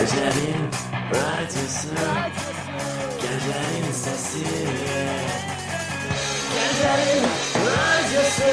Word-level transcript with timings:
Kajarin 0.00 0.62
radyosu 1.12 1.88
Kajarin 3.20 3.92
sesi 3.92 4.44
Kajarin 6.54 7.24
radyosu 7.66 8.50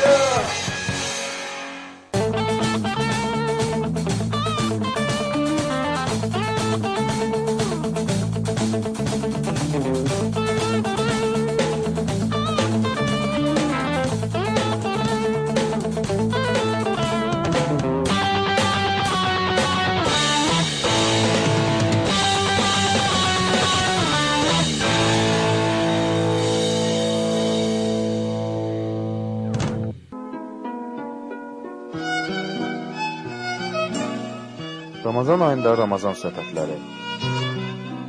Ramazan 35.18 35.42
ayında 35.42 35.72
Ramazan 35.78 36.14
söhbətləri. 36.14 36.76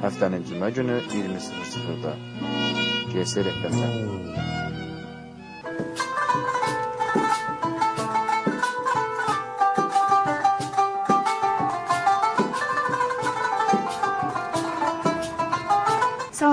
Həftənin 0.03 0.43
cümə 0.45 0.69
günü 0.77 0.99
20:00-da. 1.15 2.13
GS 3.15 3.41
rəhbərlər. 3.49 4.68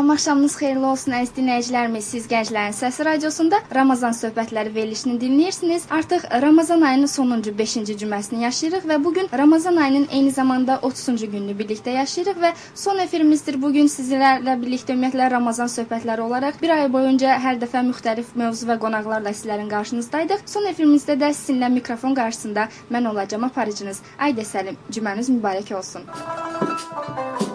Salam 0.05 0.17
axşamınız 0.17 0.55
xeyirli 0.59 0.85
olsun 0.85 1.13
əziz 1.17 1.31
dinləyicilərimiz. 1.33 2.07
Siz 2.13 2.25
Gənclərin 2.29 2.75
Səsi 2.77 3.05
radiosunda 3.07 3.57
Ramazan 3.73 4.13
söhbətləri 4.13 4.69
verilişini 4.75 5.15
dinləyirsiniz. 5.21 5.87
Artıq 5.89 6.27
Ramazan 6.41 6.81
ayının 6.81 7.09
sonuncu 7.09 7.49
5-ci 7.61 7.95
cüməsini 8.03 8.43
yaşayırıq 8.43 8.85
və 8.91 8.99
bu 9.03 9.13
gün 9.13 9.29
Ramazan 9.33 9.75
ayının 9.75 10.05
eyni 10.11 10.31
zamanda 10.31 10.75
30-cu 10.75 11.31
gününü 11.31 11.57
birlikdə 11.57 11.95
yaşayırıq 11.97 12.37
və 12.43 12.53
son 12.75 13.01
efirimizdir. 13.01 13.57
Bu 13.61 13.73
gün 13.73 13.89
sizlərlə 13.95 14.53
birlikdə 14.61 14.93
ümumiyyətlə 14.93 15.31
Ramazan 15.31 15.73
söhbətləri 15.73 16.21
olaraq 16.27 16.61
bir 16.61 16.75
ay 16.77 16.85
boyunca 16.93 17.39
hər 17.47 17.57
dəfə 17.65 17.81
müxtəlif 17.89 18.37
mövzu 18.37 18.69
və 18.69 18.77
qonaqlarla 18.85 19.33
sizlərin 19.33 19.73
qarşınızdaydıq. 19.73 20.45
Son 20.45 20.69
efirimizdə 20.69 21.17
də 21.17 21.33
sizinlə 21.33 21.73
mikrofon 21.81 22.13
qarşısında 22.21 22.69
mən 22.93 23.09
olacağam 23.09 23.49
aparıcınız. 23.49 24.05
Aydə 24.21 24.45
Səlim, 24.53 24.77
cüməniz 24.93 25.33
mübarək 25.33 25.73
olsun. 25.81 27.54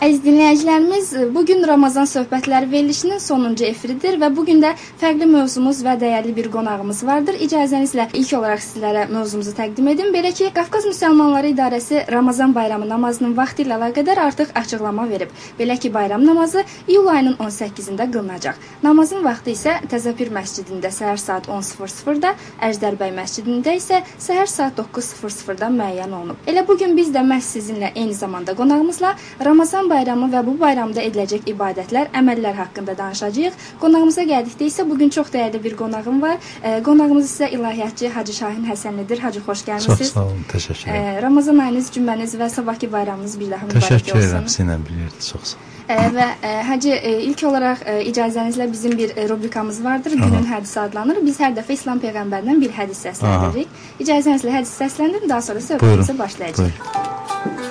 Əziz 0.00 0.22
dinləyicilərimiz, 0.24 1.08
bu 1.34 1.42
gün 1.44 1.58
Ramazan 1.68 2.06
söhbətləri 2.08 2.70
verilişinin 2.70 3.18
sonuncu 3.20 3.66
efiridir 3.66 4.14
və 4.16 4.30
bu 4.32 4.46
gün 4.48 4.62
də 4.62 4.70
fərqli 4.96 5.26
mövzumuz 5.28 5.82
və 5.84 5.92
dəyərli 6.00 6.30
bir 6.38 6.46
qonağımız 6.54 7.02
vardır. 7.04 7.36
İcazənizlə 7.44 8.06
ilk 8.16 8.32
olaraq 8.38 8.62
sizlərə 8.64 9.02
mövzumuzu 9.12 9.52
təqdim 9.58 9.90
edim. 9.92 10.08
Belə 10.14 10.30
ki, 10.32 10.48
Qafqaz 10.56 10.86
Müsəlmanları 10.88 11.50
İdarəsi 11.52 12.06
Ramazan 12.14 12.54
bayramı 12.54 12.88
namazının 12.88 13.34
vaxtı 13.36 13.66
ilə 13.66 13.76
əlaqədar 13.76 14.22
artıq 14.22 14.54
açıqlama 14.62 15.04
verib. 15.10 15.34
Belə 15.58 15.76
ki, 15.76 15.92
bayram 15.92 16.24
namazı 16.24 16.64
iyul 16.88 17.12
ayının 17.12 17.36
18-də 17.36 18.08
qılınacaq. 18.08 18.56
Namazın 18.82 19.20
vaxtı 19.28 19.52
isə 19.52 19.76
Təzəpir 19.92 20.32
məscidində 20.32 20.94
səhər 20.96 21.20
saat 21.20 21.52
10:00-da, 21.52 22.32
Əjdərbəy 22.70 23.12
məscidində 23.20 23.76
isə 23.76 24.00
səhər 24.16 24.48
saat 24.48 24.80
9:00-da 24.80 25.68
müəyyən 25.76 26.16
olunub. 26.22 26.40
Elə 26.48 26.64
bu 26.64 26.80
gün 26.80 26.96
biz 26.96 27.12
də 27.12 27.20
məhz 27.20 27.52
sizinlə 27.58 27.92
eyni 27.94 28.16
zamanda 28.24 28.56
qonağımızla 28.56 29.14
Ramazan 29.44 29.89
bayramı 29.90 30.28
və 30.32 30.44
bu 30.46 30.54
bayramda 30.60 31.02
ediləcək 31.02 31.48
ibadətlər, 31.52 32.10
əməllər 32.20 32.54
haqqında 32.60 32.96
danışacağıq. 32.98 33.56
Qonağımıza 33.82 34.22
gəldikdə 34.30 34.68
isə 34.70 34.86
bu 34.90 34.98
gün 34.98 35.10
çox 35.16 35.32
dəyərli 35.34 35.62
bir 35.64 35.76
qonağım 35.76 36.22
var. 36.22 36.36
E, 36.62 36.82
qonağımız 36.86 37.26
isə 37.30 37.50
ilahiyyatçı 37.56 38.08
Hacı 38.14 38.32
Şahin 38.32 38.64
Həsənlidir. 38.70 39.18
Hacı 39.20 39.40
xoş 39.46 39.64
gəlmisiniz. 39.68 39.98
Çox 39.98 40.12
sağ 40.14 40.24
olun, 40.24 40.44
təşəkkür 40.52 40.86
edirəm. 40.90 41.18
E, 41.18 41.22
Ramazan 41.22 41.58
ayınız, 41.58 41.90
cümləniz 41.96 42.36
və 42.40 42.48
sabahkı 42.50 42.92
bayramınız 42.92 43.40
bir 43.40 43.50
daha 43.50 43.66
mübarək 43.66 43.86
Təşəkkür 43.88 44.16
olsun. 44.16 44.28
edirəm, 44.28 44.48
sizlə 44.56 44.78
bilirdi, 44.88 45.26
çox 45.32 45.52
sağ 45.54 45.56
olun. 45.58 45.66
E, 45.90 45.94
və 46.14 46.26
e, 46.46 46.62
Hacı 46.62 46.88
e, 46.88 47.12
ilk 47.22 47.42
olaraq 47.48 47.80
e, 47.86 47.96
icazənizlə 48.10 48.72
bizim 48.72 48.98
bir 48.98 49.16
e, 49.16 49.28
rubrikamız 49.28 49.84
vardır. 49.84 50.12
Günün 50.12 50.46
hədisi 50.52 50.78
adlanır. 50.80 51.18
Biz 51.26 51.40
hər 51.40 51.56
dəfə 51.58 51.74
İslam 51.74 51.98
peyğəmbərindən 52.04 52.60
bir 52.62 52.70
hədis 52.78 53.02
səsləndiririk. 53.08 53.74
İcazənizlə 54.00 54.54
hədis 54.60 54.76
səsləndirin, 54.82 55.28
daha 55.28 55.42
sonra 55.42 55.66
söhbətimizə 55.66 56.18
başlayacağıq. 56.18 56.80
Buyurun. 56.86 57.69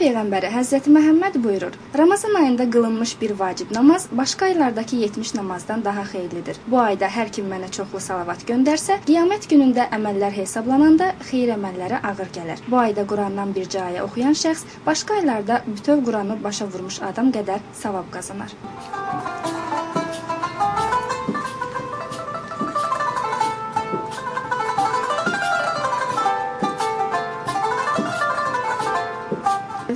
Peyğəmbəri 0.00 0.48
Həzrəti 0.54 0.92
Məhəmməd 0.94 1.36
buyurur: 1.44 1.74
Ramazan 1.98 2.34
ayında 2.40 2.66
qılınmış 2.74 3.12
bir 3.20 3.34
vacib 3.40 3.74
namaz 3.76 4.06
başqa 4.20 4.46
aylardakı 4.46 4.96
70 4.96 5.34
namazdan 5.34 5.84
daha 5.84 6.04
xeyirlidir. 6.12 6.56
Bu 6.66 6.80
ayda 6.80 7.10
hər 7.16 7.32
kim 7.36 7.52
mənə 7.52 7.68
çoxlu 7.76 8.00
salavat 8.06 8.46
göndərsə, 8.48 8.98
qiyamət 9.08 9.48
günündə 9.52 9.88
əməllər 9.98 10.32
hesablananda 10.40 11.12
xeyir 11.30 11.54
əməlləri 11.58 12.00
ağır 12.12 12.34
gələr. 12.38 12.64
Bu 12.68 12.80
ayda 12.86 13.06
Qurandan 13.12 13.54
bir 13.54 13.68
ayə 13.86 14.02
oxuyan 14.08 14.36
şəxs 14.44 14.66
başqa 14.86 15.20
aylarda 15.20 15.62
bütöv 15.66 16.04
Quranı 16.08 16.42
başa 16.44 16.72
vurmuş 16.72 17.02
adam 17.12 17.32
qədər 17.36 17.60
savab 17.84 18.12
qazanar. 18.16 18.56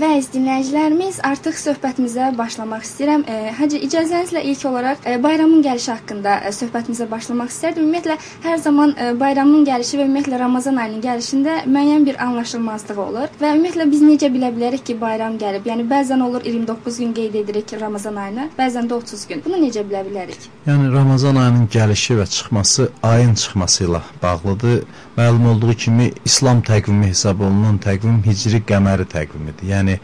Və 0.04 0.18
əziz 0.18 0.34
dinləyicilərimiz, 0.34 1.18
artıq 1.24 1.56
söhbətimizə 1.56 2.26
başlamaq 2.36 2.82
istəyirəm. 2.84 3.22
E, 3.24 3.52
Hacı 3.56 3.78
icazənizlə 3.86 4.42
ilk 4.50 4.64
olaraq 4.68 5.06
e, 5.08 5.14
bayramın 5.22 5.62
gəlişi 5.64 5.88
haqqında 5.94 6.34
e, 6.44 6.50
söhbətimizə 6.52 7.06
başlamaq 7.08 7.48
istərdim. 7.48 7.86
Ümumiyyətlə 7.86 8.18
hər 8.44 8.58
zaman 8.60 8.92
e, 9.00 9.06
bayramın 9.22 9.64
gəlişi 9.64 10.02
və 10.02 10.04
ümumiyyətlə 10.04 10.40
Ramazan 10.42 10.76
ayının 10.82 11.00
gəlişində 11.06 11.54
müəyyən 11.64 12.04
bir 12.04 12.20
anlaşılmazlıq 12.26 13.00
olur 13.06 13.32
və 13.40 13.54
ümumiyyətlə 13.54 13.86
biz 13.94 14.04
necə 14.04 14.28
bilə 14.34 14.50
bilərik 14.58 14.84
ki, 14.90 14.98
bayram 15.00 15.38
gəlib? 15.40 15.64
Yəni 15.72 15.88
bəzən 15.94 16.26
olur 16.26 16.44
29 16.52 17.00
gün 17.00 17.16
qeyd 17.16 17.40
edirik 17.40 17.72
Ramazan 17.80 18.20
ayını, 18.26 18.50
bəzən 18.60 18.92
də 18.92 19.00
30 19.00 19.26
gün. 19.32 19.42
Bunu 19.48 19.62
necə 19.64 19.86
bilə 19.88 20.04
bilərik? 20.10 20.50
Yəni 20.68 20.92
Ramazan 20.92 21.40
ayının 21.46 21.64
gəlişi 21.72 22.20
və 22.20 22.28
çıxması 22.36 22.90
ayın 23.14 23.34
çıxması 23.40 23.88
ilə 23.88 24.04
bağlıdır. 24.20 24.84
Məlum 25.16 25.46
olduğu 25.46 25.74
kimi 25.74 26.12
İslam 26.24 26.60
təqvimi 26.66 27.06
hesab 27.06 27.40
olunan 27.46 27.76
təqvim 27.78 28.16
hicri 28.26 28.58
qəməri 28.70 29.04
təqvimidir. 29.12 29.68
Yəni 29.70 29.98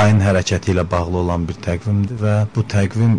ayın 0.00 0.20
hərəkəti 0.24 0.74
ilə 0.74 0.84
bağlı 0.90 1.22
olan 1.22 1.46
bir 1.48 1.58
təqvimdir 1.66 2.20
və 2.20 2.34
bu 2.54 2.64
təqvim 2.74 3.16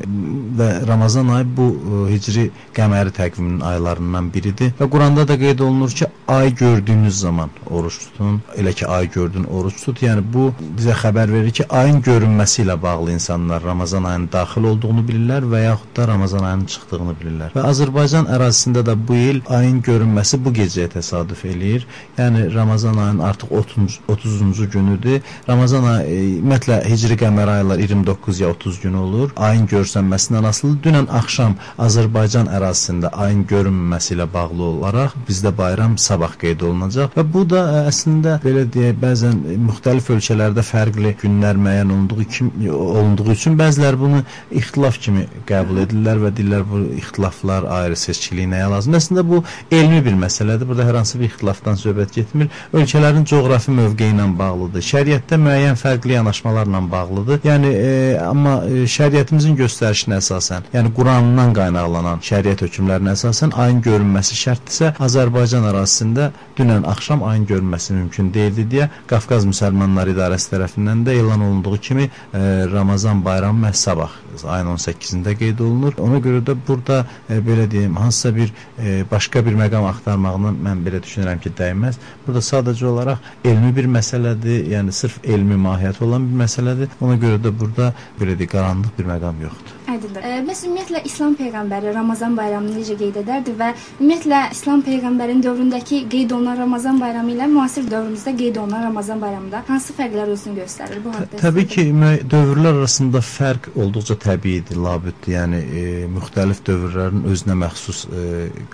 və 0.59 0.69
Ramazan 0.87 1.31
ayı 1.37 1.47
bu 1.59 1.67
ə, 1.73 2.03
hicri 2.11 2.47
qəməri 2.77 3.13
təqviminin 3.17 3.63
aylarından 3.71 4.31
biridir 4.33 4.73
və 4.79 4.89
Quranda 4.93 5.27
da 5.27 5.37
qeyd 5.39 5.63
olunur 5.65 5.95
ki, 5.99 6.07
ay 6.27 6.55
gördüyünüz 6.55 7.19
zaman 7.19 7.49
oruç 7.69 7.97
tutun. 7.99 8.41
Elə 8.57 8.73
ki 8.73 8.87
ay 8.87 9.09
gördün, 9.11 9.43
oruç 9.43 9.83
tut. 9.83 10.01
Yəni 10.03 10.23
bu 10.33 10.49
bizə 10.77 10.95
xəbər 11.01 11.31
verir 11.31 11.53
ki, 11.55 11.65
ayın 11.69 12.01
görünməsi 12.03 12.63
ilə 12.65 12.75
bağlı 12.81 13.11
insanlar 13.11 13.63
Ramazan 13.63 14.03
ayının 14.03 14.29
daxil 14.33 14.67
olduğunu 14.71 15.05
bilirlər 15.07 15.47
və 15.51 15.63
yaxud 15.63 15.93
da 15.97 16.07
Ramazan 16.07 16.43
ayının 16.49 16.65
çıxdığını 16.73 17.15
bilirlər. 17.21 17.55
Və 17.55 17.63
Azərbaycan 17.71 18.27
ərazisində 18.35 18.83
də 18.87 18.97
bu 19.07 19.15
il 19.15 19.41
ayın 19.59 19.79
görünməsi 19.87 20.41
bu 20.43 20.53
gecəyə 20.59 20.91
təsadüf 20.97 21.45
eləyir. 21.45 21.87
Yəni 22.17 22.53
Ramazan 22.53 22.97
ayının 22.97 23.23
artıq 23.29 23.51
30 23.51 23.99
30-cu 24.09 24.69
günüdür. 24.69 25.21
Ramazan 25.49 25.83
ayı 25.83 26.35
e, 26.35 26.41
ümumiyyətlə 26.67 26.89
hicri 26.89 27.15
qəmər 27.17 27.49
aylar 27.49 27.79
29 27.79 28.39
ya 28.41 28.49
30 28.51 28.79
gün 28.81 28.93
olur. 28.93 29.31
Ayın 29.35 29.67
görsənməsindən 29.67 30.47
asılı. 30.47 30.77
Dünən 30.83 31.07
axşam 31.09 31.55
Azərbaycan 31.79 32.49
ərazisində 32.51 33.11
ayın 33.13 33.45
görünməməsi 33.47 34.15
ilə 34.15 34.27
bağlı 34.33 34.63
olaraq 34.63 35.15
bizdə 35.27 35.51
bayram 35.55 35.97
sabah 35.97 36.35
qeyd 36.37 36.61
olunacaq 36.61 37.15
və 37.15 37.23
bu 37.33 37.45
da 37.47 37.61
ə, 37.71 37.83
əslində 37.91 38.39
belə 38.43 38.65
deyək, 38.67 38.97
bəzən 38.99 39.39
müxtəlif 39.67 40.09
ölkələrdə 40.11 40.63
fərqli 40.63 41.15
günlər 41.21 41.57
müəyyən 41.57 41.93
olunduğu 41.93 42.27
kimi 42.35 42.71
olunduğu 42.71 43.31
üçün 43.31 43.57
bəziləri 43.59 43.99
bunu 43.99 44.23
ixtilaf 44.51 44.99
kimi 44.99 45.27
qəbul 45.47 45.83
edirlər 45.85 46.21
və 46.25 46.33
deyirlər 46.35 46.67
bu 46.67 46.83
ixtilaflar 46.97 47.69
ayrı 47.79 47.95
seçkiliyi 47.95 48.51
nəyə 48.51 48.69
lazımdır? 48.75 49.03
Əslində 49.03 49.25
bu 49.27 49.43
elmi 49.71 50.03
bir 50.03 50.19
məsələdir. 50.19 50.67
Burada 50.67 50.87
hər 50.87 50.99
hansı 51.01 51.19
bir 51.19 51.31
ixtilafdan 51.31 51.79
söhbət 51.79 52.15
getmir. 52.19 52.51
Ölkələrin 52.73 53.25
coğrafi 53.29 53.75
mövqeyi 53.77 54.15
ilə 54.15 54.27
bağlıdır. 54.39 54.83
Şəriətdə 54.91 55.39
müəyyən 55.41 55.79
fərqli 55.79 56.17
yanaşma 56.17 56.46
anlaşmalarla 56.47 56.91
bağlıdır. 56.91 57.39
Yəni 57.43 57.67
e, 57.67 58.19
amma 58.19 58.61
e, 58.65 58.85
şəriətimizin 58.87 59.57
göstərişinə 59.57 60.19
əsasən, 60.21 60.67
yəni 60.73 60.91
Qurandan 60.95 61.53
qaynaqlanan 61.55 62.21
şəriət 62.23 62.63
hökmlərinə 62.65 63.15
əsasən 63.15 63.53
ayın 63.55 63.81
görünməsi 63.81 64.37
şərtdirsə, 64.39 64.93
Azərbaycan 64.99 65.67
ərazisində 65.71 66.31
dünən 66.57 66.87
axşam 66.87 67.23
ayın 67.23 67.47
görünməsi 67.47 67.93
mümkün 67.93 68.31
deyildi 68.33 68.67
deyə 68.71 68.89
Qafqaz 69.07 69.47
Müsəlmanları 69.49 70.15
İdarəsi 70.15 70.53
tərəfindən 70.53 71.05
də 71.07 71.17
elan 71.19 71.41
olunduğu 71.41 71.77
kimi 71.77 72.03
e, 72.03 72.39
Ramazan 72.71 73.25
bayramı 73.25 73.67
məhz 73.67 73.83
sabah 73.87 74.11
ayın 74.45 74.67
18-də 74.67 75.33
qeyd 75.37 75.59
olunur. 75.59 75.93
Ona 75.97 76.19
görə 76.21 76.43
də 76.45 76.55
burada 76.67 77.05
e, 77.29 77.39
belə 77.41 77.65
deyim, 77.71 77.95
hansısa 77.97 78.35
bir 78.35 78.53
e, 78.79 79.03
başqa 79.11 79.45
bir 79.45 79.57
məqam 79.57 79.87
axtarmağına 79.89 80.53
mən 80.67 80.83
belə 80.85 81.01
düşünürəm 81.03 81.41
ki, 81.41 81.51
dəyməz. 81.57 81.97
Burada 82.27 82.43
sadəcə 82.45 82.85
olaraq 82.85 83.31
elmi 83.45 83.73
bir 83.75 83.89
məsələdir, 83.97 84.67
yəni 84.75 84.93
sırf 84.93 85.19
elmi 85.23 85.57
mahiyyəti 85.67 86.03
olan 86.03 86.27
bir 86.29 86.36
məsələdir. 86.43 86.93
Ona 87.01 87.17
görə 87.21 87.41
də 87.41 87.53
burada 87.53 87.91
belə 88.19 88.37
deyim, 88.37 88.53
qaranlıq 88.53 88.95
bir 88.97 89.11
məqam 89.15 89.43
yoxdur. 89.47 89.76
Aydındır. 89.87 90.23
E, 90.23 90.39
bəs 90.43 90.61
ümumiyyətlə 90.67 91.01
İslam 91.07 91.35
peyğəmbəri 91.39 91.93
Ramazan 91.95 92.33
bayramını 92.35 92.81
necə 92.81 92.97
qeyd 92.99 93.21
edərdi 93.21 93.53
və 93.55 93.69
ümumiyyətlə 94.01 94.39
İslam 94.51 94.81
peyğəmbərinin 94.83 95.43
dövründəki 95.45 96.01
qeyd 96.11 96.33
olunan 96.35 96.57
Ramazan 96.59 96.99
bayramı 96.99 97.31
ilə 97.31 97.47
müasir 97.51 97.87
dövrümüzdə 97.87 98.33
qeyd 98.41 98.59
olunan 98.59 98.83
Ramazan 98.89 99.21
bayramında 99.21 99.61
hansı 99.67 99.95
fərqlər 99.95 100.33
özünü 100.33 100.59
göstərir 100.59 100.99
bu 101.05 101.13
haqqda? 101.15 101.39
Təbii 101.39 101.67
ki, 101.71 101.85
dövrlər 102.33 102.81
arasında 102.81 103.21
fərq 103.23 103.69
olduqca 103.79 104.17
təbiidir, 104.25 104.81
labüddür. 104.83 105.31
Yəni 105.37 105.61
e, 105.63 105.85
müxtəlif 106.17 106.59
dövrlərin 106.67 107.23
özünə 107.31 107.55
məxsus 107.63 108.03
e, 108.11 108.25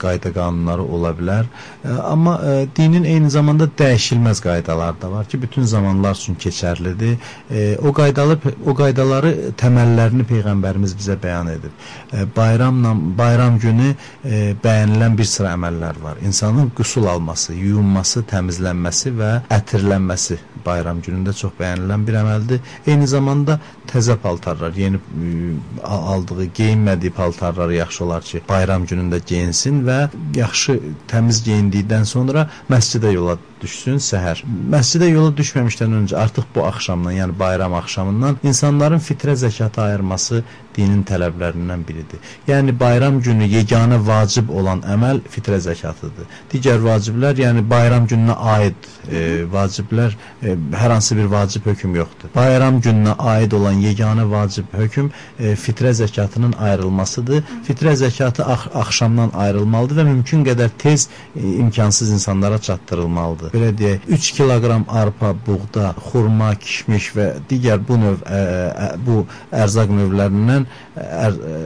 qayda-qanunları 0.01 0.87
ola 0.97 1.13
bilər. 1.19 1.51
E, 1.85 1.93
amma 2.09 2.39
e, 2.41 2.57
dinin 2.75 3.05
eyni 3.05 3.29
zamanda 3.29 3.69
dəyişilməz 3.83 4.41
qaydaları 4.47 5.01
da 5.01 5.11
var 5.11 5.29
ki, 5.29 5.41
bütün 5.45 5.69
zamanlar 5.75 6.17
üçün 6.17 6.41
keçərlidir. 6.41 7.21
E, 7.51 7.77
o 7.77 7.93
qaydaları 7.93 8.57
o 8.65 8.77
qaydaları 8.81 9.33
təməllərini 9.61 10.25
peyğəmbərimiz 10.33 10.97
bizə 11.03 11.17
bəyan 11.19 11.51
edib. 11.51 11.73
E, 12.13 12.25
bayramla 12.35 12.93
bayram 13.17 13.59
günü 13.59 13.89
e, 14.23 14.55
bəyənilən 14.63 15.17
bir 15.17 15.27
sıra 15.27 15.53
əməllər 15.57 15.99
var. 16.03 16.17
İnsanın 16.23 16.71
qüsul 16.77 17.07
alması, 17.11 17.53
yuyunması, 17.53 18.23
təmizlənməsi 18.31 19.13
və 19.19 19.31
ətirlənməsi 19.51 20.39
bayram 20.65 21.01
günündə 21.03 21.33
çox 21.35 21.53
bəyənilən 21.59 22.07
bir 22.07 22.19
əməldir. 22.21 22.61
Eyni 22.87 23.07
zamanda 23.07 23.59
təzə 23.91 24.15
paltarlar, 24.17 24.75
yeni 24.79 24.97
e, 24.97 25.55
aldığı, 25.83 26.45
geyinmədiyi 26.55 27.11
paltarları 27.11 27.75
yaxşı 27.81 28.03
olar 28.05 28.23
ki, 28.23 28.43
bayram 28.49 28.87
günündə 28.87 29.19
geyinsin 29.27 29.83
və 29.87 29.99
yaxşı 30.35 30.79
təmiz 31.11 31.43
geyindikdən 31.47 32.07
sonra 32.07 32.47
məscidə 32.71 33.13
yola 33.13 33.37
düşsün 33.63 33.99
səhər. 34.03 34.43
Məscidə 34.73 35.07
yola 35.11 35.31
düşməmişdən 35.37 35.95
öncə 36.01 36.17
artıq 36.19 36.49
bu 36.55 36.65
axşamdan, 36.67 37.15
yəni 37.15 37.37
bayram 37.39 37.73
axşamından 37.79 38.39
insanların 38.43 39.01
fitrə 39.03 39.35
zəkatı 39.39 39.81
ayırması 39.87 40.43
dinin 40.75 41.03
tələblərindən 41.07 41.83
biridir. 41.87 42.21
Yəni 42.47 42.73
bayram 42.79 43.19
günü 43.21 43.47
yeganə 43.51 43.99
vacib 44.07 44.49
olan 44.49 44.81
əməl 44.95 45.21
fitrə 45.33 45.59
zəkatıdır. 45.63 46.29
Digər 46.53 46.81
vaciblər, 46.83 47.37
yəni 47.43 47.63
bayram 47.69 48.07
gününə 48.09 48.35
aid 48.55 48.89
e, 49.09 49.21
vaciblər 49.53 50.15
e, 50.41 50.55
hər 50.81 50.95
hansı 50.95 51.17
bir 51.19 51.29
vacib 51.31 51.67
hökm 51.69 51.95
yoxdur. 51.99 52.33
Bayram 52.35 52.81
gününə 52.81 53.15
aid 53.35 53.53
olan 53.57 53.81
yeganə 53.83 54.25
vacib 54.31 54.73
hökm 54.73 55.11
e, 55.39 55.53
fitrə 55.65 55.93
zəkatının 56.01 56.57
ayrılmasıdır. 56.69 57.43
Fitrə 57.67 57.95
zəkatı 58.01 58.45
ax 58.55 58.67
axşamdan 58.83 59.35
ayrılmalıdır 59.45 60.01
və 60.01 60.07
mümkün 60.09 60.45
qədər 60.49 60.73
tez 60.81 61.07
e, 61.35 61.45
imkansız 61.63 62.11
insanlara 62.17 62.59
çatdırılmalıdır 62.59 63.52
belə 63.53 63.69
deyək, 63.77 64.07
3 64.17 64.29
kiloqram 64.37 64.85
arpa, 64.89 65.33
buğda, 65.45 65.93
xurma, 66.09 66.53
kişmiş 66.59 67.09
və 67.17 67.27
digər 67.49 67.81
bu 67.87 67.99
növ 68.01 68.23
ə, 68.25 68.41
ə, 68.85 68.87
bu 69.05 69.19
ərzaq 69.53 69.93
növlərindən 69.93 70.65
ər, 70.97 71.37
ə, 71.37 71.57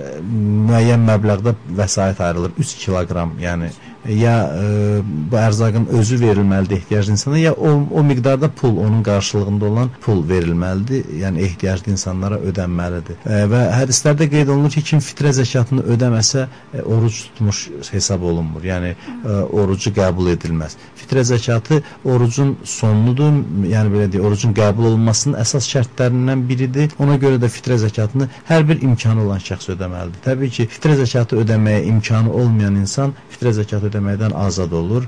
müəyyən 0.67 1.05
məbləğdə 1.07 1.55
vəsait 1.79 2.19
ayrılır. 2.27 2.55
3 2.59 2.75
kiloqram, 2.83 3.37
yəni 3.43 3.71
ya 4.07 4.35
e, 4.63 5.01
bu 5.31 5.37
ərzaqın 5.37 5.87
özü 5.99 6.19
verilməlidir 6.21 6.77
ehtiyaclı 6.77 7.11
insana 7.11 7.37
ya 7.37 7.53
o, 7.53 7.69
o 7.91 8.03
miqdarda 8.03 8.49
pul 8.51 8.77
onun 8.77 9.03
qarşılığında 9.03 9.65
olan 9.65 9.89
pul 10.01 10.29
verilməlidir. 10.29 11.05
Yəni 11.21 11.41
ehtiyaclı 11.41 11.91
insanlara 11.91 12.39
ödənməlidir. 12.49 13.19
E, 13.25 13.43
və 13.51 13.63
hədislərdə 13.75 14.29
qeyd 14.31 14.51
olunur 14.53 14.71
ki, 14.71 14.83
kim 14.91 15.03
fitrə 15.03 15.33
zəkatını 15.35 15.83
ödəməsə 15.95 16.47
e, 16.73 16.81
oruc 16.81 17.19
tutmuş 17.23 17.63
hesab 17.91 18.23
olunmur. 18.23 18.63
Yəni 18.63 18.93
e, 18.93 19.37
orucu 19.61 19.91
qəbul 19.97 20.31
edilməz. 20.35 20.77
Fitrə 21.01 21.25
zəkatı 21.27 21.81
orucun 22.05 22.55
sonudur. 22.63 23.41
Yəni 23.67 23.93
belə 23.93 24.07
deyək, 24.13 24.25
orucun 24.29 24.55
qəbul 24.57 24.91
olunmasının 24.91 25.39
əsas 25.41 25.67
şərtlərindən 25.73 26.47
biridir. 26.49 26.95
Ona 27.03 27.19
görə 27.21 27.41
də 27.41 27.51
fitrə 27.51 27.79
zəkatını 27.83 28.29
hər 28.47 28.67
bir 28.69 28.81
imkanı 28.87 29.25
olan 29.27 29.43
şəxs 29.43 29.73
ödəməlidir. 29.75 30.23
Təbii 30.25 30.53
ki, 30.53 30.69
fitrə 30.77 30.97
zəkatı 31.01 31.41
ödəməyə 31.43 31.83
imkanı 31.91 32.33
olmayan 32.33 32.79
insan 32.79 33.15
fitrə 33.33 33.53
zəkatı 33.57 33.91
ödəməkdən 33.97 34.35
azad 34.37 34.71
olur. 34.71 35.05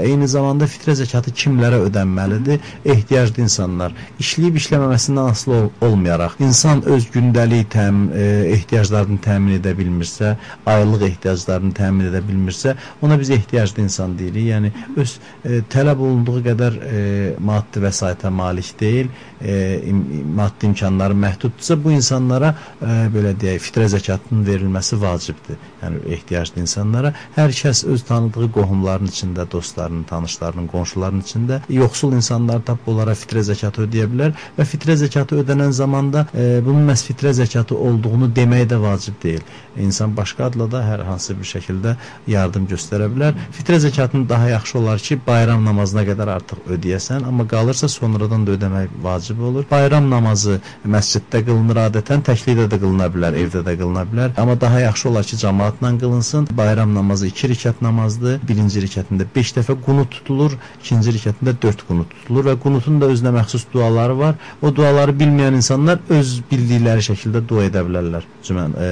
Eyni 0.00 0.28
zamanda 0.28 0.68
fitrə 0.70 0.96
zəkatı 0.98 1.34
kimlərə 1.36 1.82
ödənməlidir? 1.88 2.60
Ehtiyaclı 2.84 3.44
insanlar. 3.46 3.94
İşləyib 4.22 4.58
işləməməsindən 4.60 5.30
asılı 5.30 5.56
ol 5.60 5.90
olmayaraq, 5.90 6.36
insan 6.40 6.82
öz 6.84 7.06
gündəlik 7.12 7.70
təm 7.72 8.10
e, 8.14 8.26
ehtiyaclarını 8.54 9.20
təmin 9.24 9.58
edə 9.58 9.72
bilmirsə, 9.76 10.34
aylıq 10.66 11.04
ehtiyaclarını 11.08 11.72
təmin 11.76 12.10
edə 12.10 12.20
bilmirsə, 12.26 12.74
ona 13.02 13.18
biz 13.20 13.30
ehtiyaclı 13.36 13.82
insan 13.82 14.16
deyirik. 14.18 14.48
Yəni 14.50 14.72
öz 14.96 15.16
e, 15.44 15.60
tələb 15.72 16.00
olunduğu 16.00 16.42
qədər 16.46 16.78
e, 16.80 17.02
maddi 17.38 17.82
vəsaitə 17.84 18.30
malik 18.30 18.72
deyil, 18.80 19.10
e, 19.40 19.80
im 19.90 20.04
maddi 20.36 20.70
imkanları 20.70 21.16
məhduddursa, 21.26 21.76
bu 21.84 21.94
insanlara 21.96 22.54
e, 22.80 22.96
belə 23.14 23.34
deyək, 23.40 23.64
fitrə 23.66 23.88
zəkatının 23.96 24.46
verilməsi 24.46 25.00
vacibdir. 25.00 25.58
Yəni 25.82 26.04
ehtiyaclı 26.16 26.60
insanlara 26.60 27.14
hər 27.36 27.54
kəs 27.56 27.86
öz 27.88 28.02
tanı 28.08 28.19
tanıdığı 28.20 28.52
qohumların 28.52 29.08
içində, 29.08 29.46
dostlarının, 29.50 30.02
tanışlarının, 30.04 30.66
qonşularının 30.68 31.22
içində 31.24 31.60
yoxsul 31.72 32.12
insanlar 32.16 32.60
tap 32.66 32.88
onlara 32.88 33.14
fitrə 33.16 33.42
zəkatı 33.46 33.86
ödəyə 33.86 34.08
bilər 34.12 34.34
və 34.58 34.66
fitrə 34.68 34.96
zəkatı 35.00 35.40
ödənən 35.42 35.72
zamanda 35.72 36.26
e, 36.34 36.60
bunun 36.64 36.84
məhz 36.90 37.06
fitrə 37.08 37.32
zəkatı 37.36 37.76
olduğunu 37.76 38.30
demək 38.36 38.66
də 38.72 38.80
vacib 38.82 39.16
deyil. 39.22 39.44
İnsan 39.76 40.16
başqa 40.16 40.44
adla 40.50 40.66
da 40.70 40.82
hər 40.84 41.04
hansı 41.06 41.36
bir 41.38 41.48
şəkildə 41.48 41.94
yardım 42.28 42.66
göstərə 42.70 43.08
bilər. 43.14 43.38
Fitrə 43.56 43.78
zəkatını 43.86 44.28
daha 44.28 44.48
yaxşı 44.48 44.78
olar 44.78 44.98
ki, 44.98 45.20
bayram 45.26 45.64
namazına 45.64 46.04
qədər 46.10 46.34
artıq 46.36 46.66
ödəyəsən, 46.76 47.24
amma 47.28 47.46
qalırsa 47.48 47.88
sonradan 47.88 48.46
da 48.46 48.56
ödəmək 48.58 48.96
vacib 49.02 49.40
olur. 49.40 49.64
Bayram 49.70 50.10
namazı 50.10 50.58
məsciddə 50.84 51.44
qılınır 51.46 51.84
adətən, 51.86 52.24
təklikdə 52.26 52.66
də 52.72 52.80
qılına 52.82 53.08
bilər, 53.14 53.38
evdə 53.44 53.64
də 53.66 53.76
qılına 53.80 54.04
bilər. 54.12 54.34
Amma 54.40 54.60
daha 54.60 54.80
yaxşı 54.80 55.08
olar 55.08 55.24
ki, 55.24 55.36
cəmaatla 55.44 55.94
qılınsın. 56.02 56.48
Bayram 56.56 56.94
namazı 56.94 57.26
2 57.30 57.52
rəkat 57.54 57.80
namaz 57.80 57.99
namazdır. 58.00 58.40
Birinci 58.46 58.82
rəkətində 58.84 59.26
5 59.34 59.52
dəfə 59.58 59.76
qunut 59.84 60.10
tutulur, 60.14 60.54
ikinci 60.80 61.12
rəkətində 61.16 61.54
4 61.60 61.84
qunut 61.88 62.10
tutulur 62.14 62.48
və 62.50 62.56
qunutun 62.62 63.00
da 63.00 63.08
özünə 63.12 63.32
məxsus 63.34 63.66
duaları 63.72 64.16
var. 64.18 64.38
O 64.62 64.72
duaları 64.74 65.14
bilməyən 65.20 65.58
insanlar 65.60 66.00
öz 66.08 66.32
bildikləri 66.50 67.04
şəkildə 67.04 67.42
dua 67.46 67.66
edə 67.68 67.82
bilərlər. 67.86 68.26
Cümən 68.46 68.76
e, 68.76 68.90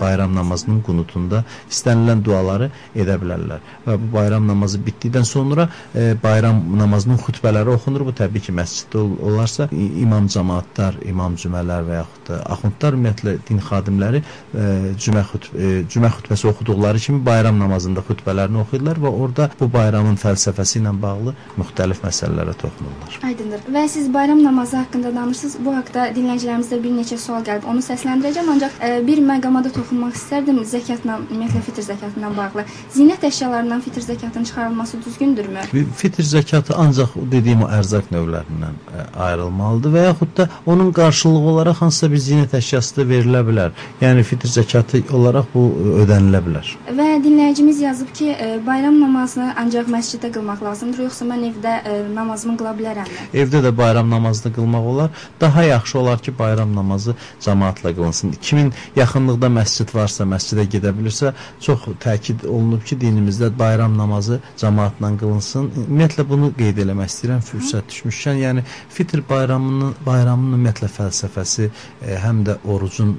bayram 0.00 0.34
namazının 0.36 0.80
qunutunda 0.86 1.44
istənilən 1.70 2.22
duaları 2.24 2.70
edə 2.96 3.18
bilərlər. 3.20 3.64
Və 3.86 3.98
bu 4.00 4.10
bayram 4.16 4.48
namazı 4.48 4.80
bitdikdən 4.86 5.26
sonra 5.28 5.68
e, 5.94 6.14
bayram 6.22 6.62
namazının 6.78 7.20
xutbələri 7.24 7.74
oxunur. 7.74 8.06
Bu 8.08 8.16
təbii 8.16 8.44
ki, 8.48 8.54
məsciddə 8.56 9.02
ol 9.02 9.16
olarsa 9.32 9.68
imam 9.72 10.28
cəmaatlar, 10.32 11.00
imam 11.08 11.36
cümələr 11.40 11.86
və 11.88 12.00
yaxud 12.00 12.30
da 12.30 12.40
axundlar 12.54 12.96
ümumiyyətlə 12.96 13.36
din 13.48 13.60
xadimləri 13.64 14.22
e, 14.22 14.68
cümə 15.00 15.24
xütbə 15.28 15.58
e, 15.58 15.74
cümə 15.92 16.10
xutbəsi 16.14 16.48
oxuduqları 16.50 17.00
kimi 17.02 17.22
bayram 17.26 17.58
namazında 17.60 18.02
xutbələr 18.08 18.37
kitablarını 18.38 18.60
oxuyurlar 18.62 18.98
və 19.02 19.10
orada 19.10 19.48
bu 19.58 19.66
bayramın 19.72 20.16
fəlsəfəsi 20.16 20.78
ilə 20.78 20.92
bağlı 21.02 21.34
müxtəlif 21.58 22.02
məsələlərə 22.04 22.54
toxunurlar. 22.60 23.18
Aydındır. 23.26 23.64
Və 23.74 23.88
siz 23.88 24.12
bayram 24.14 24.42
namazı 24.44 24.76
haqqında 24.76 25.14
danışırsınız. 25.14 25.56
Bu 25.64 25.74
haqqda 25.74 26.08
dinləyicilərimizdə 26.14 26.78
bir 26.82 26.94
neçə 26.94 27.18
sual 27.18 27.42
gəlib. 27.46 27.66
Onu 27.68 27.82
səsləndirəcəm, 27.82 28.50
ancaq 28.54 28.78
ə, 28.78 28.90
e, 29.00 29.06
bir 29.06 29.22
məqama 29.26 29.64
da 29.64 29.72
toxunmaq 29.74 30.14
istərdim. 30.14 30.60
Zəkatla, 30.68 31.18
ümumiyyətlə 31.30 31.62
fitr 31.66 31.86
zəkatından 31.88 32.36
bağlı. 32.38 32.64
Zinət 32.94 33.26
əşyalarından 33.28 33.82
fitr 33.86 34.06
zəkatının 34.06 34.46
çıxarılması 34.50 35.02
düzgündürmü? 35.06 35.66
Fitr 35.96 36.22
zəkatı 36.22 36.76
ancaq 36.78 37.16
dediyim 37.32 37.66
o 37.66 37.70
ərzaq 37.80 38.12
növlərindən 38.14 38.78
ə, 38.78 39.02
e, 39.02 39.08
ayrılmalıdır 39.28 39.96
və 39.96 40.06
yaxud 40.06 40.34
da 40.38 40.48
onun 40.66 40.92
qarşılığı 40.92 41.52
olaraq 41.54 41.82
hansısa 41.82 42.12
bir 42.12 42.22
zinət 42.28 42.56
əşyası 42.60 43.00
da 43.00 43.08
verilə 43.12 43.42
bilər. 43.50 43.76
Yəni 44.02 44.22
fitr 44.22 44.52
zəkatı 44.52 45.02
olaraq 45.12 45.50
bu 45.54 45.68
ödənilə 46.04 46.42
bilər. 46.46 46.74
Və 46.98 47.08
dinləyicimiz 47.24 47.80
yazıb 47.82 48.12
ki, 48.14 48.27
Peki 48.28 48.44
e, 48.44 48.66
bayram 48.66 49.00
namazını 49.00 49.54
ancaq 49.56 49.86
məsciddə 49.88 50.28
qılmaq 50.34 50.60
lazımdır, 50.60 51.00
yoxsa 51.06 51.24
mən 51.24 51.44
evdə 51.48 51.74
e, 51.88 51.92
namazımı 52.12 52.58
qıla 52.60 52.72
bilərəmmi? 52.76 53.28
Evdə 53.40 53.62
də 53.64 53.70
bayram 53.76 54.10
namazını 54.10 54.52
qılmaq 54.52 54.88
olar. 54.90 55.10
Daha 55.40 55.62
yaxşı 55.62 55.98
olar 55.98 56.18
ki, 56.18 56.34
bayram 56.38 56.74
namazı 56.76 57.14
cəmaatla 57.40 57.94
qılınsın. 57.96 58.34
Kimin 58.42 58.72
yaxınlıqda 58.96 59.48
məscid 59.54 59.94
varsa, 59.94 60.26
məscidə 60.28 60.66
gedə 60.74 60.92
bilirsə, 60.98 61.32
çox 61.60 61.86
təkid 62.04 62.44
olunub 62.44 62.84
ki, 62.84 62.98
dinimizdə 63.00 63.48
bayram 63.58 63.96
namazı 63.98 64.40
cəmaatla 64.60 65.14
qılınsın. 65.22 65.70
Ümumiyyətlə 65.86 66.28
bunu 66.28 66.52
qeyd 66.60 66.82
eləmək 66.84 67.08
istəyirəm 67.14 67.40
fürsət 67.48 67.88
düşmüşkən. 67.94 68.42
Yəni 68.44 68.66
fitr 68.98 69.24
bayramının 69.30 69.96
bayramının 70.06 70.58
ümumiyyətlə 70.58 70.92
fəlsəfəsi 70.98 71.70
e, 71.70 72.20
həm 72.26 72.44
də 72.50 72.58
orucun 72.68 73.16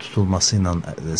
tutulması 0.00 0.56
ilə 0.62 0.76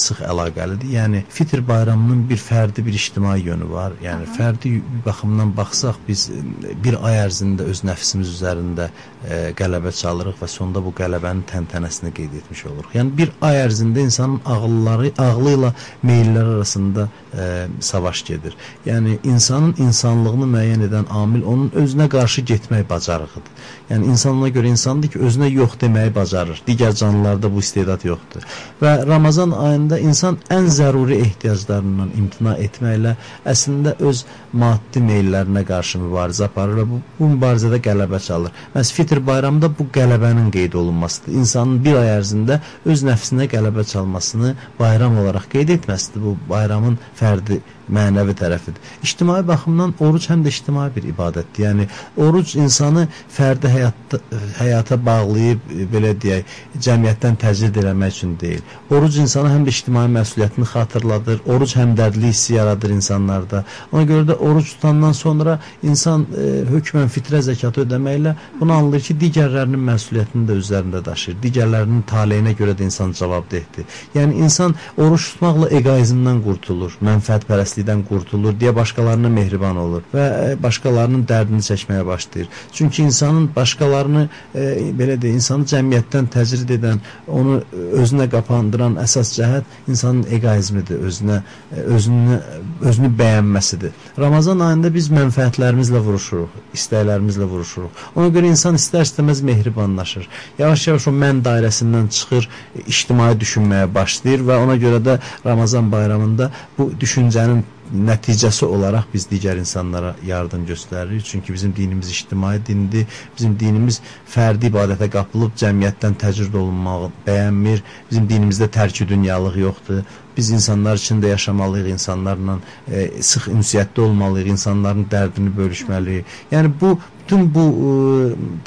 sıx 0.07 0.25
əlaqəlidir. 0.25 0.97
Yəni 0.97 1.25
fitr 1.29 1.61
bayramının 1.69 2.25
bir 2.31 2.41
fərdi, 2.41 2.87
bir 2.87 2.97
ictimai 2.97 3.26
yönü 3.35 3.71
var. 3.71 3.93
Yəni 4.03 4.27
Aha. 4.29 4.35
fərdi 4.39 4.83
baxımdan 5.07 5.57
baxsaq 5.57 5.99
biz 6.09 6.29
e, 6.31 6.41
bir 6.85 6.99
ay 7.03 7.19
ərzində 7.25 7.67
öz 7.67 7.83
nəfsimiz 7.89 8.31
üzərində 8.37 8.89
e, 9.25 9.39
qələbə 9.59 9.93
çalırıq 10.01 10.39
və 10.43 10.49
sonda 10.51 10.83
bu 10.85 10.93
qələbənin 10.97 11.43
təntənəsini 11.51 12.13
qeyd 12.17 12.37
etmiş 12.41 12.65
oluruq. 12.71 12.95
Yəni 12.99 13.17
bir 13.19 13.33
ay 13.49 13.61
ərzində 13.65 14.05
insanın 14.07 14.41
ağılları, 14.45 15.13
ağlı 15.19 15.57
ilə 15.57 15.73
meyllər 16.07 16.53
arasında 16.57 17.09
e, 17.35 17.49
savaş 17.81 18.25
gedir. 18.31 18.57
Yəni 18.87 19.19
insanın 19.25 19.75
insanlığını 19.79 20.51
müəyyən 20.55 20.87
edən 20.89 21.11
amil 21.11 21.43
onun 21.43 21.73
özünə 21.83 22.09
qarşı 22.13 22.47
getmək 22.53 22.89
bacarığıdır. 22.91 23.53
Yəni 23.91 24.13
insan 24.13 24.39
ona 24.41 24.49
görə 24.55 24.71
insandır 24.71 25.15
ki, 25.15 25.21
özünə 25.29 25.51
yox 25.53 25.77
deməyi 25.81 26.15
bacarır. 26.15 26.63
Digər 26.67 26.95
canlılarda 26.97 27.51
bu 27.53 27.63
istedad 27.63 28.03
yoxdur. 28.05 28.47
Və 28.83 28.97
Ramazan 29.07 29.51
ayında 29.51 29.99
insan 29.99 30.39
ən 30.51 30.71
zəruri 30.71 31.21
ehtiyaclarından 31.27 32.13
imtina 32.19 32.57
etməklə 32.67 33.16
əslində 33.53 33.95
öz 34.09 34.23
maddi 34.53 35.03
meyllərinə 35.05 35.63
qarşı 35.69 36.01
mübarizə 36.03 36.47
aparır 36.49 36.81
və 36.81 36.87
bu, 36.91 37.01
bu 37.19 37.31
mübarizədə 37.35 37.81
qələbə 37.85 38.21
çalır. 38.27 38.55
Məs 38.75 38.93
fitr 38.97 39.23
bayramında 39.27 39.71
bu 39.79 39.89
qələbənin 39.95 40.51
qeyd 40.55 40.77
olunmasıdır. 40.81 41.39
İnsanın 41.43 41.81
bir 41.85 42.01
ay 42.03 42.13
ərzində 42.19 42.61
öz 42.87 43.07
nəfsinə 43.11 43.49
qələbə 43.53 43.87
çalmasını 43.93 44.55
bayram 44.81 45.19
olaraq 45.23 45.51
qeyd 45.57 45.75
etməsidir. 45.79 46.23
Bu 46.27 46.37
bayramın 46.51 46.99
fərdi 47.21 47.61
mənəvi 47.93 48.35
tərəfidir. 48.39 48.81
İctimai 49.03 49.43
baxımdan 49.47 49.95
oruc 50.01 50.27
həm 50.31 50.43
də 50.45 50.53
ictimai 50.53 50.89
bir 50.95 51.07
ibadətdir. 51.13 51.67
Yəni 51.67 51.87
oruc 52.17 52.55
insanı 52.59 53.07
fərdi 53.33 53.71
həyatda 53.71 54.21
həyata 54.59 54.99
bağlayıb 55.07 55.71
belə 55.93 56.13
deyək, 56.23 56.57
cəmiyyətdən 56.83 57.39
təcrid 57.43 57.79
eləmək 57.83 58.17
üçün 58.17 58.35
deyil. 58.41 58.65
Oruc 58.91 59.19
insana 59.23 59.53
həm 59.55 59.67
də 59.67 59.75
ictimai 59.75 60.07
məsuliyyətini 60.17 60.69
xatırladır. 60.73 61.43
Oruc 61.47 61.77
həmdərdlik 61.79 62.35
hissi 62.35 62.57
yaradır 62.57 62.95
insanlarda. 62.97 63.65
Ona 63.93 64.05
görə 64.09 64.27
də 64.33 64.39
oruc 64.49 64.67
tutandan 64.75 65.13
sonra 65.13 65.59
insan 65.83 66.27
e, 66.35 66.47
hökmən 66.71 67.11
fitrə 67.13 67.43
zəkatı 67.47 67.85
ödəməklə 67.87 68.35
bunu 68.61 68.75
anlayır 68.77 69.07
ki, 69.11 69.19
digərlərinin 69.23 69.87
məsuliyyətini 69.91 70.47
də 70.51 70.59
üzərində 70.63 71.05
daşıyır. 71.07 71.39
Digərlərinin 71.43 72.03
taleyinə 72.11 72.57
görə 72.59 72.77
də 72.77 72.87
insan 72.89 73.15
cavabdehdir. 73.17 73.87
Yəni 74.15 74.43
insan 74.47 74.75
oruc 74.97 75.23
tutmaqla 75.33 75.71
egoizmdən 75.79 76.43
qurtulur, 76.45 76.97
mənfəətpərəst 77.05 77.76
pislikdən 77.77 78.05
qurtulur, 78.09 78.55
deyə 78.57 78.73
başqalarına 78.75 79.29
mehriban 79.29 79.77
olur 79.77 80.05
və 80.13 80.25
e, 80.25 80.63
başqalarının 80.63 81.27
dərdini 81.29 81.63
çəkməyə 81.63 82.07
başlayır. 82.07 82.49
Çünki 82.73 83.03
insanın 83.03 83.51
başqalarını 83.57 84.29
e, 84.55 84.93
belə 84.97 85.17
deyə 85.21 85.37
insanı 85.37 85.67
cəmiyyətdən 85.69 86.31
təcrid 86.33 86.71
edən, 86.79 87.01
onu 87.29 87.61
özünə 88.01 88.29
qapandıran 88.31 88.97
əsas 89.03 89.35
cəhət 89.37 89.65
insanın 89.89 90.25
egoizmidir, 90.31 91.03
özünə 91.09 91.43
e, 91.73 91.81
özünü 91.97 92.41
özünü 92.81 93.11
bəyənməsidir. 93.19 93.93
Ramazan 94.19 94.61
ayında 94.61 94.93
biz 94.95 95.11
mənfəətlərimizlə 95.13 96.01
vuruşuruq, 96.05 96.57
istəklərimizlə 96.77 97.49
vuruşuruq. 97.49 98.03
Ona 98.17 98.33
görə 98.33 98.53
insan 98.53 98.77
istər-istəməz 98.81 99.43
mehribanlaşır. 99.47 100.29
Yavaş-yavaş 100.59 101.09
o 101.09 101.15
mən 101.17 101.43
dairəsindən 101.45 102.11
çıxır, 102.13 102.49
ictimai 102.87 103.33
düşünməyə 103.41 103.89
başlayır 103.95 104.45
və 104.49 104.61
ona 104.65 104.77
görə 104.81 105.01
də 105.05 105.19
Ramazan 105.45 105.91
bayramında 105.93 106.51
bu 106.79 106.91
düşüncənin 107.01 107.65
nəticəsi 107.95 108.67
olaraq 108.67 109.07
biz 109.13 109.27
digər 109.31 109.59
insanlara 109.61 110.15
yardım 110.27 110.67
göstəririk. 110.67 111.25
Çünki 111.25 111.55
bizim 111.55 111.77
dinimiz 111.77 112.11
ictimai 112.11 112.59
dindir. 112.67 113.07
Bizim 113.37 113.59
dinimiz 113.61 114.01
fərdi 114.35 114.71
ibadətə 114.71 115.09
qapılıb 115.11 115.55
cəmiyyətdən 115.61 116.19
təcrid 116.23 116.55
olunmağı 116.55 117.11
bəyənmir. 117.27 117.83
Bizim 118.11 118.29
dinimizdə 118.29 118.71
tərki 118.79 119.09
dünyalıq 119.09 119.59
yoxdur. 119.63 120.03
Biz 120.37 120.51
insanlar 120.51 120.99
içində 121.01 121.31
yaşamalıyıq, 121.31 121.87
insanlarla 121.95 122.59
e, 122.89 123.23
sıx 123.23 123.47
ünsiyyətdə 123.55 124.01
olmalıyıq, 124.05 124.51
insanların 124.53 125.07
dərdini 125.13 125.55
bölüşməliyik. 125.57 126.35
Yəni 126.53 126.73
bu 126.81 126.99
bütün 127.23 127.49
bu 127.55 127.65
e, 127.71 127.93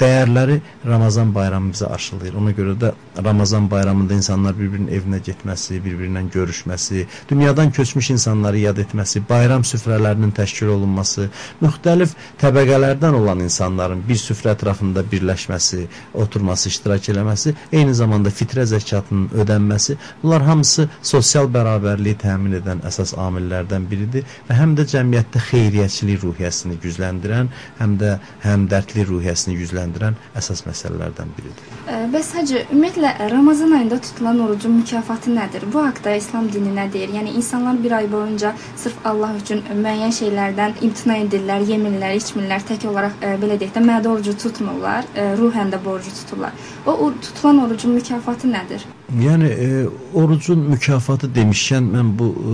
dəyərləri 0.00 0.58
Ramazan 0.86 1.34
bayramı 1.34 1.76
bizə 1.76 1.92
aşılayır. 1.94 2.34
Ona 2.42 2.56
görə 2.56 2.74
də 2.80 2.90
Ramazan 3.18 3.70
bayramında 3.70 4.14
insanlar 4.14 4.54
bir-birinin 4.58 4.92
evinə 4.94 5.18
getməsi, 5.24 5.80
bir-birindən 5.84 6.30
görüşməsi, 6.30 7.06
dünyadan 7.30 7.70
köçmüş 7.70 8.10
insanları 8.14 8.58
yad 8.58 8.78
etməsi, 8.78 9.22
bayram 9.28 9.64
süfrələrinin 9.66 10.30
təşkil 10.34 10.70
olunması, 10.76 11.26
müxtəlif 11.62 12.14
təbəqələrdən 12.42 13.16
olan 13.18 13.42
insanların 13.44 14.04
bir 14.08 14.20
süfrə 14.20 14.54
ətrafında 14.54 15.02
birləşməsi, 15.12 15.86
oturması, 16.14 16.68
iştirak 16.68 17.10
eləməsi, 17.12 17.54
eyni 17.72 17.94
zamanda 17.94 18.30
fitrə 18.30 18.64
zəkatının 18.70 19.34
ödənməsi, 19.42 19.98
bunlar 20.22 20.46
hamısı 20.46 20.88
sosial 21.02 21.50
bərabərliyi 21.50 22.20
təmin 22.22 22.60
edən 22.60 22.84
əsas 22.86 23.16
amillərdən 23.18 23.90
biridir 23.90 24.38
və 24.48 24.60
həm 24.60 24.76
də 24.78 24.86
cəmiyyətdə 24.94 25.44
xeyriyyəçilik 25.50 26.22
ruhiyyəsini 26.24 26.78
gücləndirən, 26.84 27.50
həm 27.82 27.98
də 28.00 28.16
həmdərdlik 28.46 29.10
ruhiyyəsini 29.10 29.58
gücləndirən 29.58 30.18
əsas 30.38 30.62
məsələlərdən 30.68 31.36
biridir. 31.36 31.76
Bəs 32.14 32.32
hacı, 32.38 32.64
ümumiyyətlə 32.70 32.99
Ramazan 33.02 33.70
ayında 33.70 34.00
tutulan 34.00 34.38
orucun 34.38 34.72
mükafatı 34.72 35.30
nədir? 35.30 35.62
Bu 35.72 35.84
haqqda 35.84 36.14
İslam 36.14 36.52
dini 36.52 36.74
nə 36.76 36.84
deyir? 36.92 37.08
Yəni 37.08 37.32
insanlar 37.40 37.82
bir 37.84 37.92
ay 37.92 38.12
boyunca 38.12 38.52
sırf 38.76 39.06
Allah 39.06 39.32
üçün 39.40 39.62
müəyyən 39.70 40.12
şeylərdən 40.18 40.76
imtina 40.84 41.16
edirlər, 41.24 41.64
yemirlər, 41.72 42.20
içmirlər, 42.20 42.68
tək 42.68 42.84
olaraq 42.92 43.16
ə, 43.24 43.34
belə 43.40 43.56
deyək 43.60 43.72
də 43.78 43.86
mədə 43.88 44.12
orucu 44.12 44.36
tutmurlar, 44.44 45.08
ə, 45.16 45.30
ruhən 45.40 45.72
də 45.72 45.80
borcu 45.84 46.12
tuturlar. 46.20 46.52
O 46.86 47.12
tutulan 47.22 47.64
orucun 47.64 47.96
mükafatı 47.96 48.52
nədir? 48.52 48.84
Yəni 49.18 49.46
e, 49.46 49.86
orucun 50.14 50.58
mükafatı 50.70 51.26
demişkən 51.34 51.88
mən 51.90 52.12
bu 52.18 52.28
e, 52.30 52.52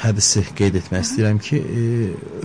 hədisi 0.00 0.46
qeyd 0.56 0.78
etmək 0.80 1.02
istəyirəm 1.04 1.40
ki, 1.44 1.58
e, 1.60 1.82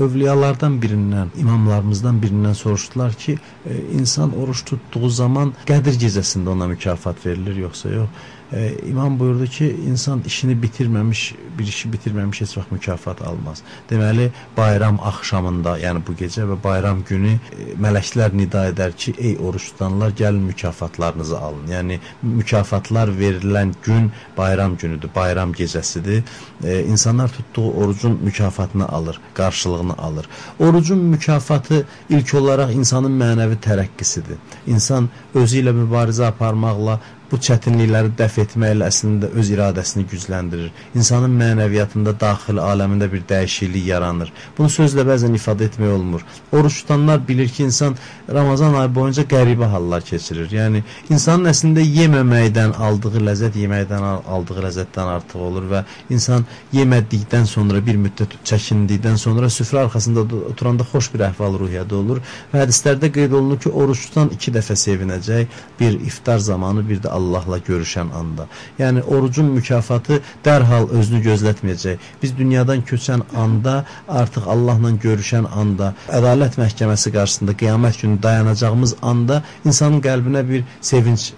övliyalardan 0.03 0.75
birindən, 0.83 1.31
imamlarımızdan 1.39 2.19
birindən 2.23 2.57
soruşdular 2.59 3.13
ki, 3.13 3.37
e, 3.65 3.77
insan 3.99 4.35
oruç 4.35 4.65
tutduğu 4.67 5.09
zaman 5.09 5.53
Qədir 5.69 5.95
gecəsində 6.03 6.51
ona 6.51 6.67
mükafat 6.73 7.25
verilir 7.25 7.63
yoxsa 7.67 7.93
yox? 7.95 8.09
E, 8.53 8.75
imam 8.89 9.19
buyurdu 9.19 9.45
ki, 9.45 9.75
insan 9.87 10.21
işini 10.25 10.53
bitirməmiş, 10.63 11.35
bir 11.59 11.67
işi 11.67 11.89
bitirməmiş 11.89 12.41
heç 12.41 12.57
vaxt 12.57 12.71
mükafat 12.71 13.21
almaz. 13.21 13.61
Deməli, 13.89 14.29
bayram 14.57 14.99
axşamında, 14.99 15.77
yəni 15.79 16.01
bu 16.07 16.15
gecə 16.19 16.45
və 16.49 16.57
bayram 16.63 17.03
günü 17.07 17.33
e, 17.33 17.67
mələklər 17.81 18.35
nida 18.37 18.65
edər 18.71 18.95
ki, 18.95 19.13
ey 19.17 19.37
oruç 19.39 19.71
tutanlar, 19.71 20.11
gəlin 20.11 20.43
mükafatlarınızı 20.51 21.39
alın. 21.39 21.67
Yəni 21.71 21.99
mükafatlar 22.23 23.13
verilən 23.21 23.73
gün 23.83 24.11
bayram 24.37 24.75
günüdür, 24.77 25.09
bayram 25.15 25.51
gecəsidir. 25.51 26.23
E, 26.63 26.83
insanlar 26.83 27.29
tutduğu 27.29 27.71
orucun 27.71 28.19
mükafatını 28.23 28.89
alır, 28.89 29.21
qarşılığını 29.33 29.97
alır. 29.97 30.29
Orucun 30.59 30.99
mükafatı 30.99 31.85
ilk 32.09 32.33
olaraq 32.33 32.73
insanın 32.73 33.19
mənəvi 33.21 33.57
tərəqqisidir. 33.63 34.37
İnsan 34.67 35.09
özü 35.35 35.63
ilə 35.63 35.73
mübarizə 35.75 36.25
aparmaqla 36.27 36.99
bu 37.31 37.39
çətinlikləri 37.47 38.11
dəf 38.19 38.37
etməklə 38.43 38.87
əslində 38.91 39.29
öz 39.39 39.51
iradəsini 39.55 40.03
gücləndirir. 40.11 40.71
İnsanın 40.95 41.33
mənəviyyatında, 41.41 42.13
daxili 42.19 42.59
aləmində 42.59 43.07
bir 43.11 43.23
dəyişiklik 43.29 43.85
yaranır. 43.87 44.31
Bunu 44.57 44.71
sözlə 44.73 45.05
bəzən 45.07 45.37
ifadə 45.37 45.69
etmək 45.69 45.93
olmur. 45.95 46.25
Oruç 46.51 46.81
tutanlar 46.81 47.21
bilir 47.27 47.49
ki, 47.49 47.63
insan 47.69 47.95
Ramazan 48.29 48.75
ayı 48.81 48.91
boyunca 48.95 49.23
qəribə 49.33 49.69
hallar 49.71 50.03
keçirir. 50.07 50.49
Yəni 50.51 50.83
insanın 51.09 51.51
əslində 51.53 51.85
yeməməkdən 51.85 52.75
aldığı 52.87 53.23
ləzzət 53.29 53.59
yeməkdən 53.63 54.07
aldığı 54.35 54.65
ləzzətdən 54.67 55.13
artıq 55.15 55.45
olur 55.47 55.69
və 55.71 55.83
insan 56.09 56.45
yemədikdən 56.75 57.47
sonra 57.47 57.79
bir 57.85 57.99
müddət 58.01 58.37
çəkindikdən 58.47 59.17
sonra 59.21 59.49
süfrə 59.51 59.85
arxasında 59.85 60.25
oturanda 60.51 60.87
xoş 60.91 61.11
bir 61.13 61.25
əhval-ruhiyyədə 61.29 61.95
olur 61.95 62.21
və 62.51 62.65
hədislərdə 62.65 63.11
qeyd 63.15 63.35
olunur 63.39 63.59
ki, 63.63 63.69
oruç 63.69 64.07
tutan 64.09 64.31
iki 64.35 64.51
dəfə 64.51 64.75
sevinəcək, 64.79 65.59
bir 65.79 65.99
iftar 66.11 66.39
zamanı, 66.43 66.83
bir 66.89 67.01
də 67.03 67.11
Allahla 67.21 67.57
görüşən 67.69 68.11
anda. 68.19 68.47
Yəni 68.79 69.03
orucun 69.03 69.51
mükafatı 69.55 70.19
dərhal 70.45 70.89
özünü 70.89 71.21
gözlətməyəcək. 71.27 72.07
Biz 72.23 72.37
dünyadan 72.37 72.81
köçən 72.91 73.23
anda, 73.37 73.85
artıq 74.07 74.47
Allahla 74.53 74.91
görüşən 75.05 75.47
anda, 75.61 75.93
ədalət 76.19 76.57
məhkəməsi 76.61 77.13
qarşısında 77.15 77.55
qiyamət 77.61 78.01
günü 78.01 78.21
dayanacağımız 78.23 78.95
anda 79.01 79.41
insanın 79.65 80.01
qəlbinə 80.07 80.43
bir 80.49 80.63
sevinç 80.81 81.31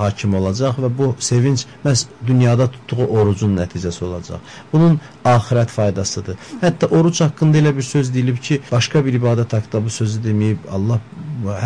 hakim 0.00 0.34
olacaq 0.40 0.80
və 0.84 0.90
bu 0.98 1.12
sevinc 1.18 1.66
məhz 1.84 2.06
dünyada 2.26 2.70
tutduğu 2.70 3.06
orucun 3.06 3.56
nəticəsi 3.60 4.04
olacaq. 4.04 4.40
Bunun 4.72 5.00
axirət 5.24 5.72
faydasıdır. 5.78 6.40
Hətta 6.64 6.90
oruc 6.98 7.20
haqqında 7.24 7.62
elə 7.62 7.76
bir 7.76 7.82
söz 7.82 8.14
deyilib 8.14 8.42
ki, 8.48 8.60
başqa 8.72 9.04
bir 9.04 9.20
ibadət 9.20 9.56
haqqında 9.58 9.84
bu 9.84 9.90
sözü 10.00 10.22
deməyib 10.28 10.68
Allah 10.72 11.00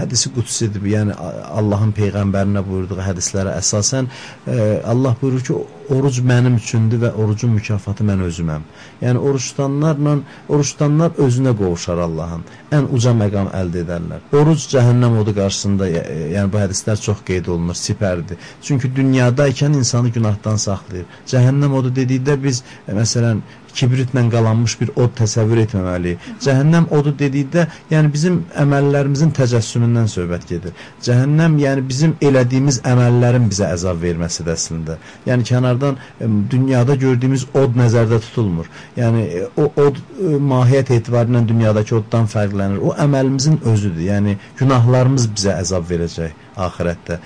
hədisi 0.00 0.32
qudsidir. 0.34 0.82
Yəni 0.94 1.14
Allahın 1.60 1.92
peyğəmbərinə 1.96 2.62
buyurduğu 2.66 3.00
hədislərə 3.04 3.54
əsasən 3.60 4.10
e, 4.46 4.56
Allah 4.84 5.16
buyurur 5.20 5.44
oruc 5.94 6.20
mənim 6.30 6.56
üçündür 6.60 7.00
və 7.04 7.10
orucun 7.22 7.52
mükafatı 7.56 8.04
mən 8.06 8.24
özüməm. 8.28 8.66
Yəni 9.02 9.18
oruç 9.18 9.50
tutanlarla 9.50 10.16
oruç 10.48 10.72
tutanlar 10.72 11.10
özünə 11.26 11.54
qovuşar 11.56 11.98
Allahın. 12.06 12.44
Ən 12.76 12.88
uca 12.96 13.14
məqam 13.22 13.50
əldə 13.60 13.84
edərlər. 13.84 14.26
Oruc 14.40 14.66
cəhənnəm 14.74 15.18
odu 15.22 15.34
qarşısında 15.38 15.88
yəni 15.90 16.46
bu 16.52 16.62
hədislər 16.62 17.00
çox 17.06 17.24
qeyd 17.26 17.50
olunur, 17.54 17.78
sipərdir. 17.78 18.38
Çünki 18.62 18.94
dünyada 18.96 19.48
ikən 19.48 19.76
insanı 19.80 20.14
günahdan 20.16 20.56
saxlayır. 20.56 21.08
Cəhənnəm 21.26 21.74
odu 21.80 21.94
dedikdə 22.00 22.36
biz 22.42 22.62
e, 22.88 22.94
məsələn 22.94 23.42
kibritlə 23.74 24.22
qalanmış 24.30 24.76
bir 24.80 24.90
od 25.02 25.12
təsəvvür 25.18 25.62
etməməliyik. 25.64 26.24
Cəhənnəm 26.44 26.88
odu 26.96 27.12
dedikdə, 27.18 27.66
yəni 27.90 28.12
bizim 28.12 28.40
əməllərimizin 28.58 29.32
təcəssümündən 29.36 30.10
söhbət 30.10 30.46
gedir. 30.50 30.74
Cəhənnəm 31.06 31.58
yəni 31.62 31.84
bizim 31.88 32.16
elədiyimiz 32.28 32.80
əməllərin 32.92 33.48
bizə 33.52 33.70
əzab 33.76 34.00
verməsidir 34.02 34.56
əslində. 34.56 34.98
Yəni 35.28 35.46
kənardan 35.50 35.79
ə, 35.88 36.28
dünyada 36.52 36.94
gördüyümüz 37.00 37.46
od 37.54 37.78
nəzərdə 37.80 38.20
tutulmur. 38.26 38.68
Yəni 38.98 39.24
o 39.56 39.70
od 39.84 39.98
ə, 40.00 40.36
mahiyyət 40.52 40.94
etibarilə 40.98 41.42
dünyadakı 41.48 41.96
oddan 42.00 42.28
fərqlənir. 42.30 42.82
O 42.84 42.94
əməlimizin 43.06 43.60
özüdür. 43.72 44.04
Yəni 44.10 44.36
günahlarımız 44.60 45.30
bizə 45.34 45.56
əzab 45.64 45.88
verəcək 45.90 46.49
axirətdə 46.56 47.18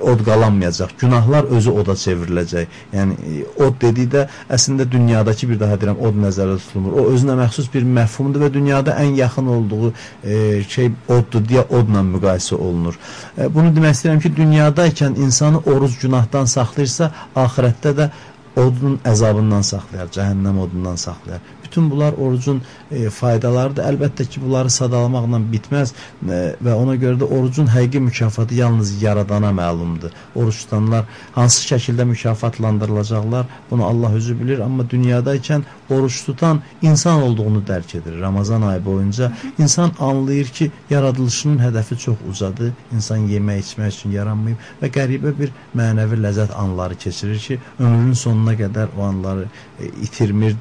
od 0.00 0.22
qalanmayacaq. 0.24 0.94
Günahlar 1.00 1.48
özü 1.56 1.74
oda 1.80 1.96
çevriləcək. 1.98 2.78
Yəni 2.92 3.42
od 3.64 3.78
dedikdə 3.82 4.26
əslində 4.50 4.86
dünyadakı 4.90 5.48
bir 5.50 5.60
daha 5.60 5.78
deyirəm 5.80 6.00
od 6.08 6.20
nəzərdə 6.24 6.58
tutulmur. 6.64 6.96
O 7.00 7.06
özünə 7.14 7.36
məxsus 7.40 7.70
bir 7.74 7.86
məfhumdur 7.98 8.46
və 8.46 8.52
dünyada 8.54 8.96
ən 9.02 9.16
yaxın 9.18 9.46
olduğu 9.56 9.92
e, 10.24 10.62
şey 10.68 10.90
oddur 11.08 11.44
deyə 11.48 11.66
odla 11.68 12.04
müqayisə 12.14 12.54
olunur. 12.56 12.98
E, 13.38 13.48
bunu 13.54 13.74
demək 13.76 13.96
istəyirəm 13.98 14.24
ki, 14.24 14.34
dünyadaykən 14.36 15.20
insanı 15.24 15.62
oruc 15.66 16.00
günahdan 16.02 16.50
saxlayırsa, 16.50 17.12
axirətdə 17.36 17.94
də 18.00 18.10
odun 18.58 18.98
əzabından 19.06 19.62
saxlayar, 19.66 20.08
cəhənnəm 20.14 20.58
odundan 20.64 20.98
saxlayar. 20.98 21.42
Bütün 21.68 21.90
bunlar 21.90 22.12
orucun 22.12 22.62
e, 22.90 23.10
faydalarıdır. 23.10 23.84
Əlbəttə 23.84 24.24
ki, 24.24 24.40
bunları 24.40 24.70
sadalamaqla 24.72 25.40
bitməz 25.52 25.92
e, 25.92 26.38
və 26.64 26.72
ona 26.72 26.94
görə 26.96 27.20
də 27.20 27.28
orucun 27.28 27.68
həqiqi 27.68 28.00
mükafatı 28.08 28.54
yalnız 28.54 29.02
yaradana 29.02 29.50
məlumdur. 29.52 30.14
Oruç 30.34 30.62
tutanlar 30.64 31.04
hansı 31.34 31.66
şəkildə 31.68 32.04
mükafatlandırılacaqlar, 32.08 33.46
bunu 33.70 33.84
Allah 33.84 34.14
özü 34.16 34.38
bilir, 34.40 34.58
amma 34.64 34.82
dünyadaykən 34.82 35.62
oruç 35.90 36.24
tutan 36.24 36.62
insan 36.82 37.22
olduğunu 37.22 37.62
dərk 37.68 37.96
edir. 37.98 38.20
Ramazan 38.20 38.62
ayı 38.62 38.84
boyunca 38.84 39.32
insan 39.58 39.92
anlayır 40.00 40.46
ki, 40.46 40.70
yaradılışının 40.90 41.58
hədəfi 41.58 41.98
çox 41.98 42.16
ucadır. 42.30 42.72
İnsan 42.94 43.28
yemək, 43.28 43.60
içmək 43.64 43.92
üçün 43.92 44.16
yaranmayıb 44.16 44.82
və 44.82 44.92
qəribə 44.96 45.34
bir 45.38 45.52
mənəvi 45.76 46.22
ləzzət 46.24 46.56
anları 46.56 46.96
keçirir 46.96 47.38
ki, 47.38 47.60
ömrünün 47.78 48.16
sonuna 48.16 48.56
qədər 48.56 48.96
o 48.98 49.04
anları 49.04 49.44
e, 49.80 49.86
itirmir, 50.02 50.56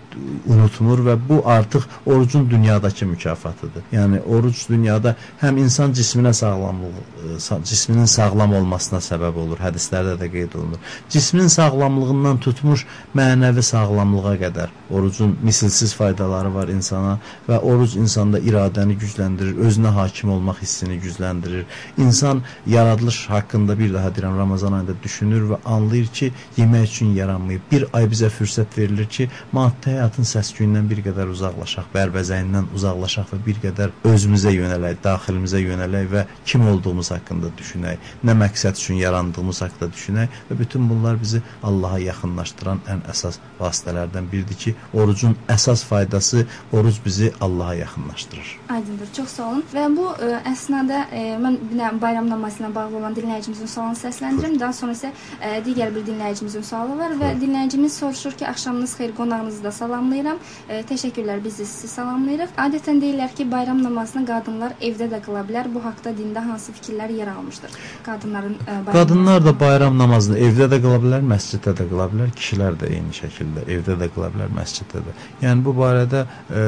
unutmur 0.47 0.96
və 1.05 1.17
bu 1.29 1.41
artıq 1.45 1.83
orucun 2.05 2.49
dünyadakı 2.49 3.05
mükafatıdır. 3.05 3.83
Yəni 3.91 4.21
oruc 4.23 4.63
dünyada 4.69 5.15
həm 5.41 5.59
insan 5.63 5.91
cisminə 5.91 6.33
sağlamlıq, 6.33 6.97
e, 7.37 7.63
cisminin 7.63 8.05
sağlam 8.05 8.53
olmasına 8.53 8.99
səbəb 8.99 9.35
olur. 9.43 9.59
Hədislərdə 9.61 10.17
də 10.21 10.31
qeyd 10.31 10.55
olunur. 10.55 10.79
Cismin 11.09 11.47
sağlamlığından 11.47 12.39
tutmuş 12.43 12.85
mənəvi 13.15 13.61
sağlamlığa 13.61 14.35
qədər 14.43 14.73
orucun 14.89 15.37
misilsiz 15.43 15.93
faydaları 15.93 16.53
var 16.53 16.67
insana 16.67 17.17
və 17.49 17.59
oruc 17.59 17.95
insanda 17.99 18.39
iradəni 18.39 18.95
gücləndirir, 18.99 19.57
özünə 19.67 19.91
hakim 19.95 20.31
olmaq 20.31 20.61
hissini 20.61 20.99
gücləndirir. 21.03 21.65
İnsan 21.97 22.41
yaradılış 22.67 23.29
haqqında 23.29 23.79
bir 23.79 23.93
daha 23.93 24.07
deyirəm 24.07 24.37
Ramazan 24.37 24.73
ayında 24.73 24.95
düşünür 25.03 25.49
və 25.51 25.57
anlayır 25.65 26.07
ki, 26.07 26.31
yemək 26.57 26.83
üçün 26.83 27.13
yaranmayıb. 27.15 27.61
Bir 27.71 27.85
ay 27.93 28.07
bizə 28.11 28.29
fürsət 28.33 28.77
verilir 28.77 29.05
ki, 29.05 29.29
maddi 29.51 29.91
həyatın 29.95 30.27
səs-küyündən 30.33 30.86
bir 30.89 31.01
qədər 31.05 31.31
uzaqlaşaq, 31.33 31.89
bərbəzəyindən 31.93 32.71
uzaqlaşaq 32.75 33.33
və 33.33 33.39
bir 33.45 33.61
qədər 33.65 33.93
özümüzə 34.07 34.53
yönələk, 34.55 35.01
daxilimizə 35.03 35.61
yönələk 35.63 36.09
və 36.13 36.25
kim 36.45 36.67
olduğumuz 36.71 37.11
haqqında 37.15 37.51
düşünək, 37.59 38.11
nə 38.27 38.37
məqsəd 38.43 38.79
üçün 38.79 39.01
yarandığımız 39.01 39.61
haqqında 39.65 39.91
düşünək 39.93 40.41
və 40.49 40.59
bütün 40.59 40.89
bunlar 40.89 41.19
bizi 41.21 41.41
Allaha 41.63 41.99
yaxınlaşdıran 41.99 42.83
ən 42.87 43.03
əsas 43.11 43.39
vasitələrdən 43.59 44.29
biridir 44.31 44.57
ki, 44.63 44.75
orucun 44.93 45.35
əsas 45.49 45.83
faydası 45.87 46.45
oruc 46.73 46.99
bizi 47.05 47.33
Allaha 47.41 47.73
yaxınlaşdırır. 47.73 48.59
Aydındır. 48.69 49.13
Çox 49.17 49.29
sağ 49.37 49.49
olun. 49.49 49.63
Və 49.73 49.85
bu 49.97 50.07
ə, 50.11 50.41
əsnada 50.51 51.03
ə, 51.11 51.23
mən 51.41 51.57
bir 51.71 52.01
bayram 52.01 52.29
namazı 52.29 52.63
ilə 52.63 52.73
bağlı 52.75 52.97
olan 53.01 53.15
dinləyicimizin 53.17 53.69
sualını 53.71 53.99
səsləndirim. 54.01 54.59
Daha 54.59 54.73
sonra 54.73 54.95
isə 54.97 55.11
ə, 55.11 55.57
digər 55.65 55.93
bir 55.95 56.05
dinləyicimizin 56.07 56.65
sualı 56.67 56.97
var 56.99 57.15
və 57.19 57.33
dinləyicimiz 57.41 57.97
soruşur 58.01 58.37
ki, 58.37 58.47
axşamınız 58.47 58.95
xeyir, 58.97 59.15
qonağınızı 59.17 59.63
da 59.63 59.71
salamlayıram. 59.71 60.41
Ə, 60.69 60.76
təşəkkürlər, 60.89 61.41
biz 61.43 61.59
də 61.61 61.65
sizi 61.69 61.87
salamlayırıq. 61.91 62.53
Adətən 62.63 63.01
deyirlər 63.01 63.33
ki, 63.37 63.45
bayram 63.51 63.81
namazını 63.83 64.23
qadınlar 64.27 64.75
evdə 64.83 65.07
də 65.11 65.19
qıla 65.25 65.43
bilər. 65.47 65.69
Bu 65.73 65.83
haqqda 65.85 66.13
dində 66.17 66.43
hansı 66.45 66.75
fikirlər 66.77 67.13
yer 67.17 67.31
almışdır? 67.33 67.77
Qadınların 68.05 68.57
ə, 68.57 68.65
bayram 68.87 68.97
Qadınlar 68.97 69.45
da 69.45 69.53
bayram 69.59 69.97
namazını 70.01 70.39
evdə 70.47 70.69
də 70.73 70.81
qıla 70.83 70.99
bilər, 71.05 71.23
məsciddə 71.33 71.75
də 71.79 71.87
qıla 71.91 72.09
bilər, 72.13 72.33
kişilər 72.41 72.77
də 72.81 72.91
eyni 72.97 73.15
şəkildə 73.21 73.65
evdə 73.77 73.97
də 74.01 74.11
qıla 74.15 74.31
bilər, 74.35 74.53
məsciddə 74.59 75.05
də. 75.07 75.15
Yəni 75.45 75.65
bu 75.65 75.77
barədə 75.77 76.25
ə, 76.25 76.67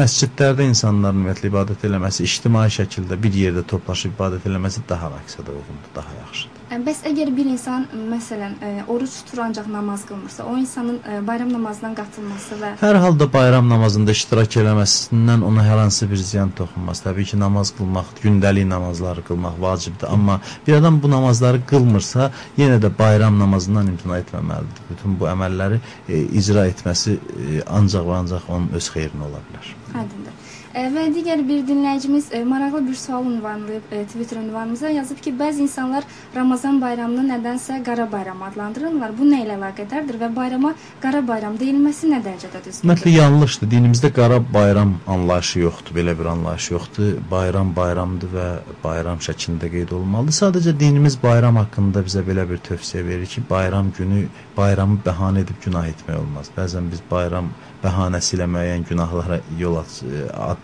məscidlərdə 0.00 0.70
insanların 0.70 1.20
ümumiyyətlə 1.20 1.52
ibadət 1.52 1.84
eləməsi, 1.90 2.24
ictimai 2.28 2.68
şəkildə 2.78 3.20
bir 3.20 3.42
yerdə 3.44 3.66
toplaşıb 3.74 4.16
ibadət 4.16 4.48
eləməsi 4.50 4.86
daha 4.88 5.12
məqsədə 5.18 5.56
uyğundur, 5.58 5.94
daha 5.96 6.18
yaxşıdır. 6.22 6.59
Bəs 6.70 7.00
əgər 7.02 7.32
bir 7.34 7.48
insan 7.50 7.88
məsələn 8.12 8.52
ə, 8.62 8.68
oruç 8.94 9.16
tutur 9.18 9.40
ancaq 9.42 9.66
namaz 9.66 10.04
qılmırsa, 10.06 10.44
o 10.46 10.52
insanın 10.54 11.00
bayram 11.26 11.48
namazına 11.50 11.90
qatılması 11.98 12.58
və 12.60 12.68
Hər 12.78 12.98
halda 13.02 13.26
bayram 13.32 13.66
namazında 13.66 14.14
iştirak 14.14 14.54
eləməsindən 14.62 15.42
ona 15.48 15.64
hər 15.66 15.80
hansı 15.82 16.06
bir 16.12 16.22
ziyan 16.22 16.52
toxunmaz. 16.54 17.02
Təbii 17.02 17.26
ki, 17.32 17.40
namaz 17.42 17.72
qılmaq, 17.74 18.12
gündəlik 18.22 18.68
namazları 18.70 19.24
qılmaq 19.26 19.58
vacibdir, 19.64 20.12
amma 20.14 20.38
bir 20.68 20.78
adam 20.78 21.02
bu 21.02 21.10
namazları 21.10 21.64
qılmırsa, 21.72 22.30
yenə 22.60 22.78
də 22.84 22.92
bayram 22.98 23.42
namazından 23.42 23.90
imtina 23.90 24.20
etməməlidir. 24.22 24.84
Bütün 24.92 25.18
bu 25.18 25.26
əməlləri 25.32 25.82
e, 26.06 26.22
icra 26.38 26.68
etməsi 26.70 27.18
e, 27.18 27.64
ancaq 27.66 28.06
və 28.06 28.20
ancaq 28.22 28.46
onun 28.46 28.70
öz 28.78 28.92
xeyrinə 28.94 29.26
ola 29.26 29.42
bilər. 29.50 29.74
aydındır. 29.90 30.39
Və 30.70 31.08
digər 31.10 31.40
bir 31.42 31.64
dinləyicimiz 31.66 32.28
ə, 32.30 32.44
maraqlı 32.46 32.84
bir 32.86 32.94
sual 32.94 33.24
ünvanlayıb 33.26 33.90
ə, 33.90 34.04
Twitter 34.06 34.38
ünvanımıza 34.38 34.92
yazıb 34.94 35.18
ki, 35.18 35.32
bəzi 35.34 35.64
insanlar 35.64 36.04
Ramazan 36.30 36.76
bayramını 36.78 37.24
nədənsə 37.26 37.80
qara 37.82 38.04
bayram 38.12 38.44
adlandırırlar. 38.46 39.10
Bu 39.18 39.26
nə 39.26 39.40
ilə 39.42 39.56
əlaqədardır 39.56 40.20
və 40.20 40.28
bayrama 40.36 40.70
qara 41.02 41.24
bayram 41.26 41.56
deyilməsi 41.58 42.12
nə 42.12 42.20
dərəcədə 42.22 42.62
düzgündür? 42.62 42.86
Ümumiyyətlə 42.86 43.14
yanlışdır. 43.16 43.70
Dinimizdə 43.72 44.12
qara 44.14 44.38
bayram 44.54 44.92
anlayışı 45.10 45.64
yoxdur, 45.64 45.96
belə 45.98 46.14
bir 46.20 46.30
anlayış 46.36 46.70
yoxdur. 46.70 47.10
Bayram 47.32 47.74
bayramdır 47.74 48.30
və 48.36 48.46
bayram 48.84 49.18
şəklində 49.26 49.72
qeyd 49.74 49.96
olunmalıdır. 49.98 50.38
Sadəcə 50.38 50.76
dinimiz 50.84 51.18
bayram 51.22 51.58
haqqında 51.64 52.04
bizə 52.06 52.22
belə 52.30 52.46
bir 52.46 52.62
tövsiyə 52.70 53.02
verir 53.10 53.26
ki, 53.26 53.42
bayram 53.50 53.90
günü 53.98 54.28
bayramı 54.56 55.02
bəhanə 55.02 55.42
edib 55.42 55.58
günah 55.66 55.90
etmək 55.90 56.22
olmaz. 56.22 56.54
Bəzən 56.54 56.92
biz 56.94 57.02
bayram 57.10 57.50
bəhanəsi 57.82 58.36
ilə 58.36 58.46
müəyyən 58.54 58.82
günahlara 58.88 59.40
yol 59.58 59.78
aç, 59.80 60.02
ad, 60.36 60.59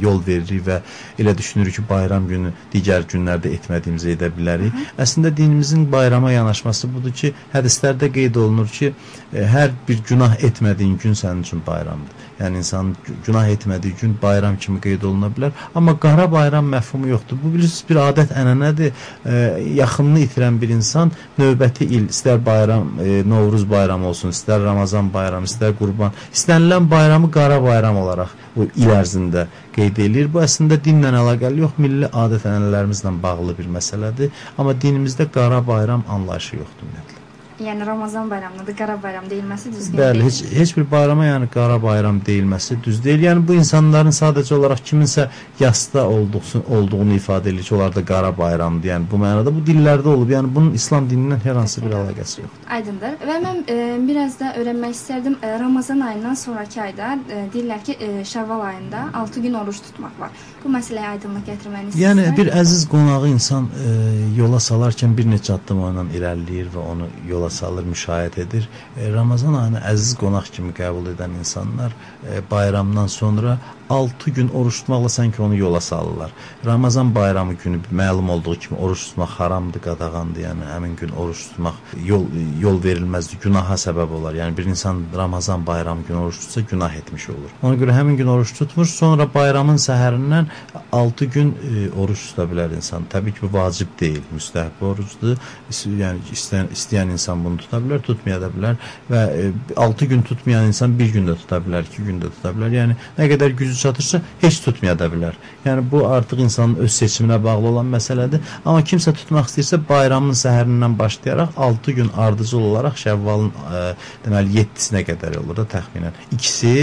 yol 0.00 0.20
veririk 0.26 0.62
və 0.66 0.80
elə 1.18 1.34
düşünürük 1.38 1.74
ki, 1.78 1.84
bayram 1.88 2.28
günü 2.28 2.52
digər 2.72 3.06
günlərdə 3.10 3.52
etmədiyimizi 3.58 4.14
edə 4.16 4.30
bilərik. 4.36 4.72
Hı 4.72 4.84
-hı. 4.84 5.02
Əslində 5.04 5.36
dinimizin 5.36 5.92
bayrama 5.92 6.32
yanaşması 6.32 6.88
budur 6.94 7.12
ki, 7.12 7.34
hədislərdə 7.54 8.12
qeyd 8.12 8.36
olunur 8.36 8.68
ki, 8.68 8.92
hər 9.32 9.70
bir 9.88 10.02
günah 10.08 10.40
etmədiyin 10.50 10.98
gün 11.02 11.12
sənin 11.12 11.42
üçün 11.42 11.62
bayramdır. 11.66 12.25
Yəni 12.40 12.60
insan 12.60 12.92
günah 13.26 13.48
etmədiyi 13.48 13.94
gün 14.00 14.16
bayram 14.22 14.58
kimi 14.60 14.80
qeyd 14.84 15.04
oluna 15.08 15.30
bilər. 15.32 15.54
Amma 15.74 15.94
qara 16.00 16.26
bayram 16.32 16.68
məfhumu 16.72 17.08
yoxdur. 17.08 17.38
Bu 17.42 17.52
bilirsiniz 17.54 17.88
bir 17.88 18.00
adət 18.02 18.34
ənənədir. 18.36 18.92
E, 19.24 19.40
yaxınını 19.80 20.24
itirən 20.26 20.60
bir 20.60 20.74
insan 20.76 21.12
növbəti 21.38 21.88
il 21.88 22.10
istər 22.12 22.42
bayram, 22.44 22.92
e, 23.00 23.22
Novruz 23.28 23.64
bayramı 23.70 24.10
olsun, 24.12 24.36
istər 24.36 24.60
Ramazan 24.64 25.08
bayramı, 25.14 25.48
istər 25.48 25.72
Qurban, 25.80 26.12
istənilən 26.34 26.90
bayramı 26.90 27.30
qara 27.32 27.62
bayram 27.62 27.96
olaraq 28.04 28.36
bu 28.56 28.68
il 28.76 28.92
ərzində 29.00 29.48
qeyd 29.76 30.00
eləyir. 30.06 30.32
Bu 30.32 30.44
əslində 30.44 30.80
dinlə 30.84 31.14
əlaqəli 31.24 31.64
yox, 31.64 31.78
milli 31.80 32.12
adət-ənənələrimizlə 32.24 33.16
bağlı 33.22 33.56
bir 33.58 33.76
məsələdir. 33.80 34.34
Amma 34.58 34.76
dinimizdə 34.86 35.30
qara 35.32 35.64
bayram 35.66 36.04
anlayışı 36.08 36.60
yoxdur 36.60 36.90
ümumiyyətlə. 36.90 37.15
Yəni 37.60 37.86
Ramazan 37.86 38.30
bayramına 38.30 38.66
da 38.66 38.72
qara 38.76 39.02
bayram 39.02 39.24
deyilməsi 39.30 39.72
düzgün 39.72 39.98
Bəli, 39.98 40.14
deyil. 40.20 40.24
heç 40.26 40.58
heç 40.58 40.76
bir 40.76 40.90
bayrama 40.90 41.24
yəni 41.24 41.46
qara 41.48 41.82
bayram 41.82 42.18
deyilməsi 42.26 42.76
düz 42.84 43.04
deyil. 43.04 43.22
Yəni 43.24 43.46
bu 43.48 43.54
insanların 43.56 44.12
sadəcə 44.12 44.54
olaraq 44.54 44.82
kiminsə 44.84 45.28
yasda 45.60 46.04
olduğunu, 46.08 46.62
olduğunu 46.78 47.16
ifadə 47.16 47.48
edir 47.48 47.62
ki, 47.62 47.74
onlar 47.74 47.94
da 47.94 48.04
qara 48.04 48.32
bayramdır. 48.38 48.88
Yəni 48.88 49.08
bu 49.12 49.20
mənada 49.22 49.54
bu 49.56 49.64
dillərdə 49.70 50.08
olub. 50.12 50.34
Yəni 50.36 50.52
bunun 50.54 50.74
İslam 50.74 51.08
dinindən 51.10 51.40
hər 51.46 51.56
hansı 51.62 51.84
bir 51.86 51.96
əlaqəsi 52.00 52.42
yoxdur. 52.44 52.68
Aydındır. 52.76 53.16
Və 53.30 53.38
mən 53.46 53.62
e, 53.72 53.78
biraz 54.08 54.36
da 54.40 54.52
öyrənmək 54.60 54.92
istərdim. 54.98 55.38
E, 55.42 55.58
Ramazan 55.60 56.00
ayından 56.10 56.34
sonrakı 56.34 56.82
ayda 56.82 57.14
e, 57.30 57.46
deyirlər 57.54 57.82
ki, 57.88 57.96
e, 58.00 58.12
Şəvval 58.34 58.66
ayında 58.68 59.08
6 59.14 59.40
gün 59.40 59.54
oruç 59.54 59.80
tutmaq 59.88 60.20
var. 60.20 60.30
Bu 60.66 60.72
məsələyə 60.74 61.10
aydınlıq 61.14 61.44
gətirməni 61.46 61.92
istəyirəm. 61.92 62.20
Yəni 62.20 62.34
bir 62.34 62.48
əziz 62.58 62.80
qonağı 62.90 63.28
insan 63.30 63.68
e, 63.78 63.90
yola 64.34 64.58
salarkən 64.64 65.12
bir 65.14 65.28
neçə 65.30 65.52
addım 65.54 65.84
onunla 65.86 66.16
irəliləyir 66.18 66.72
və 66.74 66.86
onu 66.92 67.06
yola 67.28 67.50
salır, 67.54 67.86
müşahidə 67.86 68.42
edir. 68.42 68.66
E, 68.96 69.12
Ramazan 69.14 69.54
ayını 69.60 69.84
əziz 69.92 70.16
qonaq 70.18 70.50
kimi 70.56 70.74
qəbul 70.74 71.12
edən 71.12 71.38
insanlar 71.38 71.94
e, 72.26 72.40
bayramdan 72.50 73.06
sonra 73.06 73.60
6 73.90 74.30
gün 74.30 74.48
oruç 74.48 74.80
tutmaqla 74.80 75.08
sanki 75.08 75.42
onu 75.42 75.56
yola 75.56 75.80
salırlar. 75.80 76.30
Ramazan 76.64 77.14
bayramı 77.14 77.54
günü 77.54 77.78
məlum 77.92 78.30
olduğu 78.30 78.54
kimi 78.54 78.80
oruç 78.80 79.04
tutmaq 79.04 79.26
haramdır, 79.26 79.80
qadağandır. 79.80 80.40
Yəni 80.40 80.64
həmin 80.74 80.96
gün 80.96 81.08
oruç 81.08 81.48
tutmaq 81.48 81.74
yol 82.04 82.24
yol 82.60 82.82
verilməzdir, 82.82 83.40
günaha 83.42 83.74
səbəb 83.74 84.10
olar. 84.18 84.34
Yəni 84.34 84.56
bir 84.56 84.64
insan 84.64 85.02
Ramazan 85.16 85.66
bayramı 85.66 86.02
günü 86.08 86.18
oruç 86.18 86.38
tutsa 86.40 86.60
günah 86.60 86.94
etmiş 86.94 87.28
olur. 87.30 87.50
Ona 87.62 87.74
görə 87.74 87.94
həmin 87.94 88.16
gün 88.16 88.26
oruç 88.26 88.52
tutmur, 88.58 88.86
sonra 88.86 89.28
bayramın 89.34 89.76
səhərindən 89.76 90.46
6 90.92 91.24
gün 91.24 91.54
e, 91.54 91.90
oruç 92.00 92.26
tuta 92.30 92.48
bilər 92.50 92.76
insan. 92.76 93.06
Təbii 93.12 93.34
ki, 93.34 93.42
bu 93.42 93.52
vacib 93.58 93.94
deyil, 94.00 94.22
müstəhəb 94.34 94.82
orucdur. 94.82 95.36
Yəni 95.70 96.34
istəyən 96.34 96.72
istəyən 96.74 97.14
insan 97.14 97.44
bunu 97.44 97.62
tuta 97.62 97.80
bilər, 97.82 98.02
tutmaya 98.02 98.40
da 98.40 98.50
bilər 98.50 98.76
və 99.10 99.24
e, 99.38 99.50
6 99.76 100.04
gün 100.04 100.22
tutmayan 100.22 100.66
insan 100.72 100.98
bir 100.98 101.12
gün 101.12 101.28
də 101.30 101.36
tuta 101.42 101.62
bilər, 101.62 101.86
2 101.92 102.06
gün 102.10 102.20
də 102.20 102.32
tuta 102.34 102.54
bilər. 102.56 102.74
Yəni 102.80 102.98
nə 103.18 103.30
qədər 103.32 103.56
gücü 103.56 103.75
çatırsa 103.78 104.20
heç 104.40 104.60
tutmaya 104.64 104.98
da 104.98 105.08
bilər. 105.12 105.38
Yəni 105.64 105.84
bu 105.90 106.04
artıq 106.08 106.42
insanın 106.44 106.76
öz 106.84 106.92
seçiminə 106.92 107.38
bağlı 107.44 107.72
olan 107.72 107.90
məsələdir. 107.94 108.42
Amma 108.64 108.82
kimsə 108.86 109.14
tutmaq 109.16 109.50
istəyirsə 109.50 109.80
bayramın 109.88 110.36
səhərindən 110.38 110.98
başlayaraq 110.98 111.58
6 111.68 111.96
gün 112.00 112.12
ardıcıl 112.26 112.68
olaraq 112.70 113.00
Şəvvalın 113.02 113.50
ə, 113.50 113.82
deməli 114.26 114.62
7-sinə 114.62 115.04
qədər 115.10 115.40
olur 115.42 115.62
da 115.62 115.66
təxminən. 115.76 116.22
İkisi 116.32 116.74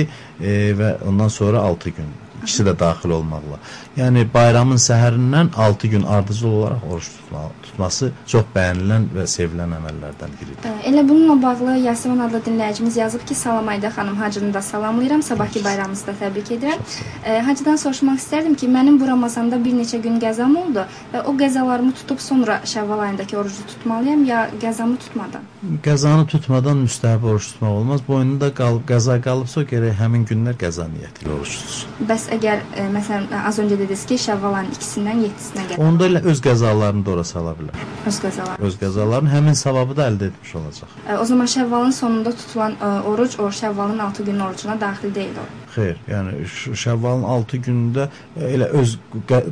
e, 0.41 0.53
və 0.79 0.95
ondan 1.07 1.27
sonra 1.27 1.61
6 1.61 1.95
gün. 1.97 2.13
İkisi 2.43 2.63
də 2.67 2.73
daxil 2.79 3.09
olmaqla. 3.15 3.59
Yəni 3.93 4.23
bayramın 4.33 4.79
səhərindən 4.81 5.51
6 5.53 5.87
gün 5.87 6.03
ardıcıl 6.03 6.47
olaraq 6.47 6.85
oruç 6.91 7.07
tutma, 7.13 7.41
tutması 7.63 8.07
çox 8.31 8.47
bəyənilən 8.55 9.03
və 9.13 9.25
sevilən 9.29 9.75
əməllərdən 9.77 10.31
biridir. 10.39 10.79
Elə 10.89 11.03
bununla 11.09 11.35
bağlı 11.43 11.75
Yasmin 11.83 12.23
adlı 12.25 12.39
dinləyicimiz 12.47 12.97
yazıb 12.97 13.25
ki, 13.27 13.35
Salam 13.35 13.67
Ayda 13.67 13.89
xanım 13.89 14.15
Hacını 14.15 14.53
da 14.53 14.61
salamlayıram. 14.61 15.23
Sabahki 15.23 15.63
bayramınızı 15.63 16.07
da 16.07 16.15
təbrik 16.21 16.49
edirəm. 16.55 16.81
E, 17.25 17.39
Hacıdan 17.39 17.75
soruşmaq 17.75 18.17
istərdim 18.17 18.55
ki, 18.55 18.67
mənim 18.67 18.97
bu 18.99 19.07
Ramazanda 19.07 19.61
bir 19.65 19.77
neçə 19.77 20.01
gün 20.01 20.17
qəzam 20.23 20.57
oldu 20.57 20.87
və 21.13 21.23
o 21.29 21.35
qəzalarımı 21.37 21.93
tutub 21.93 22.19
sonra 22.19 22.61
Şəvval 22.65 23.05
ayındakı 23.05 23.37
orucu 23.37 23.67
tutmalıyam 23.75 24.25
ya 24.25 24.49
qəzamı 24.61 24.97
tutmadan? 25.05 25.45
Qəzanı 25.85 26.25
tutmadan 26.33 26.81
müstəhəb 26.87 27.29
oruç 27.29 27.51
tutmaq 27.53 27.77
olmaz. 27.77 28.01
Boynunda 28.07 28.49
qalıb 28.53 28.89
qəza 28.89 29.21
qalıbsa 29.21 29.67
gərək 29.69 29.95
həmin 30.01 30.25
günlər 30.25 30.57
qəza 30.65 30.89
niyyəti 30.89 31.27
ilə 31.27 31.37
oruç 31.37 31.55
tutsun. 31.61 31.95
Bəs 32.09 32.27
əgər 32.39 32.65
e, 32.73 32.89
məsələn 32.97 33.29
az 33.45 33.61
öncə 33.61 33.82
dediniz 33.83 34.05
ki, 34.09 34.17
Şəvval 34.25 34.57
ayının 34.59 34.75
2-sindən 34.79 35.23
7-sinə 35.27 35.65
qədər 35.71 35.83
Onda 35.87 36.07
elə 36.09 36.23
öz 36.33 36.41
qəzalarını 36.47 37.05
da 37.05 37.11
ora 37.17 37.23
sala 37.27 37.53
bilər. 37.59 37.83
öz 38.07 38.19
qəzalar. 38.25 38.61
Öz 38.69 38.77
qəzalarının 38.83 39.31
həmin 39.35 39.59
savabı 39.65 39.97
da 39.99 40.07
əldə 40.11 40.31
etmiş 40.31 40.55
olacaq. 40.61 40.95
E, 41.09 41.17
O 41.23 41.25
zaman 41.25 41.45
Şəvvalın 41.57 41.91
sonunda 41.91 42.31
tutulan 42.35 42.71
e, 42.81 42.85
oruc 43.11 43.39
o 43.39 43.47
Şəvvalın 43.61 44.01
6 44.01 44.23
günün 44.23 44.39
orucuna 44.39 44.79
daxil 44.81 45.15
deyil 45.15 45.37
o. 45.43 45.45
Xeyr, 45.73 45.97
yəni 46.09 46.45
Şəvvalın 46.83 47.23
6 47.25 47.57
günündə 47.57 48.07
e, 48.37 48.49
elə 48.55 48.67
öz 48.81 48.97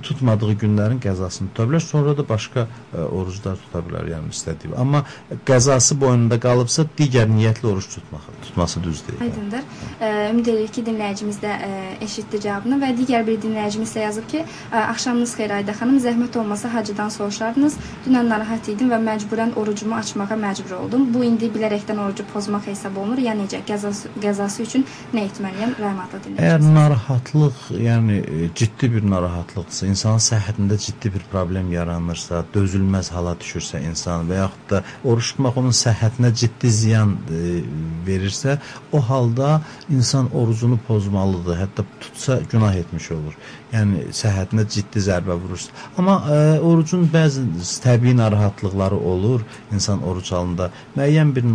tutmadığı 0.04 0.54
günlərin 0.62 1.00
qəzasını 1.04 1.50
tuta 1.54 1.63
bilər, 1.70 1.82
sonra 1.82 2.13
da 2.17 2.26
başqa 2.30 2.67
ə, 2.94 3.06
oruclar 3.10 3.58
tuta 3.63 3.82
bilər, 3.88 4.10
yəni 4.13 4.30
istədiyi. 4.36 4.76
Amma 4.78 5.02
qəzası 5.50 5.98
boynunda 6.02 6.38
qalıbsa 6.44 6.86
digər 7.00 7.26
niyyətlə 7.32 7.72
oruç 7.72 7.88
tutmaq, 7.96 8.28
tutması 8.46 8.84
düz 8.84 9.02
deyil. 9.08 9.22
Aydındır. 9.28 9.63
E, 10.02 10.12
ümid 10.32 10.46
edirik 10.54 10.74
ki, 10.78 10.84
dinləyicimiz 10.91 11.41
də 11.41 11.56
e, 11.67 11.72
eşitdi 12.06 12.41
cavabını 12.46 12.78
və 12.84 12.91
digər 13.02 13.26
bir 13.28 13.41
dinləyicimiz 13.41 13.96
də 13.98 14.06
yazıb 14.06 14.20
ki, 14.27 14.45
e, 14.71 14.75
axşamınız 14.75 15.34
xeyir 15.36 15.51
Ayda 15.57 15.71
xanım, 15.79 15.97
zəhmət 16.05 16.38
olmasa 16.39 16.73
hacıdan 16.73 17.10
soruşardınız. 17.10 17.77
Dünən 18.07 18.29
narahat 18.29 18.67
idim 18.69 18.91
və 18.93 18.99
məcburən 19.03 19.55
orucumu 19.55 19.95
açmağa 19.95 20.38
məcbur 20.45 20.75
oldum. 20.77 21.07
Bu 21.13 21.23
indi 21.23 21.49
bilərəkdən 21.55 21.99
orucu 22.05 22.25
pozmaq 22.34 22.67
hesab 22.71 22.97
olunur, 22.97 23.17
ya 23.17 23.34
necə? 23.38 23.62
Qəzası, 23.67 24.12
qəzası 24.21 24.63
üçün 24.67 24.86
nə 25.13 25.25
etməliyəm? 25.29 25.75
Rəhmətli 25.81 26.19
Əgər 26.21 26.25
dinləyicimiz. 26.27 26.73
narahatlıq, 26.77 27.62
yəni 27.88 28.17
e, 28.21 28.49
ciddi 28.55 28.91
bir 28.93 29.05
narahatlıqsa, 29.12 29.86
insanın 29.88 30.23
səhhətində 30.23 30.77
ciddi 30.77 31.13
bir 31.13 31.23
problem 31.31 31.71
yaranırsa, 31.71 32.45
dözülməz 32.53 33.12
hala 33.15 33.36
düşürsə 33.41 33.81
insan 33.89 34.29
və 34.29 34.41
yaxud 34.43 34.69
da 34.69 34.84
oruç 35.03 35.31
tutmaq 35.31 35.57
onun 35.62 35.75
səhhətinə 35.75 36.34
ciddi 36.36 36.71
ziyan 36.71 37.15
e, 37.31 37.62
verirsə, 38.07 38.57
o 38.91 38.99
halda 39.10 39.62
insan 39.89 40.29
orucunu 40.36 40.79
pozmalıdır. 40.88 41.57
Hətta 41.62 41.84
tutsa 41.99 42.39
günah 42.51 42.75
etmiş 42.75 43.12
olur. 43.12 43.34
Yəni 43.71 44.10
səhhətinə 44.15 44.65
ciddi 44.67 44.99
zərbə 45.05 45.38
vurursa. 45.39 45.71
Amma 45.99 46.17
ə, 46.27 46.39
orucun 46.60 47.05
bəzi 47.13 47.45
təbii 47.84 48.17
narahatlıqları 48.19 48.97
olur. 49.13 49.45
İnsan 49.71 50.03
oruc 50.03 50.31
halında 50.36 50.67
müəyyən 50.97 51.31
bir 51.36 51.47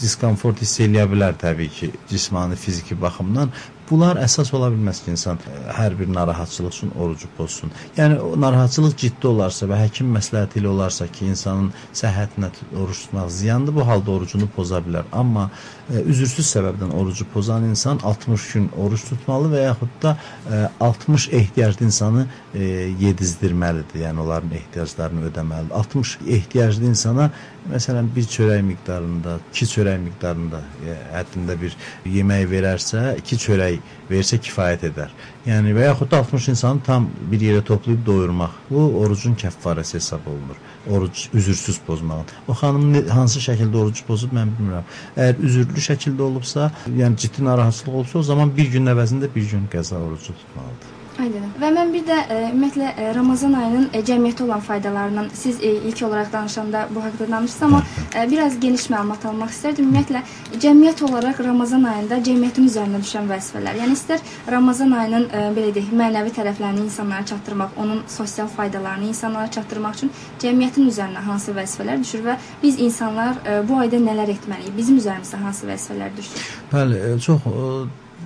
diskomfort 0.00 0.62
hiss 0.62 0.78
eləyə 0.86 1.08
bilər 1.10 1.34
təbii 1.42 1.72
ki, 1.78 1.90
cismani, 2.10 2.56
fiziki 2.56 2.98
baxımdan. 3.02 3.50
Bunlar 3.86 4.18
əsas 4.18 4.48
ola 4.56 4.66
bilməz 4.74 4.98
ki, 5.04 5.12
insan 5.14 5.38
ə, 5.46 5.52
hər 5.76 5.94
bir 5.94 6.08
narahatçılıq 6.10 6.72
üçün 6.74 6.90
orucu 6.98 7.28
pozsun. 7.36 7.70
Yəni 7.94 8.16
narahatçılıq 8.42 8.96
ciddi 8.98 9.28
olarsa 9.30 9.68
və 9.70 9.78
həkim 9.78 10.08
məsləhəti 10.16 10.58
ilə 10.58 10.72
olarsa 10.72 11.06
ki, 11.06 11.28
insanın 11.30 11.68
səhhətinə 11.94 12.50
oruç 12.74 13.04
tutmaq 13.04 13.30
ziyandır, 13.30 13.76
bu 13.76 13.86
halda 13.86 14.10
orucunu 14.16 14.48
poza 14.56 14.80
bilər. 14.82 15.06
Amma 15.14 15.46
ə, 15.46 16.02
üzürsüz 16.02 16.50
səbəbdən 16.50 16.96
orucu 16.98 17.28
pozan 17.30 17.68
insan 17.70 18.02
60 18.02 18.48
gün 18.56 18.66
oruç 18.74 19.06
tutmalı 19.12 19.52
və 19.54 19.62
yaxud 19.68 19.94
da 20.02 20.16
ə, 20.50 20.64
60 20.88 21.28
ehtiyaclı 21.40 21.86
insanı 21.86 22.26
ə, 22.26 22.72
yedizdirməlidir. 23.04 24.02
Yəni 24.02 24.24
onların 24.26 24.56
ehtiyaclarını 24.62 25.30
ödəməlidir. 25.30 25.78
60 25.78 26.18
ehtiyaclı 26.26 26.90
insana 26.90 27.30
məsələn 27.70 28.10
bir 28.16 28.26
çörək 28.34 28.66
miqdarında, 28.66 29.38
2 29.54 29.70
çörək 29.76 30.02
miqdarında 30.10 30.62
ə, 30.82 30.98
həddində 31.14 31.58
bir 31.62 31.78
yemək 32.18 32.46
verərsə, 32.50 33.06
2 33.22 33.42
çörək 33.46 33.75
versə 34.10 34.38
kifayət 34.42 34.86
edər. 34.90 35.12
Yəni 35.46 35.74
və 35.76 35.86
yaxud 35.88 36.10
da 36.10 36.20
60 36.24 36.48
insanı 36.54 36.82
tam 36.86 37.08
bir 37.30 37.44
yerə 37.46 37.62
toplayıb 37.66 38.02
doyurmaq. 38.06 38.58
Bu 38.70 38.84
orucun 39.02 39.36
kəffarəsi 39.42 39.98
hesab 39.98 40.26
olunur. 40.32 40.58
Oruc 40.90 41.28
üzürsüz 41.34 41.78
pozmağın. 41.86 42.26
O 42.48 42.54
xanım 42.60 43.08
hansı 43.08 43.42
şəkildə 43.46 43.82
orucu 43.84 44.06
pozub 44.08 44.34
mən 44.36 44.52
bilmirəm. 44.58 44.92
Əgər 45.16 45.42
üzürlü 45.50 45.86
şəkildə 45.90 46.28
olubsa, 46.30 46.70
yəni 46.90 47.16
ciddi 47.24 47.44
narahatçılıq 47.44 48.02
olsa, 48.02 48.18
o 48.18 48.22
zaman 48.34 48.54
bir 48.56 48.70
gün 48.76 48.94
əvəzində 48.94 49.32
bir 49.34 49.50
gün 49.54 49.66
qəza 49.72 50.02
orucu 50.02 50.34
tutmalıdır. 50.34 50.95
Aydın. 51.16 51.46
Və 51.56 51.68
mən 51.72 51.92
bir 51.94 52.02
də 52.04 52.16
e, 52.28 52.38
ümumiyyətlə 52.50 52.88
e, 53.00 53.04
Ramazan 53.16 53.54
ayının 53.56 53.86
e, 53.96 54.02
cəmiyyətə 54.04 54.42
olan 54.44 54.60
faydalarından 54.60 55.30
siz 55.34 55.62
e, 55.64 55.70
ilk 55.88 56.02
olaraq 56.04 56.32
danışanda 56.32 56.82
bu 56.94 57.04
haqqda 57.04 57.28
danışdınız, 57.30 57.62
amma 57.62 57.82
e, 58.14 58.30
biraz 58.30 58.58
geniş 58.60 58.84
məlumat 58.92 59.24
almaq 59.30 59.54
istərdim. 59.54 59.88
Ümumiyyətlə 59.88 60.22
cəmiyyət 60.60 61.02
olaraq 61.08 61.40
Ramazan 61.48 61.88
ayında 61.88 62.20
cəmiyyətin 62.28 62.68
üzərinə 62.68 63.00
düşən 63.00 63.30
vəzifələr. 63.32 63.80
Yəni 63.80 63.96
istər 63.96 64.24
Ramazan 64.52 64.92
ayının 64.92 65.28
e, 65.32 65.44
belə 65.56 65.72
deyək, 65.78 65.92
mənəvi 66.04 66.36
tərəflərini 66.36 66.84
insanlara 66.84 67.24
çatdırmaq, 67.32 67.76
onun 67.80 68.02
sosial 68.12 68.52
faydalarını 68.52 69.08
insanlara 69.14 69.50
çatdırmaq 69.56 70.00
üçün 70.00 70.12
cəmiyyətin 70.44 70.90
üzərinə 70.92 71.24
hansı 71.30 71.56
vəzifələr 71.56 72.02
düşür 72.04 72.26
və 72.28 72.40
biz 72.62 72.80
insanlar 72.80 73.40
e, 73.46 73.62
bu 73.68 73.80
ayda 73.80 74.02
nələr 74.04 74.36
etməliyik? 74.36 74.76
Bizim 74.76 75.00
üzərimizə 75.00 75.40
hansı 75.40 75.70
vəzifələr 75.70 76.12
düşür? 76.20 76.50
Bəli, 76.72 77.00
çox 77.24 77.48
e, 77.48 77.70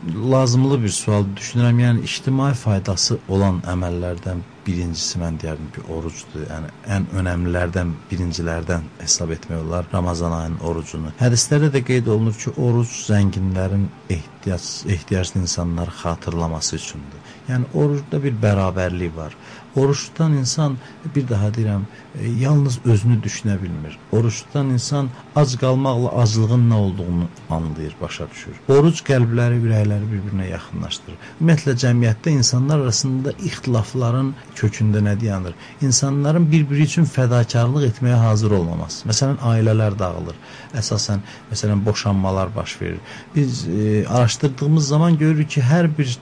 lazımlı 0.09 0.83
bir 0.83 0.89
sual 0.89 1.25
düşünürəm. 1.37 1.81
Yəni 1.81 2.05
ictimai 2.09 2.55
faydası 2.55 3.19
olan 3.29 3.61
əməllərdən 3.69 4.41
birincisi 4.67 5.21
mən 5.21 5.39
deyərdim 5.41 5.71
ki, 5.75 5.85
orucdur. 5.93 6.45
Yəni 6.49 6.71
ən 6.97 7.07
önəmlilərdən, 7.21 7.93
birincilərdən 8.11 8.87
hesab 9.01 9.33
etmək 9.37 9.65
olar 9.65 9.89
Ramazan 9.93 10.35
ayının 10.37 10.61
orucunu. 10.71 11.13
Hədislərdə 11.21 11.73
də 11.77 11.85
qeyd 11.91 12.11
olunur 12.15 12.37
ki, 12.41 12.55
oruc 12.57 12.93
zənginlərin 13.09 13.89
ehtiyac 14.11 14.69
ehtiyaclı 14.97 15.41
insanları 15.45 15.97
xatırlaması 16.03 16.77
üçündür. 16.77 17.33
Yəni 17.49 17.73
orucda 17.75 18.23
bir 18.23 18.37
bərabərlik 18.45 19.17
var. 19.17 19.37
Oruç 19.77 20.05
tutan 20.05 20.33
insan 20.33 20.77
bir 21.17 21.29
daha 21.29 21.49
deyirəm, 21.49 21.83
e, 22.19 22.29
yalnız 22.29 22.79
özünü 22.85 23.21
düşünə 23.23 23.63
bilmir. 23.63 23.99
Oruç 24.13 24.43
tutan 24.43 24.67
insan 24.67 25.09
ac 25.37 25.57
qalmaqla 25.61 26.11
aclığın 26.23 26.71
nə 26.71 26.75
olduğunu 26.75 27.29
anlayır, 27.51 27.95
başa 28.01 28.27
düşür. 28.31 28.57
Oruc 28.69 29.03
qəlbləri, 29.07 29.61
ürəkləri 29.67 30.09
bir-birinə 30.13 30.49
yaxınlaşdırır. 30.51 31.19
Ümumiyyətlə 31.41 31.75
cəmiyyətdə 31.85 32.35
insanlar 32.39 32.83
arasında 32.85 33.33
ixtilafların 33.33 34.35
kökündə 34.57 35.05
nə 35.07 35.15
dayanır? 35.21 35.55
İnsanların 35.83 36.51
bir-biri 36.53 36.89
üçün 36.91 37.05
fədakarlıq 37.05 37.87
etməyə 37.93 38.19
hazır 38.25 38.57
olmaması. 38.59 39.09
Məsələn, 39.09 39.39
ailələr 39.53 39.99
dağılır. 39.99 40.35
Əsasən, 40.83 41.23
məsələn, 41.53 41.85
boşanmalar 41.87 42.57
baş 42.57 42.81
verir. 42.83 42.99
Biz 43.37 43.69
e, 43.69 44.07
araşdırdığımız 44.09 44.89
zaman 44.89 45.19
görürük 45.19 45.51
ki, 45.51 45.63
hər 45.63 45.91
bir 45.99 46.19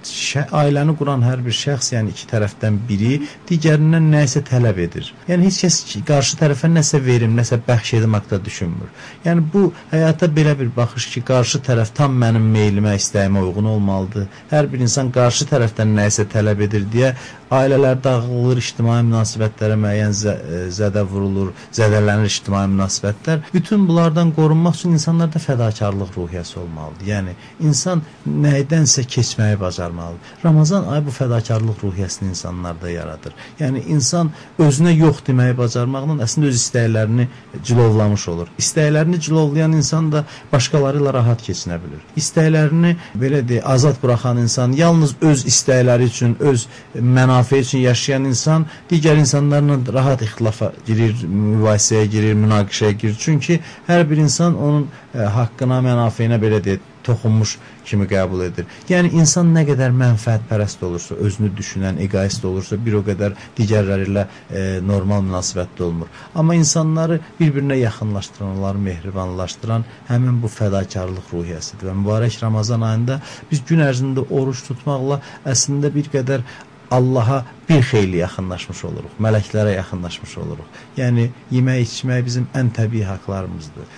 ailəni 0.53 0.97
quran 0.99 1.25
hər 1.25 1.45
bir 1.45 1.57
şəxs, 1.57 1.95
yəni 1.97 2.13
iki 2.15 2.29
tərəfdən 2.29 2.79
biri 2.89 3.21
digərindən 3.49 4.11
nəsə 4.13 4.43
tələb 4.49 4.79
edir. 4.85 5.11
Yəni 5.29 5.49
heç 5.49 5.61
kəs 5.65 5.79
qarşı 6.09 6.39
tərəfə 6.41 6.71
nəsə 6.73 7.01
verim, 7.05 7.35
nəsə 7.39 7.61
bəxş 7.69 7.95
edim 8.01 8.17
haqqında 8.19 8.45
düşünmür. 8.45 8.93
Yəni 9.25 9.45
bu 9.53 9.65
həyata 9.93 10.29
belə 10.39 10.55
bir 10.59 10.71
baxış 10.77 11.09
ki, 11.15 11.25
qarşı 11.31 11.63
tərəf 11.69 11.95
tam 11.97 12.17
mənim 12.23 12.45
meylimə, 12.55 12.95
istəyimə 13.01 13.43
uyğun 13.49 13.73
olmalıdır. 13.75 14.29
Hər 14.53 14.71
bir 14.73 14.85
insan 14.87 15.13
qarşı 15.15 15.49
tərəfdən 15.53 15.95
nəsə 16.01 16.29
tələb 16.33 16.65
edir 16.69 16.87
deyə 16.93 17.15
ailələr 17.55 17.97
dağılır, 18.05 18.61
ictimai 18.61 18.99
münasibətlərə 19.07 19.77
müəyyən 19.81 20.15
zə 20.17 20.35
zədə 20.75 21.05
vurulur, 21.09 21.53
zədələnir 21.77 22.29
ictimai 22.29 22.67
münasibətlər. 22.75 23.47
Bütün 23.55 23.87
bunlardan 23.89 24.33
qorunmaq 24.37 24.77
üçün 24.77 24.97
insanlarda 24.99 25.41
fədakarlıq 25.43 26.13
ruhiyyəsi 26.17 26.59
olmalıdır. 26.63 27.07
Yəni 27.09 27.37
insan 27.65 28.05
nədənsə 28.29 29.07
keçməyi 29.09 29.61
bacarmalıdır. 29.61 30.37
Ramazan 30.45 30.89
ayı 30.93 31.07
bu 31.07 31.15
fədakarlıq 31.21 31.85
ruhiyyəsini 31.87 32.35
insanlarda 32.35 32.91
yaradır. 32.91 33.38
Yəni 33.61 33.85
insan 33.95 34.33
özünə 34.59 34.93
yox 34.97 35.23
deməyi 35.29 35.57
bacarmaqla 35.59 36.19
əslində 36.27 36.53
öz 36.53 36.61
istəklərini 36.61 37.29
cilovlamış 37.65 38.29
olur. 38.35 38.53
İstəklərini 38.61 39.21
cilovlayan 39.25 39.73
insan 39.79 40.13
da 40.13 40.25
başqaları 40.53 41.01
ilə 41.01 41.15
rahat 41.17 41.43
keçinə 41.47 41.81
bilir. 41.83 42.05
İstəklərini 42.21 42.95
belə 43.17 43.43
deyə 43.47 43.65
azad 43.65 43.97
buraxan 44.03 44.43
insan 44.45 44.77
yalnız 44.77 45.17
öz 45.23 45.47
istəkləri 45.49 46.13
üçün, 46.13 46.37
öz 46.41 46.67
məna 46.99 47.39
münafiə 47.39 47.61
üçün 47.63 47.79
yaşayan 47.85 48.25
insan 48.25 48.67
digər 48.91 49.19
insanlarla 49.19 49.79
rahat 49.93 50.23
ixtilafa 50.23 50.73
girir, 50.87 51.15
mübahisəyə 51.29 52.07
girir, 52.11 52.35
münaqişəyə 52.35 52.97
girir. 52.99 53.17
Çünki 53.19 53.61
hər 53.87 54.07
bir 54.11 54.23
insan 54.25 54.57
onun 54.57 54.87
ə, 54.89 55.23
e, 55.23 55.27
haqqına, 55.37 55.81
mənafeyinə 55.85 56.39
belə 56.41 56.63
deyək, 56.65 56.88
toxunmuş 57.09 57.57
kimi 57.89 58.07
qəbul 58.09 58.45
edir. 58.49 58.67
Yəni 58.91 59.11
insan 59.19 59.53
nə 59.55 59.65
qədər 59.69 59.95
mənfəətpərəst 59.97 60.83
olursa, 60.87 61.17
özünü 61.25 61.51
düşünən, 61.57 62.01
egoist 62.05 62.45
olursa, 62.45 62.79
bir 62.85 62.99
o 63.01 63.03
qədər 63.07 63.37
digərləri 63.59 64.09
ilə 64.11 64.25
e, 64.29 64.65
normal 64.85 65.25
münasibətdə 65.27 65.87
olmur. 65.89 66.13
Amma 66.39 66.57
insanları 66.59 67.21
bir-birinə 67.41 67.79
yaxınlaşdıran, 67.81 68.55
onları 68.59 68.85
mehribanlaşdıran 68.89 69.87
həmin 70.11 70.41
bu 70.43 70.53
fədakarlıq 70.53 71.33
ruhiyyəsidir. 71.33 71.89
Və 71.91 71.97
mübarək 72.03 72.41
Ramazan 72.43 72.85
ayında 72.91 73.21
biz 73.51 73.65
gün 73.69 73.85
ərzində 73.87 74.27
oruç 74.29 74.65
tutmaqla 74.69 75.21
əslində 75.49 75.93
bir 75.95 76.13
qədər 76.13 76.45
Allaha 76.91 77.45
bir 77.69 77.83
xeyli 77.85 78.17
yaxınlaşmış 78.23 78.85
oluruq, 78.89 79.17
mələklərə 79.21 79.75
yaxınlaşmış 79.75 80.37
oluruq. 80.43 80.69
Yəni 80.97 81.27
yemək, 81.53 81.83
içmək 81.85 82.23
bizim 82.25 82.47
ən 82.57 82.71
təbii 82.77 83.05
haqqlarımızdır 83.05 83.91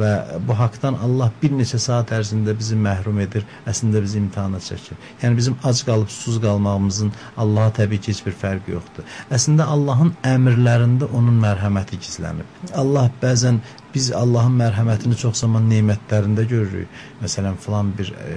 və 0.00 0.10
bu 0.48 0.56
haqdan 0.58 0.98
Allah 1.06 1.30
bir 1.42 1.54
neçə 1.54 1.78
saat 1.78 2.10
ərzində 2.16 2.56
bizi 2.58 2.74
məhrum 2.74 3.20
edir, 3.22 3.46
əslində 3.70 4.02
bizi 4.02 4.18
imtahana 4.18 4.58
çəkir. 4.66 4.98
Yəni 5.22 5.38
bizim 5.38 5.56
ac 5.62 5.84
qalıb 5.86 6.10
susuz 6.10 6.40
qalmağımızın 6.42 7.12
Allaha 7.36 7.70
təbii 7.78 8.02
ki, 8.02 8.12
heç 8.12 8.26
bir 8.26 8.36
fərqi 8.42 8.74
yoxdur. 8.74 9.06
Əslində 9.30 9.70
Allahın 9.76 10.12
əmrlərində 10.34 11.08
onun 11.14 11.38
mərhəməti 11.46 12.02
gizlənib. 12.02 12.50
Allah 12.74 13.10
bəzən 13.22 13.62
biz 13.94 14.10
Allahın 14.12 14.56
mərhəmətini 14.58 15.16
çox 15.18 15.40
zaman 15.44 15.68
nemətlərində 15.70 16.44
görürük. 16.50 17.00
Məsələn, 17.22 17.56
filan 17.62 17.92
bir 17.98 18.10
e, 18.10 18.36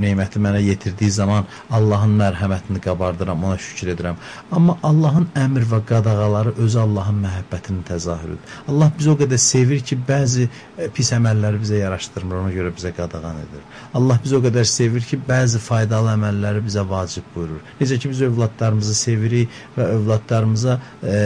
neməti 0.00 0.40
mənə 0.42 0.62
yetirdiyi 0.64 1.10
zaman 1.18 1.46
Allahın 1.70 2.14
mərhəmətini 2.20 2.80
qabardıram, 2.84 3.44
ona 3.44 3.58
şükür 3.58 3.92
edirəm. 3.94 4.20
Amma 4.52 4.78
Allahın 4.82 5.28
əmr 5.36 5.68
və 5.72 5.82
qadağaları 5.92 6.54
özü 6.64 6.80
Allahın 6.86 7.22
məhəbbətinin 7.26 7.84
təzahürüdür. 7.90 8.56
Allah 8.68 8.92
bizi 8.98 9.12
o 9.12 9.18
qədər 9.20 9.42
sevir 9.44 9.84
ki, 9.84 10.00
bəzi 10.08 10.48
pis 10.94 11.10
əməlləri 11.16 11.58
bizə 11.62 11.80
yaraşdırmır, 11.80 12.40
ona 12.42 12.52
görə 12.54 12.70
bizə 12.74 12.92
qadağan 12.94 13.40
edir. 13.42 13.62
Allah 13.98 14.20
bizi 14.22 14.36
o 14.38 14.40
qədər 14.44 14.66
sevir 14.68 15.04
ki, 15.08 15.18
bəzi 15.28 15.58
faydalı 15.62 16.12
əməlləri 16.14 16.62
bizə 16.66 16.84
vacib 16.88 17.26
buyurur. 17.34 17.64
Necə 17.80 17.98
ki, 17.98 18.12
biz 18.12 18.22
övladlarımızı 18.28 18.94
sevirik 18.94 19.58
və 19.76 19.88
övladlarımıza 19.96 20.78
e, 21.02 21.16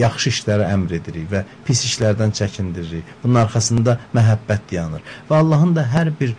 yaxşı 0.00 0.32
işlərə 0.32 0.70
əmr 0.72 0.96
edirik 1.00 1.28
və 1.32 1.44
pis 1.66 1.84
işlərdən 1.90 2.32
çəkindiririk. 2.40 3.14
Bunun 3.24 3.42
arxasında 3.44 3.98
məhəbbət 4.16 4.66
dayanır. 4.72 5.04
Və 5.28 5.40
Allahın 5.42 5.76
da 5.76 5.86
hər 5.92 6.12
bir 6.20 6.34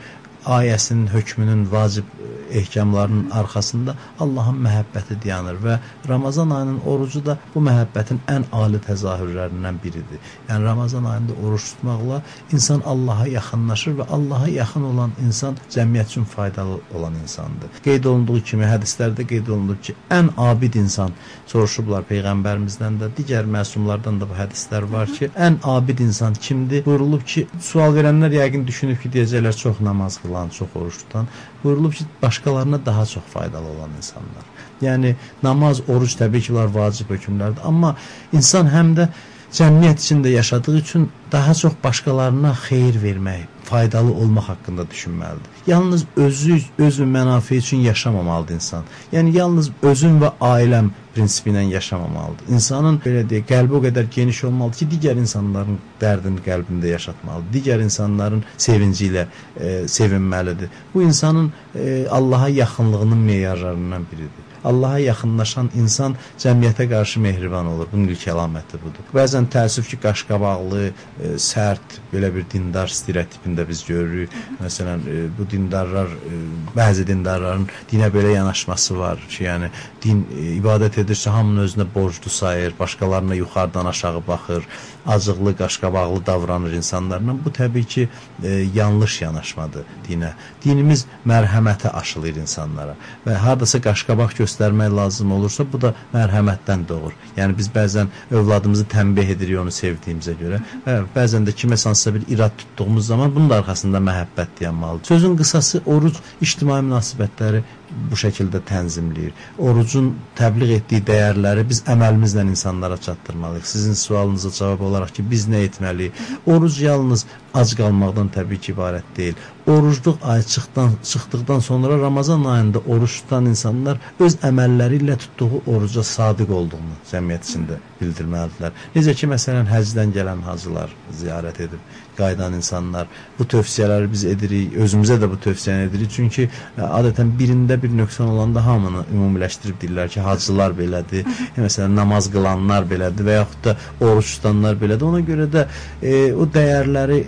ayəsinin, 0.46 1.08
hökmünün 1.14 1.72
vacib 1.72 2.06
ehkamlarının 2.54 3.30
arxasında 3.30 3.96
Allahın 4.20 4.60
məhəbbəti 4.66 5.18
dayanır 5.24 5.58
və 5.66 5.78
Ramazan 6.10 6.50
ayının 6.50 6.80
orucu 6.86 7.26
da 7.26 7.38
bu 7.56 7.62
məhəbbətin 7.68 8.20
ən 8.30 8.46
ali 8.52 8.80
təzahürlərindən 8.88 9.80
biridir. 9.84 10.20
Yəni 10.50 10.66
Ramazan 10.66 11.04
ayında 11.04 11.34
oruç 11.46 11.70
tutmaqla 11.72 12.22
insan 12.52 12.82
Allaha 12.86 13.28
yaxınlaşır 13.28 13.98
və 14.00 14.08
Allaha 14.18 14.48
yaxın 14.48 14.84
olan 14.92 15.12
insan 15.26 15.58
cəmiyyət 15.76 16.14
üçün 16.14 16.24
faydalı 16.24 16.80
olan 16.96 17.14
insandır. 17.24 17.70
Qeyd 17.84 18.06
olunduğu 18.06 18.42
kimi 18.52 18.66
hədislərdə 18.70 19.28
qeyd 19.28 19.48
olunur 19.48 19.78
ki, 19.82 19.96
ən 20.12 20.30
abid 20.38 20.78
insan 20.84 21.12
soruşublar 21.48 22.06
peyğəmbərimizdən 22.10 23.00
də, 23.02 23.12
digər 23.18 23.50
məsumlardan 23.58 24.22
da 24.22 24.30
bu 24.30 24.38
hədislər 24.38 24.90
var 24.92 25.10
ki, 25.18 25.32
ən 25.36 25.60
abid 25.64 26.00
insan 26.00 26.34
kimdir? 26.34 26.86
Buyurulub 26.86 27.26
ki, 27.26 27.48
sual 27.62 27.96
verənlər 27.98 28.38
yəqin 28.40 28.68
düşünüb 28.68 29.02
ki, 29.02 29.14
deyəcəklər 29.18 29.58
çox 29.64 29.82
namaz 29.82 30.20
qılan, 30.34 30.50
çox 30.50 30.68
oruç 30.76 30.98
tutan. 30.98 31.28
Buyurulub 31.64 31.94
ki, 31.94 32.06
başqalarına 32.22 32.86
daha 32.86 33.06
çox 33.06 33.24
faydalı 33.24 33.68
olan 33.68 33.90
insanlar. 33.98 34.46
Yəni 34.82 35.16
namaz, 35.44 35.82
oruc 35.90 36.18
təbii 36.20 36.42
ki, 36.42 36.54
var 36.54 36.68
vacib 36.74 37.10
hökmlərdir, 37.10 37.62
amma 37.64 37.96
insan 38.34 38.68
həm 38.68 38.96
də 38.98 39.08
cəmiyyət 39.54 40.02
içində 40.02 40.30
yaşadığı 40.30 40.78
üçün 40.78 41.10
daha 41.32 41.54
çox 41.54 41.74
başqalarına 41.84 42.54
xeyir 42.68 42.96
vermək, 43.04 43.46
faydalı 43.64 44.14
olmaq 44.14 44.50
haqqında 44.50 44.82
düşünməlidir. 44.82 45.50
Yalnız 45.68 46.06
özü, 46.16 46.62
özü 46.78 47.04
mənafe 47.04 47.56
üçün 47.56 47.78
yaşamamalıdır 47.78 48.54
insan. 48.54 48.84
Yəni 49.14 49.38
yalnız 49.38 49.70
özüm 49.82 50.20
və 50.22 50.34
ailəm 50.42 50.90
prinsipi 51.16 51.52
ilə 51.54 51.64
yaşamamalıdır. 51.74 52.50
İnsanın 52.56 53.00
belə 53.06 53.24
deyək, 53.30 53.46
qəlbi 53.52 53.78
o 53.78 53.82
qədər 53.84 54.08
geniş 54.16 54.44
olmalıdır 54.50 54.82
ki, 54.84 54.88
digər 54.96 55.20
insanların 55.22 55.78
dərdini 56.02 56.46
qəlbində 56.46 56.94
yaşatmalıdır. 56.94 57.52
Digər 57.58 57.84
insanların 57.84 58.44
sevinci 58.58 59.12
ilə 59.12 59.28
e, 59.58 59.76
sevinməlidir. 59.98 60.74
Bu 60.94 61.04
insanın 61.04 61.54
e, 61.76 62.08
Allaha 62.08 62.50
yaxınlığının 62.50 63.18
meyarlarından 63.18 64.06
biridir. 64.12 64.53
Allaha 64.64 65.00
yaxınlaşan 65.04 65.70
insan 65.76 66.16
cəmiyyətə 66.40 66.88
qarşı 66.90 67.20
mehriban 67.20 67.68
olur. 67.74 67.88
Bunun 67.92 68.12
ilk 68.14 68.26
əlaməti 68.34 68.80
budur. 68.82 69.08
Bəzən 69.16 69.50
təəssüf 69.54 69.90
ki, 69.92 70.00
qaşqabaqlı, 70.06 70.84
e, 70.88 71.34
sərt, 71.48 72.00
belə 72.14 72.32
bir 72.36 72.48
dindar 72.54 72.92
stereotipində 72.92 73.68
biz 73.68 73.84
görürük. 73.88 74.38
Məsələn, 74.62 75.04
e, 75.08 75.26
bu 75.38 75.48
dindarlar, 75.52 76.08
e, 76.08 76.40
bəzi 76.76 77.08
dindarların 77.08 77.68
dinə 77.92 78.10
belə 78.14 78.36
yanaşması 78.38 78.98
var 79.00 79.22
ki, 79.30 79.44
yəni 79.50 79.72
din 80.04 80.24
e, 80.32 80.48
ibadət 80.58 81.02
edirsə 81.04 81.36
hamının 81.36 81.68
özünə 81.68 81.88
borclu 81.96 82.32
sayır, 82.32 82.74
başqalarına 82.80 83.36
yuxarıdan 83.36 83.86
aşağı 83.86 84.24
baxır, 84.28 84.68
acıqlı, 85.08 85.56
qaşqabaqlı 85.58 86.26
davranır 86.26 86.72
insanlarla. 86.72 87.36
Bu 87.46 87.50
təbii 87.50 87.84
ki, 87.84 88.10
e, 88.44 88.50
yanlış 88.76 89.22
yanaşmadır 89.22 89.86
dinə. 90.08 90.34
Dinimiz 90.66 91.06
mərhəmətə 91.28 91.92
aşılayır 91.92 92.42
insanlara 92.44 92.96
və 93.26 93.36
hardasa 93.46 93.82
qaşqabaq 93.82 94.36
göstərmək 94.40 94.96
lazım 94.96 95.32
olursa, 95.32 95.66
bu 95.74 95.82
da 95.82 95.94
mərhəmətdən 96.14 96.88
doğur. 96.88 97.14
Yəni 97.38 97.58
biz 97.58 97.70
bəzən 97.76 98.12
övladımızı 98.32 98.86
tənbih 98.96 99.36
edirik 99.36 99.60
onu 99.60 99.72
sevdiyimizə 99.72 100.36
görə 100.40 100.62
və 100.86 101.00
bəzən 101.16 101.48
də 101.48 101.56
kimə 101.56 101.80
hansısa 101.84 102.14
bir 102.14 102.28
irad 102.28 102.52
tutduğumuz 102.58 103.08
zaman 103.08 103.36
bunun 103.36 103.50
arxasında 103.50 103.98
məhəbbət 103.98 104.60
dayanmalıdır. 104.60 105.08
Sözün 105.08 105.38
qısası 105.38 105.82
oruc 105.86 106.20
ictimai 106.42 106.82
münasibətləri 106.82 107.64
bu 108.12 108.18
şəkildə 108.18 108.62
tənzimləyir. 108.70 109.34
Orucun 109.62 110.14
təbliğ 110.38 110.78
etdiyi 110.80 111.04
dəyərləri 111.08 111.66
biz 111.70 111.84
əməlimizlə 111.90 112.46
insanlara 112.50 112.98
çatdırmalıyıq. 112.98 113.68
Sizin 113.68 113.94
sualınıza 113.94 114.52
cavab 114.52 114.82
olaraq 114.82 114.93
ki, 115.16 115.24
biz 115.32 115.48
nə 115.52 115.64
etməliyik? 115.68 116.20
Oruc 116.46 116.78
yalnız 116.82 117.26
ac 117.54 117.74
qalmaqdan 117.80 118.30
təbii 118.36 118.60
ki, 118.64 118.74
ibarət 118.76 119.10
deyil. 119.18 119.42
Orucluq 119.74 120.24
ay 120.34 120.44
çıxdan, 120.54 120.96
çıxdıqdan 121.12 121.60
sonra 121.60 122.00
Ramazan 122.00 122.44
ayında 122.54 122.80
oruç 122.80 123.22
tutan 123.22 123.46
insanlar 123.52 123.98
öz 124.20 124.36
əməlləri 124.50 125.02
ilə 125.04 125.18
tutduğu 125.24 125.62
oruca 125.76 126.04
sadiq 126.04 126.52
olduğunu 126.60 126.98
cəmiyyət 127.12 127.50
içində 127.50 127.80
bildirməlidirlər. 128.02 128.74
Necə 128.96 129.16
ki, 129.20 129.30
məsələn, 129.36 129.70
həcdən 129.74 130.14
gələn 130.18 130.44
hacılar 130.50 130.94
ziyarət 131.22 131.64
edib 131.68 131.82
qayıdan 132.18 132.54
insanlar. 132.60 133.08
Bu 133.40 133.48
tövsiyələri 133.50 134.10
biz 134.12 134.26
edirik, 134.30 134.76
özümüzə 134.86 135.18
də 135.22 135.30
bu 135.32 135.38
tövsiyəni 135.44 135.88
edirik. 135.90 136.12
Çünki 136.14 136.48
ə, 136.48 136.88
adətən 136.88 137.34
birində 137.40 137.78
bir 137.82 137.94
nöqsan 137.98 138.30
olanda 138.34 138.64
hamını 138.66 139.06
ümumiləşdirib 139.14 139.80
deyirlər 139.82 140.12
ki, 140.14 140.22
hacılar 140.26 140.76
belədir, 140.78 141.28
məsələn 141.58 141.96
namaz 141.98 142.30
qılanlar 142.34 142.88
belədir 142.90 143.28
və 143.28 143.38
yaxud 143.40 143.64
da 143.68 143.76
oruç 144.08 144.36
tutanlar 144.38 144.80
belədir. 144.82 145.08
Ona 145.10 145.22
görə 145.28 145.50
də 145.54 145.66
e, 146.02 146.34
o 146.34 146.48
dəyərləri 146.58 147.20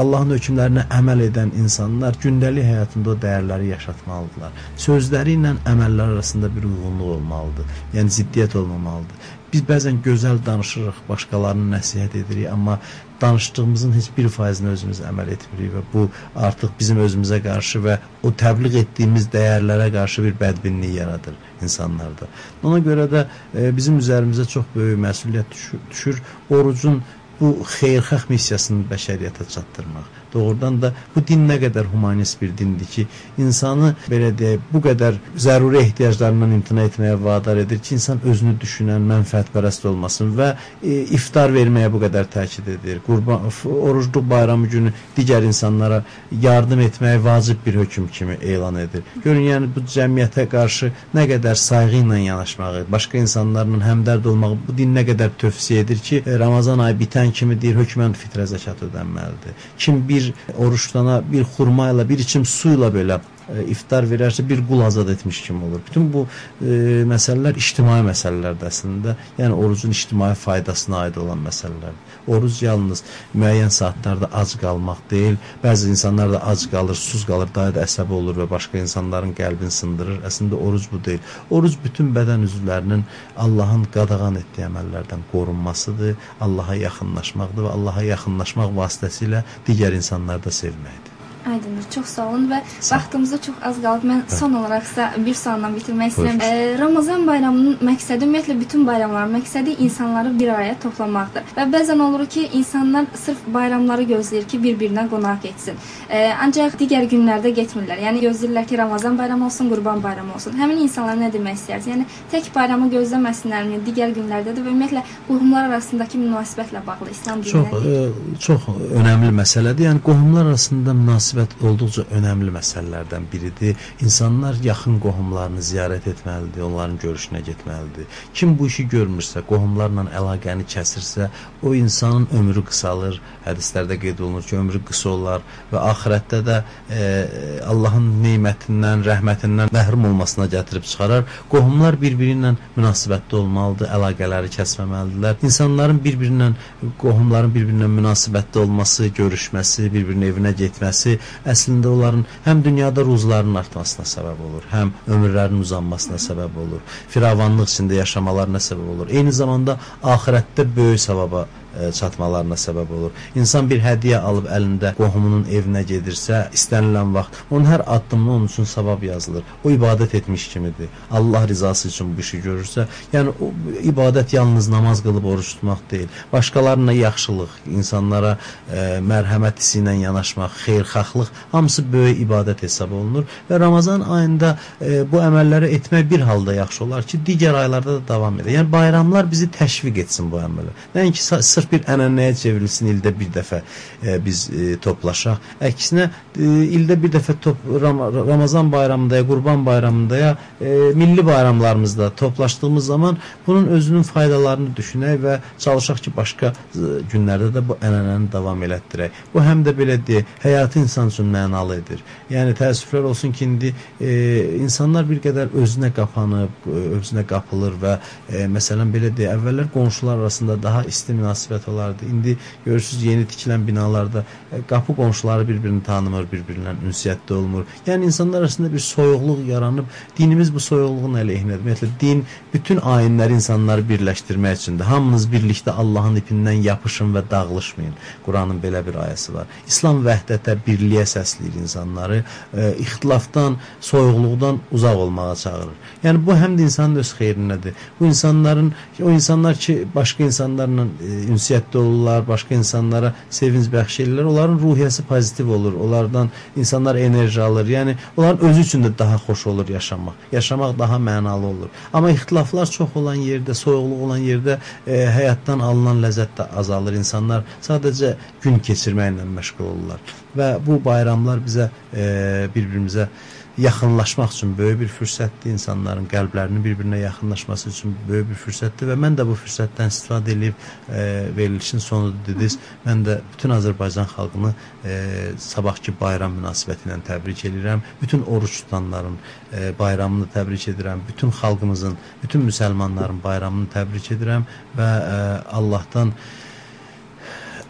Allahın 0.00 0.36
hökmlərinə 0.36 0.86
əməl 1.00 1.26
edən 1.28 1.54
insanlar 1.60 2.18
gündəlik 2.22 2.66
həyatında 2.70 3.14
o 3.14 3.18
dəyərləri 3.24 3.72
yaşatmalıdırlar. 3.74 4.64
Sözləri 4.86 5.36
ilə 5.38 5.56
əməllər 5.70 6.16
arasında 6.16 6.50
bir 6.56 6.66
uyğunluq 6.70 7.14
olmalıdır. 7.16 7.76
Yəni 7.96 8.18
ziddiyyət 8.20 8.56
olmamalıdır. 8.60 9.28
Biz 9.50 9.62
bəzən 9.66 9.96
gözəl 10.04 10.38
danışırıq, 10.46 10.98
başqalarına 11.08 11.78
nəsihət 11.78 12.12
edirik, 12.20 12.50
amma 12.52 12.76
danışdığımızın 13.20 13.92
heç 13.92 14.08
bir 14.16 14.28
faizini 14.28 14.72
özümüz 14.74 15.00
əməl 15.10 15.32
etmirik 15.34 15.74
və 15.74 15.82
bu 15.92 16.06
artıq 16.48 16.72
bizim 16.78 17.00
özümüzə 17.04 17.40
qarşı 17.44 17.82
və 17.86 17.98
o 18.22 18.32
təbliğ 18.42 18.80
etdiyimiz 18.82 19.28
dəyərlərə 19.34 19.90
qarşı 19.94 20.24
bir 20.28 20.36
bədbinlik 20.40 20.94
yaradır 20.96 21.36
insanlarda. 21.62 22.28
Ona 22.62 22.78
görə 22.84 23.08
də 23.12 23.26
e, 23.54 23.70
bizim 23.76 23.98
üzərimizə 24.00 24.46
çox 24.48 24.68
böyük 24.74 25.00
məsuliyyət 25.06 25.50
düşür. 25.56 25.80
düşür. 25.90 26.22
Orucun 26.50 27.02
bu 27.40 27.52
xeyirxah 27.76 28.28
missiyasını 28.30 28.88
bəşəriyyətə 28.90 29.48
çatdırmaq. 29.54 30.19
Doğrudan 30.34 30.80
da 30.82 30.92
bu 31.14 31.22
din 31.26 31.46
nə 31.48 31.58
qədər 31.62 31.88
humanist 31.92 32.40
bir 32.42 32.52
dindir 32.58 32.86
ki, 32.86 33.06
insanı 33.38 33.94
belə 34.10 34.30
deyək, 34.38 34.66
bu 34.72 34.82
qədər 34.84 35.18
zəruri 35.36 35.80
ehtiyaclarından 35.84 36.54
imtina 36.58 36.86
etməyə 36.88 37.16
vadar 37.24 37.60
edir 37.64 37.78
ki, 37.78 37.96
insan 37.98 38.20
özünü 38.24 38.56
düşünən, 38.62 39.06
mənfəətpərəst 39.10 39.86
olmasın 39.90 40.32
və 40.38 40.52
e, 40.82 41.00
iftar 41.16 41.52
verməyə 41.54 41.90
bu 41.92 42.02
qədər 42.04 42.28
təkid 42.30 42.68
edir. 42.76 43.00
Qurban 43.06 43.48
orucluq 43.64 44.26
bayramı 44.30 44.70
günü 44.70 44.92
digər 45.16 45.46
insanlara 45.46 46.02
yardım 46.42 46.84
etməyə 46.86 47.22
vacib 47.24 47.64
bir 47.66 47.80
hökm 47.82 48.06
kimi 48.12 48.38
elan 48.42 48.76
edir. 48.84 49.02
Görün, 49.24 49.42
yəni 49.50 49.70
bu 49.74 49.84
cəmiyyətə 49.94 50.46
qarşı 50.50 50.92
nə 51.16 51.26
qədər 51.30 51.58
sayğı 51.58 52.02
ilə 52.04 52.20
yanaşmağı, 52.24 52.84
başqa 52.92 53.18
insanlarla 53.18 53.80
həmdərd 53.84 54.26
olmağı 54.30 54.58
bu 54.66 54.76
din 54.76 54.94
nə 54.96 55.04
qədər 55.08 55.34
tövsiyə 55.40 55.84
edir 55.84 55.98
ki, 56.04 56.22
Ramazan 56.38 56.78
ayı 56.84 56.96
bitən 57.00 57.32
kimi 57.36 57.58
deyir, 57.60 57.78
hökmən 57.80 58.14
fitrə 58.18 58.46
zəkat 58.50 58.84
ödənməlidir. 58.88 59.56
Kim 59.78 60.02
bir 60.08 60.19
oruç 60.56 60.86
tutana 60.88 61.20
bir 61.32 61.46
xurma 61.54 61.90
ilə, 61.92 62.06
bir 62.08 62.18
içim 62.24 62.44
su 62.44 62.74
ilə 62.76 62.90
belə 62.94 63.20
e, 63.20 63.39
iftar 63.70 64.06
verərsə 64.08 64.44
bir 64.48 64.62
qul 64.68 64.84
azad 64.86 65.08
etmiş 65.08 65.42
kimi 65.46 65.64
olur. 65.64 65.80
Bütün 65.86 66.06
bu 66.12 66.24
e, 66.26 67.02
məsələlər 67.10 67.58
ictimai 67.58 68.00
məsələlərdir 68.06 68.70
əslində. 68.70 69.16
Yəni 69.38 69.56
orucun 69.64 69.94
ictimai 69.94 70.32
faydasına 70.38 71.04
aid 71.06 71.18
olan 71.22 71.42
məsələlərdir. 71.46 72.16
Oruc 72.30 72.60
yalnız 72.62 73.02
müəyyən 73.34 73.72
saatlarda 73.74 74.30
ac 74.40 74.54
qalmaq 74.62 75.02
deyil. 75.10 75.38
Bəzi 75.64 75.90
insanlar 75.94 76.32
da 76.34 76.42
ac 76.52 76.66
qalır, 76.72 76.98
susuz 77.02 77.26
qalır, 77.28 77.50
daha 77.54 77.74
da 77.76 77.84
əsəbi 77.86 78.16
olur 78.20 78.42
və 78.42 78.48
başqa 78.54 78.80
insanların 78.84 79.34
qəlbini 79.38 79.74
sındırır. 79.80 80.22
Əslində 80.30 80.60
oruc 80.68 80.88
bu 80.92 81.02
deyil. 81.04 81.22
Oruc 81.50 81.78
bütün 81.84 82.14
bədən 82.16 82.46
üzvlərinin 82.48 83.06
Allahın 83.36 83.86
qadağan 83.94 84.38
etdiyi 84.42 84.68
əməllərdən 84.68 85.26
qorunmasıdır, 85.32 86.16
Allaha 86.40 86.76
yaxınlaşmaqdır 86.86 87.68
və 87.68 87.78
Allaha 87.78 88.04
yaxınlaşmaq 88.12 88.76
vasitəsilə 88.82 89.44
digər 89.66 89.96
insanları 89.96 90.44
da 90.46 90.58
sevməkdir. 90.62 91.09
Aydındır. 91.46 91.84
Çox 91.94 92.06
sağ 92.06 92.28
olun 92.28 92.46
və 92.50 92.58
vaxtımızda 92.92 93.38
çox 93.42 93.54
az 93.64 93.76
qalıb. 93.80 94.04
Mən 94.04 94.20
son 94.28 94.52
olaraq 94.58 94.84
sizə 94.90 95.06
bir 95.24 95.34
sualla 95.34 95.70
bitirmək 95.72 96.12
istəyirəm. 96.12 96.42
E, 96.44 96.78
Ramazan 96.78 97.24
bayramının 97.26 97.78
məqsədi 97.88 98.26
ümumiyyətlə 98.26 98.56
bütün 98.60 98.84
bayramların 98.86 99.32
məqsədi 99.38 99.76
insanları 99.86 100.32
bir 100.38 100.52
araya 100.54 100.74
toplamaqdır. 100.82 101.54
Və 101.56 101.66
bəzən 101.72 102.02
olur 102.04 102.26
ki, 102.26 102.46
insanlar 102.60 103.08
sırf 103.24 103.40
bayramları 103.54 104.04
gözləyir 104.12 104.44
ki, 104.52 104.60
bir-birinə 104.64 105.06
qonaq 105.08 105.40
getsin. 105.46 105.80
E, 106.10 106.26
ancaq 106.44 106.76
digər 106.82 107.08
günlərdə 107.08 107.54
getmirlər. 107.56 108.04
Yəni 108.04 108.20
gözləyirlər 108.26 108.68
ki, 108.68 108.78
Ramazan 108.82 109.18
bayramı 109.18 109.48
olsun, 109.48 109.72
Qurban 109.72 110.02
bayramı 110.02 110.36
olsun. 110.36 110.58
Həmin 110.60 110.84
insanlara 110.84 111.16
nə 111.24 111.32
demək 111.32 111.56
istəyirsiniz? 111.62 111.94
Yəni 111.94 112.06
tək 112.34 112.52
bayramı 112.54 112.90
gözləməsinlərmi, 112.92 113.80
digər 113.88 114.12
günlərdə 114.18 114.52
də 114.52 114.60
və 114.60 114.74
ümumiyyətlə 114.74 115.06
qohumlar 115.28 115.70
arasındakı 115.70 116.20
münasibətlə 116.20 116.84
bağlı 116.86 117.10
İslam 117.16 117.42
dininə. 117.42 117.70
Çox 117.70 117.90
e, 117.96 118.38
çox 118.46 118.70
önəmli 119.00 119.32
məsələdir. 119.40 119.88
Yəni 119.88 120.04
qohumlar 120.04 120.50
arasında 120.52 120.94
münasibət 120.94 121.29
münasibət 121.30 121.62
olduqca 121.62 122.04
önəmli 122.16 122.50
məsələlərdən 122.54 123.26
biridir. 123.30 123.76
İnsanlar 124.02 124.56
yaxın 124.62 124.98
qohumlarını 125.00 125.62
ziyarət 125.62 126.08
etməlidir, 126.10 126.62
onların 126.62 126.98
görüşünə 126.98 127.42
getməlidir. 127.46 128.06
Kim 128.34 128.56
bu 128.58 128.66
işi 128.66 128.86
görmürsə, 128.90 129.42
qohumlarla 129.46 130.08
əlaqəni 130.10 130.66
kəsirsə, 130.66 131.30
o 131.62 131.74
insanın 131.74 132.26
ömrü 132.34 132.64
qısalır. 132.66 133.20
Hədislərdə 133.46 133.98
qeyd 134.00 134.18
olunur 134.18 134.42
ki, 134.42 134.56
ömrü 134.56 134.82
qısa 134.88 135.10
olar 135.10 135.44
və 135.72 135.78
axirətdə 135.92 136.40
də 136.46 136.56
e, 136.90 137.60
Allahın 137.66 138.08
nemətindən, 138.24 139.04
rəhmətindən 139.06 139.70
məhrum 139.74 140.08
olmasına 140.10 140.48
gətirib 140.50 140.86
çıxarar. 140.88 141.24
Qohumlar 141.52 142.00
bir-biri 142.00 142.34
ilə 142.40 142.54
münasibətli 142.76 143.38
olmalıdır, 143.38 143.90
əlaqələri 143.96 144.50
kəsməməlidirlər. 144.56 145.38
İnsanların 145.46 146.02
bir-birindən, 146.04 146.58
qohumların 146.98 147.54
bir-birinə 147.54 147.90
münasibətli 147.90 148.64
olması, 148.64 149.10
görüşməsi, 149.20 149.90
bir-birinin 149.92 150.30
evinə 150.32 150.54
getməsi 150.56 151.19
əslində 151.52 151.92
onların 151.92 152.24
həm 152.46 152.64
dünyada 152.66 153.04
ruzlarının 153.06 153.60
artmasına 153.62 154.06
səbəb 154.14 154.42
olur, 154.48 154.66
həm 154.72 154.92
ömürlərinin 155.08 155.64
uzanmasına 155.66 156.20
səbəb 156.26 156.58
olur, 156.64 156.84
firavanlıq 157.14 157.70
içində 157.70 158.00
yaşamalarına 158.00 158.62
səbəb 158.70 158.92
olur. 158.96 159.10
Eyni 159.10 159.32
zamanda 159.32 159.78
axirətdə 160.02 160.68
böyük 160.76 161.00
savaba 161.00 161.46
çatmalarına 161.94 162.54
səbəb 162.54 162.92
olur. 162.98 163.10
İnsan 163.34 163.70
bir 163.70 163.82
hədiyyə 163.84 164.20
alıb 164.30 164.48
əlində 164.50 164.94
qohumunun 164.98 165.46
evinə 165.50 165.82
gedirsə, 165.86 166.46
istənilən 166.56 167.14
vaxt 167.14 167.40
onun 167.50 167.66
hər 167.70 167.84
addımında 167.86 168.36
onun 168.36 168.46
üçün 168.46 168.64
savab 168.64 169.02
yazılır. 169.02 169.42
O 169.64 169.70
ibadət 169.70 170.16
etmiş 170.16 170.48
kimidir. 170.48 170.88
Allah 171.10 171.48
rizası 171.48 171.88
üçün 171.88 172.16
bu 172.16 172.20
işi 172.20 172.40
görürsə, 172.44 172.86
yəni 173.12 173.34
o 173.40 173.50
ibadət 173.92 174.34
yalnız 174.36 174.68
namaz 174.68 175.02
qılıb 175.02 175.24
oruç 175.24 175.54
tutmaq 175.54 175.78
deyil. 175.90 176.08
Başqalarına 176.32 176.92
yaxşılıq, 176.92 177.56
insanlara 177.76 178.36
e, 178.72 178.98
mərhəmət 179.12 179.62
hissi 179.62 179.80
ilə 179.80 179.94
yanaşmaq, 180.00 180.56
xeyirxahlıq 180.64 181.30
hamısı 181.52 181.84
böyük 181.92 182.20
ibadət 182.26 182.62
hesab 182.66 182.92
olunur 182.92 183.24
və 183.50 183.60
Ramazan 183.60 184.00
ayında 184.00 184.56
e, 184.80 185.02
bu 185.12 185.22
əməlləri 185.22 185.72
etmək 185.78 186.10
bir 186.10 186.26
halda 186.28 186.54
yaxşı 186.54 186.84
olar 186.84 187.06
ki, 187.06 187.20
digər 187.26 187.56
aylarda 187.64 187.98
da 188.00 188.08
davam 188.08 188.38
edə. 188.40 188.54
Yəni 188.58 188.72
bayramlar 188.72 189.30
bizi 189.30 189.50
təşviq 189.54 190.02
etsin 190.04 190.30
bu 190.32 190.40
əmələ. 190.42 190.74
Nəinki 190.94 191.22
sırf 191.60 191.72
bir 191.72 191.84
ənənəyə 191.90 192.34
çevrilsin 192.40 192.88
ildə 192.94 193.12
bir 193.16 193.30
dəfə 193.34 193.60
e, 194.02 194.16
biz 194.24 194.46
e, 194.50 194.76
toplaşaq. 194.82 195.40
Əksinə 195.60 196.06
e, 196.08 196.48
ildə 196.76 196.96
bir 197.02 197.12
dəfə 197.16 197.36
top, 197.42 197.60
Ram 197.82 198.00
Ramazan 198.14 198.70
bayramında 198.72 199.16
ya 199.16 199.26
Qurban 199.26 199.66
bayramında 199.66 200.16
ya 200.16 200.36
e, 200.60 200.66
milli 200.94 201.26
bayramlarımızda 201.26 202.10
toplaşdığımız 202.14 202.86
zaman 202.86 203.18
bunun 203.46 203.66
özünün 203.66 204.02
faydalarını 204.02 204.74
düşünək 204.76 205.20
və 205.24 205.38
çalışaq 205.58 206.02
ki, 206.04 206.12
başqa 206.16 206.52
e, 206.52 207.02
günlərdə 207.12 207.50
də 207.56 207.64
bu 207.68 207.76
ənənəni 207.82 208.30
davam 208.32 208.62
elətdirək. 208.62 209.20
Bu 209.34 209.44
həm 209.44 209.64
də 209.66 209.76
belə 209.76 209.98
deyək, 210.06 210.36
həyatı 210.42 210.84
insan 210.84 211.12
üçün 211.12 211.28
mənalı 211.32 211.80
edir. 211.82 212.04
Yəni 212.30 212.56
təəssüflər 212.58 213.10
olsun 213.12 213.32
ki, 213.32 213.44
indi 213.44 213.74
e, 214.00 214.14
insanlar 214.60 215.08
bir 215.08 215.20
qədər 215.24 215.52
özünə 215.60 215.92
qapanıb, 215.96 216.66
e, 216.66 216.86
özünə 217.00 217.26
qapılır 217.28 217.76
və 217.84 217.96
e, 218.30 218.46
məsələn 218.48 218.92
belə 218.94 219.12
deyək, 219.16 219.36
əvvəllər 219.36 219.70
qonşular 219.74 220.22
arasında 220.22 220.56
daha 220.62 220.84
isti 220.88 221.14
münasibət 221.14 221.49
münasibət 221.50 221.68
olardı. 221.70 222.04
İndi 222.04 222.36
görürsüz 222.64 223.02
yeni 223.02 223.24
tikilən 223.24 223.66
binalarda 223.66 224.24
e, 224.52 224.62
qapı 224.68 224.94
qonşuları 224.94 225.48
bir-birini 225.48 225.82
tanımır, 225.82 226.26
bir-birindən 226.32 226.82
ünsiyyətdə 226.88 227.34
olmur. 227.34 227.64
Yəni 227.86 228.04
insanlar 228.04 228.40
arasında 228.40 228.72
bir 228.72 228.78
soyuqluq 228.78 229.46
yaranıb, 229.48 229.84
dinimiz 230.18 230.54
bu 230.54 230.60
soyuqluğun 230.60 231.18
əleyhinədir. 231.22 231.60
Ümumiyyətlə 231.60 231.88
din 232.00 232.24
bütün 232.54 232.78
ayinləri 232.78 233.32
insanları 233.32 233.82
birləşdirmək 233.88 234.56
üçündür. 234.60 234.84
Hamınız 234.84 235.26
birlikdə 235.26 235.70
Allahın 235.70 236.16
ipindən 236.16 236.62
yapışın 236.62 237.14
və 237.14 237.24
dağılışmayın. 237.30 237.94
Quranın 238.26 238.60
belə 238.62 238.84
bir 238.86 238.94
ayəsi 239.06 239.34
var. 239.34 239.46
İslam 239.68 240.04
vəhdətə, 240.06 240.56
birliyə 240.66 241.06
səsləyir 241.06 241.60
insanları, 241.62 242.24
e, 242.54 242.74
ixtilafdan, 242.78 243.56
soyuqluqdan 243.80 244.60
uzaq 244.72 244.96
olmağa 244.96 245.34
çağırır. 245.36 245.76
Yəni 246.04 246.26
bu 246.26 246.32
həm 246.32 246.56
də 246.58 246.68
insanın 246.68 246.96
öz 246.96 247.14
xeyrinədir. 247.18 247.74
Bu 248.00 248.06
insanların 248.06 248.72
o 249.02 249.10
insanlar 249.10 249.54
ki, 249.54 249.86
başqa 249.94 250.24
insanlarla 250.24 250.84
e, 250.84 251.22
ünsiyyətdə 251.40 251.78
olurlar, 251.80 252.24
başqa 252.28 252.54
insanlara 252.54 253.14
sevinc 253.32 253.70
bəxş 253.72 254.02
edirlər. 254.04 254.28
Onların 254.28 254.58
ruhiyyəsi 254.60 255.02
pozitiv 255.08 255.48
olur. 255.56 255.78
Onlardan 255.84 256.30
insanlar 256.56 256.96
enerji 257.00 257.40
alır. 257.42 257.66
Yəni 257.66 257.96
onların 258.16 258.48
özü 258.50 258.60
üçün 258.60 258.84
də 258.84 258.92
daha 258.98 259.16
xoş 259.16 259.46
olur 259.46 259.68
yaşamaq. 259.68 260.14
Yaşamaq 260.32 260.78
daha 260.78 260.96
mənalı 260.96 261.46
olur. 261.46 261.68
Amma 261.92 262.10
ixtilaflar 262.10 262.66
çox 262.66 262.96
olan 262.96 263.16
yerdə, 263.16 263.54
soyuqluq 263.54 264.04
olan 264.06 264.20
yerdə 264.20 264.58
e, 264.86 265.00
həyatdan 265.16 265.64
alınan 265.64 266.04
ləzzət 266.04 266.36
də 266.38 266.48
azalır. 266.60 267.00
İnsanlar 267.00 267.44
sadəcə 267.62 268.14
gün 268.42 268.60
keçirməklə 268.60 269.26
məşğul 269.36 269.72
olurlar. 269.72 270.16
Və 270.36 270.52
bu 270.66 270.78
bayramlar 270.84 271.40
bizə 271.46 271.70
e, 271.92 272.48
bir-birimizə 272.54 273.08
yaxınlaşmaq 273.58 274.30
üçün 274.32 274.58
böyük 274.58 274.80
bir 274.80 274.88
fürsətdir, 274.88 275.52
insanların 275.52 276.06
qəlblərinin 276.10 276.62
bir-birinə 276.64 277.00
yaxınlaşması 277.00 277.70
üçün 277.70 277.94
böyük 278.08 278.28
bir 278.30 278.38
fürsətdir 278.44 278.92
və 278.92 278.96
mən 279.04 279.18
də 279.18 279.26
bu 279.26 279.34
fürsətdən 279.38 279.90
istifadə 279.90 280.32
edib 280.36 280.54
e, 280.88 281.02
verilişin 281.36 281.82
sonu 281.82 282.12
dediniz. 282.26 282.58
Mən 282.86 283.04
də 283.06 283.18
bütün 283.32 283.54
Azərbaycan 283.56 284.08
xalqını 284.14 284.52
e, 284.84 284.98
sabahki 285.38 285.94
bayram 286.00 286.38
münasibəti 286.38 286.88
ilə 286.88 287.00
təbrik 287.06 287.44
edirəm. 287.50 287.82
Bütün 288.02 288.22
oruç 288.22 288.60
tutanların 288.62 289.18
e, 289.52 289.72
bayramını 289.78 290.28
təbrik 290.34 290.68
edirəm. 290.74 291.02
Bütün 291.08 291.30
xalqımızın, 291.30 291.98
bütün 292.22 292.46
müsəlmanların 292.48 293.22
bayramını 293.24 293.68
təbrik 293.74 294.12
edirəm 294.14 294.46
və 294.78 294.90
e, 295.00 295.18
Allahdan 295.58 296.14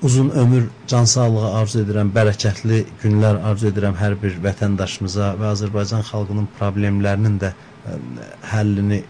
uzun 0.02 0.30
ömür, 0.30 0.68
can 0.88 1.04
sağlığı 1.04 1.46
arzu 1.60 1.82
edirəm, 1.84 2.10
bərəkətli 2.14 2.84
günlər 3.02 3.40
arzu 3.50 3.68
edirəm 3.70 3.98
hər 4.00 4.16
bir 4.22 4.38
vətəndaşımıza 4.44 5.34
və 5.40 5.50
Azərbaycan 5.54 6.04
xalqının 6.08 6.48
problemlərinin 6.58 7.38
də 7.42 7.52
həllini 8.52 9.02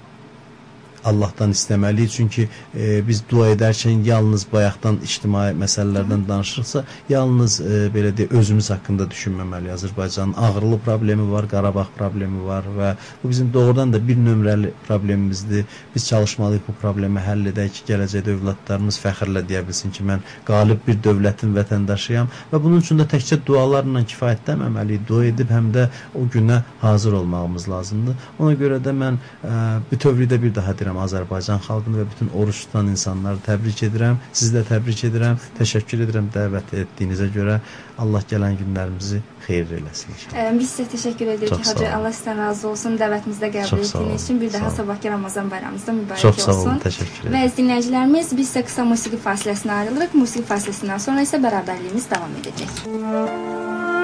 Allahdan 1.05 1.51
istəməliyik. 1.51 2.11
Çünki 2.11 2.49
e, 2.75 3.01
biz 3.09 3.23
dua 3.31 3.51
edərkən 3.55 4.05
yalnız 4.07 4.47
bayaqdan 4.53 5.01
ictimai 5.05 5.53
məsələlərdən 5.59 6.27
danışırıqsa, 6.29 6.85
yalnız 7.09 7.61
e, 7.61 7.79
belə 7.95 8.13
deyə 8.17 8.31
özümüz 8.41 8.71
haqqında 8.71 9.09
düşünməməliyik. 9.11 9.75
Azərbaycanın 9.79 10.35
ağrılı 10.37 10.79
problemi 10.85 11.31
var, 11.33 11.49
Qarabağ 11.49 11.87
problemi 11.97 12.45
var 12.47 12.69
və 12.77 12.95
bu 13.23 13.31
bizim 13.31 13.53
doğrudan 13.53 13.93
da 13.93 14.01
bir 14.09 14.17
nömrəli 14.17 14.73
problemimizdir. 14.89 15.65
Biz 15.95 16.09
çalışmalıyıq 16.09 16.69
bu 16.69 16.75
problemi 16.83 17.21
həll 17.25 17.49
edək 17.53 17.73
ki, 17.79 17.87
gələcəkdə 17.93 18.37
övladlarımız 18.37 19.01
fəxrlə 19.05 19.45
deyə 19.49 19.65
bilsin 19.69 19.95
ki, 19.97 20.05
mən 20.05 20.25
qalib 20.49 20.85
bir 20.87 21.01
dövlətin 21.05 21.55
vətəndaşıyam 21.57 22.29
və 22.53 22.63
bunun 22.63 22.85
üçün 22.85 23.01
də 23.01 23.09
təkcə 23.15 23.41
dualarla 23.47 24.05
kifayətlənməməliyik. 24.13 25.07
Dua 25.09 25.25
edib 25.31 25.51
həm 25.51 25.73
də 25.75 25.89
o 26.15 26.27
günə 26.35 26.63
hazır 26.81 27.13
olmağımız 27.23 27.69
lazımdır. 27.69 28.29
Ona 28.39 28.55
görə 28.61 28.81
də 28.85 28.95
mən 28.97 29.19
ə, 29.45 29.81
bütövlükdə 29.91 30.43
bir 30.43 30.55
daha 30.55 30.75
deyirəm 30.77 30.90
edirəm 30.91 30.99
Azərbaycan 31.05 31.61
xalqını 31.63 32.01
və 32.03 32.07
bütün 32.11 32.31
oruç 32.35 32.65
tutan 32.67 32.89
insanları 32.91 33.39
təbrik 33.47 33.83
edirəm. 33.87 34.17
Sizi 34.33 34.55
də 34.57 34.63
təbrik 34.69 35.03
edirəm. 35.07 35.39
Təşəkkür 35.59 36.03
edirəm 36.07 36.31
dəvət 36.35 36.75
etdiyinizə 36.83 37.29
görə. 37.35 37.61
Allah 38.01 38.23
gələn 38.31 38.57
günlərimizi 38.59 39.21
xeyirli 39.47 39.79
eləsin 39.81 40.15
inşallah. 40.15 40.59
Biz 40.59 40.73
sizə 40.75 40.87
təşəkkür 40.95 41.33
edirik 41.37 41.67
Hacı. 41.67 41.87
Allah 41.95 42.15
sizdən 42.17 42.39
razı 42.43 42.69
olsun. 42.69 42.97
Dəvətimizi 43.01 43.53
qəbul 43.57 43.85
etdiyiniz 43.85 44.25
üçün 44.25 44.41
bir 44.41 44.53
daha 44.53 44.71
sabahki 44.71 45.11
Ramazan 45.11 45.51
bayramınız 45.51 45.87
da 45.87 45.93
mübarək 45.93 46.23
Çox 46.27 46.37
sağ 46.45 46.53
olsun. 46.55 46.71
olun. 46.71 46.83
Təşəkkür 46.87 47.23
Və 47.23 47.31
edirəm. 47.31 47.45
əziz 47.45 47.57
dinləyicilərimiz, 47.61 48.35
biz 48.41 48.51
isə 48.51 48.65
qısa 48.67 48.85
musiqi 48.89 49.21
fasiləsinə 49.29 49.79
ayrılırıq. 49.85 50.15
Musiqi 50.25 50.47
fasiləsindən 50.49 50.99
sonra 50.99 51.27
isə 51.29 51.43
bərabərliyimiz 51.45 52.11
davam 52.11 52.37
edəcək. 52.43 54.00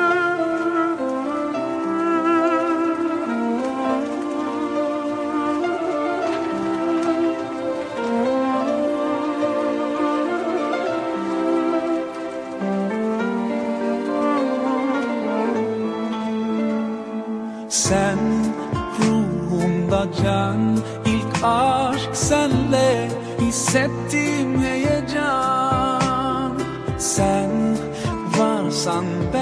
Sen 17.77 18.19
ruhumda 18.99 20.07
can 20.23 20.79
ilk 21.05 21.45
aşk 21.45 22.17
senle 22.17 23.11
hissettim 23.41 24.63
heyecan. 24.63 26.53
Sen 26.99 27.51
varsan 28.39 29.05
bende 29.33 29.36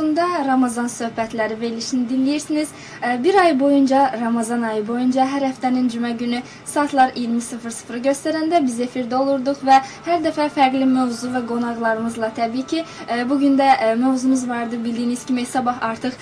Radiosunda 0.00 0.44
Ramazan 0.46 0.86
söhbətləri 0.88 1.60
verilişini 1.60 2.08
dinləyirsiniz. 2.08 2.68
Bir 3.24 3.34
ay 3.34 3.60
boyunca, 3.60 4.12
Ramazan 4.20 4.62
ayı 4.62 4.86
boyunca 4.88 5.26
hər 5.28 5.44
həftənin 5.44 5.90
cümə 5.92 6.12
günü 6.16 6.40
saatlar 6.64 7.12
20:00 7.16 8.00
göstərəndə 8.06 8.62
biz 8.64 8.80
efirdə 8.80 9.14
olurduq 9.14 9.60
və 9.60 9.80
hər 10.06 10.22
dəfə 10.24 10.48
fərqli 10.54 10.86
mövzu 10.88 11.28
və 11.34 11.42
qonaqlarımızla 11.46 12.30
təbii 12.36 12.66
ki, 12.66 12.84
bu 13.28 13.38
gün 13.38 13.58
də 13.58 13.96
mövzumuz 13.96 14.48
vardı. 14.48 14.84
Bildiyiniz 14.84 15.24
kimi 15.24 15.44
sabah 15.46 15.82
artıq 15.82 16.12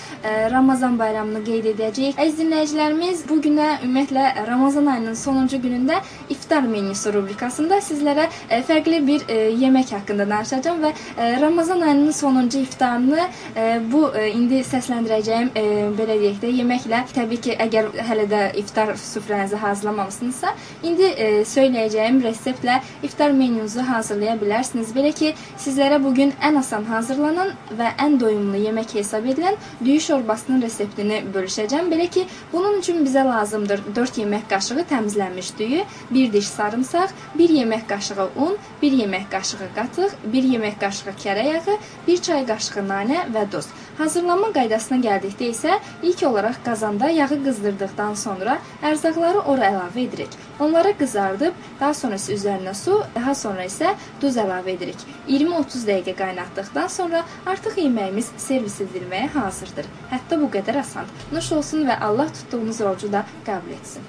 Ramazan 0.50 0.98
bayramını 0.98 1.44
qeyd 1.44 1.70
edəcəyik. 1.74 2.18
Əziz 2.18 2.40
dinləyicilərimiz, 2.42 3.28
bu 3.28 3.38
günə 3.46 3.68
ümumiyyətlə 3.84 4.46
Ramazan 4.46 4.86
ayının 4.86 5.14
sonuncu 5.14 5.56
günündə 5.56 6.00
iftar 6.28 6.62
menüsü 6.62 7.14
rubrikasında 7.14 7.78
sizlərə 7.78 8.26
fərqli 8.50 9.06
bir 9.06 9.28
yemək 9.62 9.94
haqqında 10.00 10.30
danışacağam 10.30 10.82
və 10.82 10.92
Ramazan 11.40 11.80
ayının 11.80 12.10
sonu 12.10 12.38
sonuncu 12.38 12.58
iftarını 12.58 13.28
e, 13.56 13.67
bu 13.92 14.02
e, 14.16 14.28
indi 14.32 14.60
səsləndirəcəyim 14.66 15.50
e, 15.56 15.64
belə 15.98 16.16
deyək 16.20 16.40
də 16.42 16.50
yeməklə 16.60 17.00
təbii 17.14 17.40
ki, 17.44 17.56
əgər 17.64 17.90
hələ 18.08 18.26
də 18.30 18.42
iftar 18.60 18.92
süfrənizi 19.00 19.58
hazırlamamısınızsa, 19.62 20.52
indi 20.88 21.08
e, 21.10 21.28
söyləyəcəyim 21.48 22.20
reseptlə 22.24 22.78
iftar 23.06 23.34
menyunuzu 23.36 23.84
hazırlaya 23.88 24.36
bilərsiniz. 24.40 24.92
Belə 24.96 25.12
ki, 25.16 25.32
sizlərə 25.60 25.98
bu 26.04 26.12
gün 26.14 26.32
ən 26.44 26.60
asan 26.60 26.86
hazırlanan 26.88 27.54
və 27.78 27.92
ən 28.04 28.18
doyumlu 28.20 28.60
yemək 28.62 28.94
hesab 28.98 29.26
edilən 29.32 29.58
düyü 29.84 30.00
şorbasının 30.08 30.62
reseptini 30.62 31.22
bölüşəcəm. 31.34 31.90
Belə 31.92 32.08
ki, 32.14 32.26
bunun 32.52 32.78
üçün 32.82 33.02
bizə 33.06 33.24
lazımdır 33.26 33.84
4 33.96 34.22
yemək 34.22 34.48
qaşığı 34.50 34.86
təmizlənmiş 34.92 35.52
düyü, 35.58 35.84
1 36.10 36.32
diş 36.32 36.52
sarımsaq, 36.54 37.16
1 37.38 37.56
yemək 37.58 37.86
qaşığı 37.88 38.28
un, 38.36 38.56
1 38.82 38.98
yemək 39.02 39.28
qaşığı 39.30 39.70
qatıq, 39.76 40.16
1 40.32 40.50
yemək 40.54 40.80
qaşığı 40.80 41.16
kərə 41.24 41.46
yağı, 41.52 41.78
1 42.06 42.22
çay 42.28 42.46
qaşığı 42.46 42.86
nanə 42.88 43.26
və 43.34 43.47
duz. 43.52 43.68
Hazırlanma 43.98 44.50
qaydasına 44.56 44.98
gəldikdə 45.04 45.48
isə 45.52 45.78
ilk 46.02 46.22
olaraq 46.28 46.60
qazanda 46.64 47.08
yağı 47.14 47.38
qızdırdıqdan 47.44 48.14
sonra 48.18 48.58
ərzaqları 48.82 49.44
ora 49.52 49.70
əlavə 49.72 50.04
edirik. 50.04 50.36
Onları 50.60 50.92
qızardıb, 50.98 51.54
daha 51.80 51.94
sonra 51.94 52.18
isə 52.20 52.36
üzərinə 52.36 52.74
su, 52.74 53.00
daha 53.14 53.34
sonra 53.34 53.66
isə 53.68 53.94
duz 54.22 54.38
əlavə 54.38 54.74
edirik. 54.74 55.02
20-30 55.28 55.88
dəqiqə 55.90 56.16
qaynatdıqdan 56.22 56.88
sonra 56.92 57.24
artıq 57.46 57.80
yeməyimiz 57.84 58.32
servis 58.36 58.80
edilməyə 58.86 59.32
hazırdır. 59.36 59.90
Hətta 60.12 60.40
bu 60.40 60.50
qədər 60.58 60.80
asan. 60.84 61.10
Nuş 61.32 61.52
olsun 61.58 61.86
və 61.88 62.00
Allah 62.10 62.32
tutduğunuz 62.40 62.80
orucu 62.80 63.12
da 63.12 63.26
qəbul 63.46 63.76
etsin. 63.80 64.02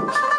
Əziz 0.00 0.29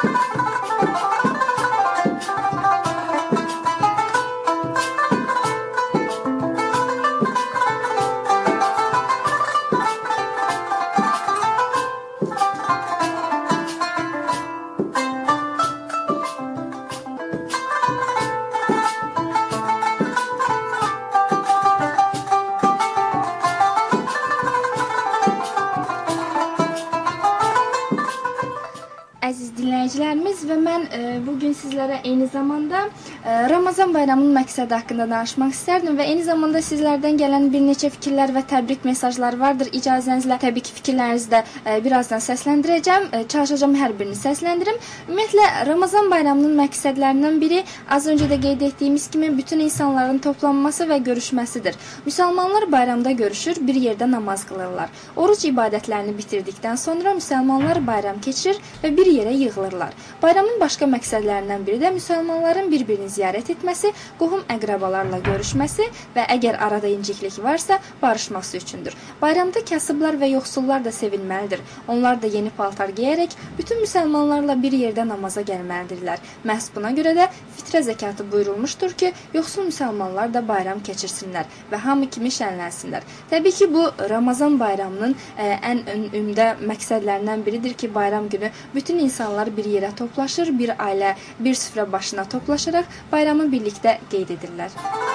Ramazan 33.72 33.94
bayramının 33.94 34.34
məqsədi 34.36 34.74
haqqında 34.76 35.06
danışmaq 35.08 35.54
istərdim 35.56 35.96
və 35.96 36.04
eyni 36.12 36.26
zamanda 36.28 36.60
sizlərdən 36.60 37.16
gələn 37.22 37.46
bir 37.54 37.62
neçə 37.64 37.88
fikirlər 37.94 38.34
və 38.36 38.42
təbrik 38.52 38.82
mesajları 38.84 39.38
vardır. 39.40 39.70
İcazənizlə 39.78 40.36
təbii 40.42 40.66
ki, 40.68 40.74
fikirlərinizi 40.82 41.30
də 41.32 41.40
e, 41.64 41.78
birazdan 41.86 42.20
səsləndirəcəm. 42.20 43.06
E, 43.16 43.22
çalışacağam 43.32 43.78
hər 43.80 43.94
birini 43.96 44.18
səsləndirim. 44.20 44.76
Ümumiyyətlə 45.06 45.46
Ramazan 45.70 46.12
bayramının 46.12 46.58
məqsədlərindən 46.60 47.38
biri 47.40 47.62
az 47.88 48.10
öncə 48.12 48.28
də 48.34 48.42
qeyd 48.44 48.66
etdiyimiz 48.68 49.06
kimi 49.14 49.30
bütün 49.38 49.64
insanların 49.64 50.20
toplanması 50.28 50.90
və 50.92 51.00
görüşməsidir. 51.08 51.80
Müsəlmanlar 52.10 52.68
bayramda 52.76 53.16
görüşür, 53.24 53.64
bir 53.72 53.80
yerdə 53.86 54.12
namaz 54.12 54.44
qılırlar. 54.52 54.92
Oruc 55.16 55.48
ibadətlərini 55.48 56.18
bitirdikdən 56.20 56.76
sonra 56.76 57.16
müsəlmanlar 57.22 57.80
bayram 57.88 58.20
keçirir 58.20 58.60
və 58.84 58.92
bir 59.00 59.16
yerə 59.16 59.32
yığılırlar. 59.46 59.96
Bayramın 60.28 60.60
başqa 60.60 60.92
məqsədlərindən 60.98 61.66
biri 61.72 61.80
də 61.88 61.96
müsəlmanların 62.02 62.72
bir-birini 62.76 63.08
ziyarət 63.16 63.56
etməsi, 63.62 63.94
qohum 64.20 64.42
əqrabalarla 64.50 65.22
görüşməsi 65.26 65.88
və 66.16 66.26
əgər 66.36 66.58
arada 66.58 66.90
inciklik 66.90 67.38
varsa, 67.44 67.80
barışması 68.02 68.58
üçündür. 68.58 68.96
Bayramda 69.22 69.64
kasıblar 69.66 70.18
və 70.18 70.32
yoxsullar 70.34 70.84
da 70.84 70.92
sevinməlidir. 70.92 71.62
Onlar 71.88 72.22
da 72.22 72.28
yeni 72.28 72.50
paltar 72.50 72.90
geyərək 72.90 73.36
bütün 73.58 73.82
müsəlmanlarla 73.84 74.58
bir 74.62 74.74
yerdə 74.74 75.06
namaza 75.08 75.42
gəlməlidirlər. 75.42 76.20
Məhz 76.46 76.72
buna 76.76 76.92
görə 76.98 77.14
də 77.18 77.28
fitrə 77.58 77.84
zəkatı 77.86 78.26
buyurulmuşdur 78.32 78.96
ki, 78.98 79.14
yoxsul 79.34 79.70
müsəlmanlar 79.70 80.34
da 80.34 80.42
bayram 80.48 80.82
keçirsinlər 80.82 81.46
və 81.72 81.82
hamı 81.86 82.10
kimi 82.10 82.34
şənlənsinlər. 82.34 83.06
Təbii 83.30 83.58
ki, 83.60 83.70
bu 83.74 83.86
Ramazan 84.10 84.58
bayramının 84.60 85.16
ə, 85.38 85.52
ən 85.72 85.84
ümdə 86.18 86.56
məqsədlərindən 86.66 87.46
biridir 87.46 87.78
ki, 87.78 87.94
bayram 87.96 88.30
günü 88.30 88.52
bütün 88.76 89.00
insanlar 89.06 89.54
bir 89.58 89.70
yerə 89.70 89.94
toplaşır, 89.96 90.54
bir 90.58 90.76
ailə 90.78 91.16
bir 91.40 91.56
süfrə 91.56 91.86
başına 91.92 92.26
toplaşaraq 92.30 92.86
bayramı 93.12 93.51
birlikdə 93.52 93.98
qeyd. 94.12 95.11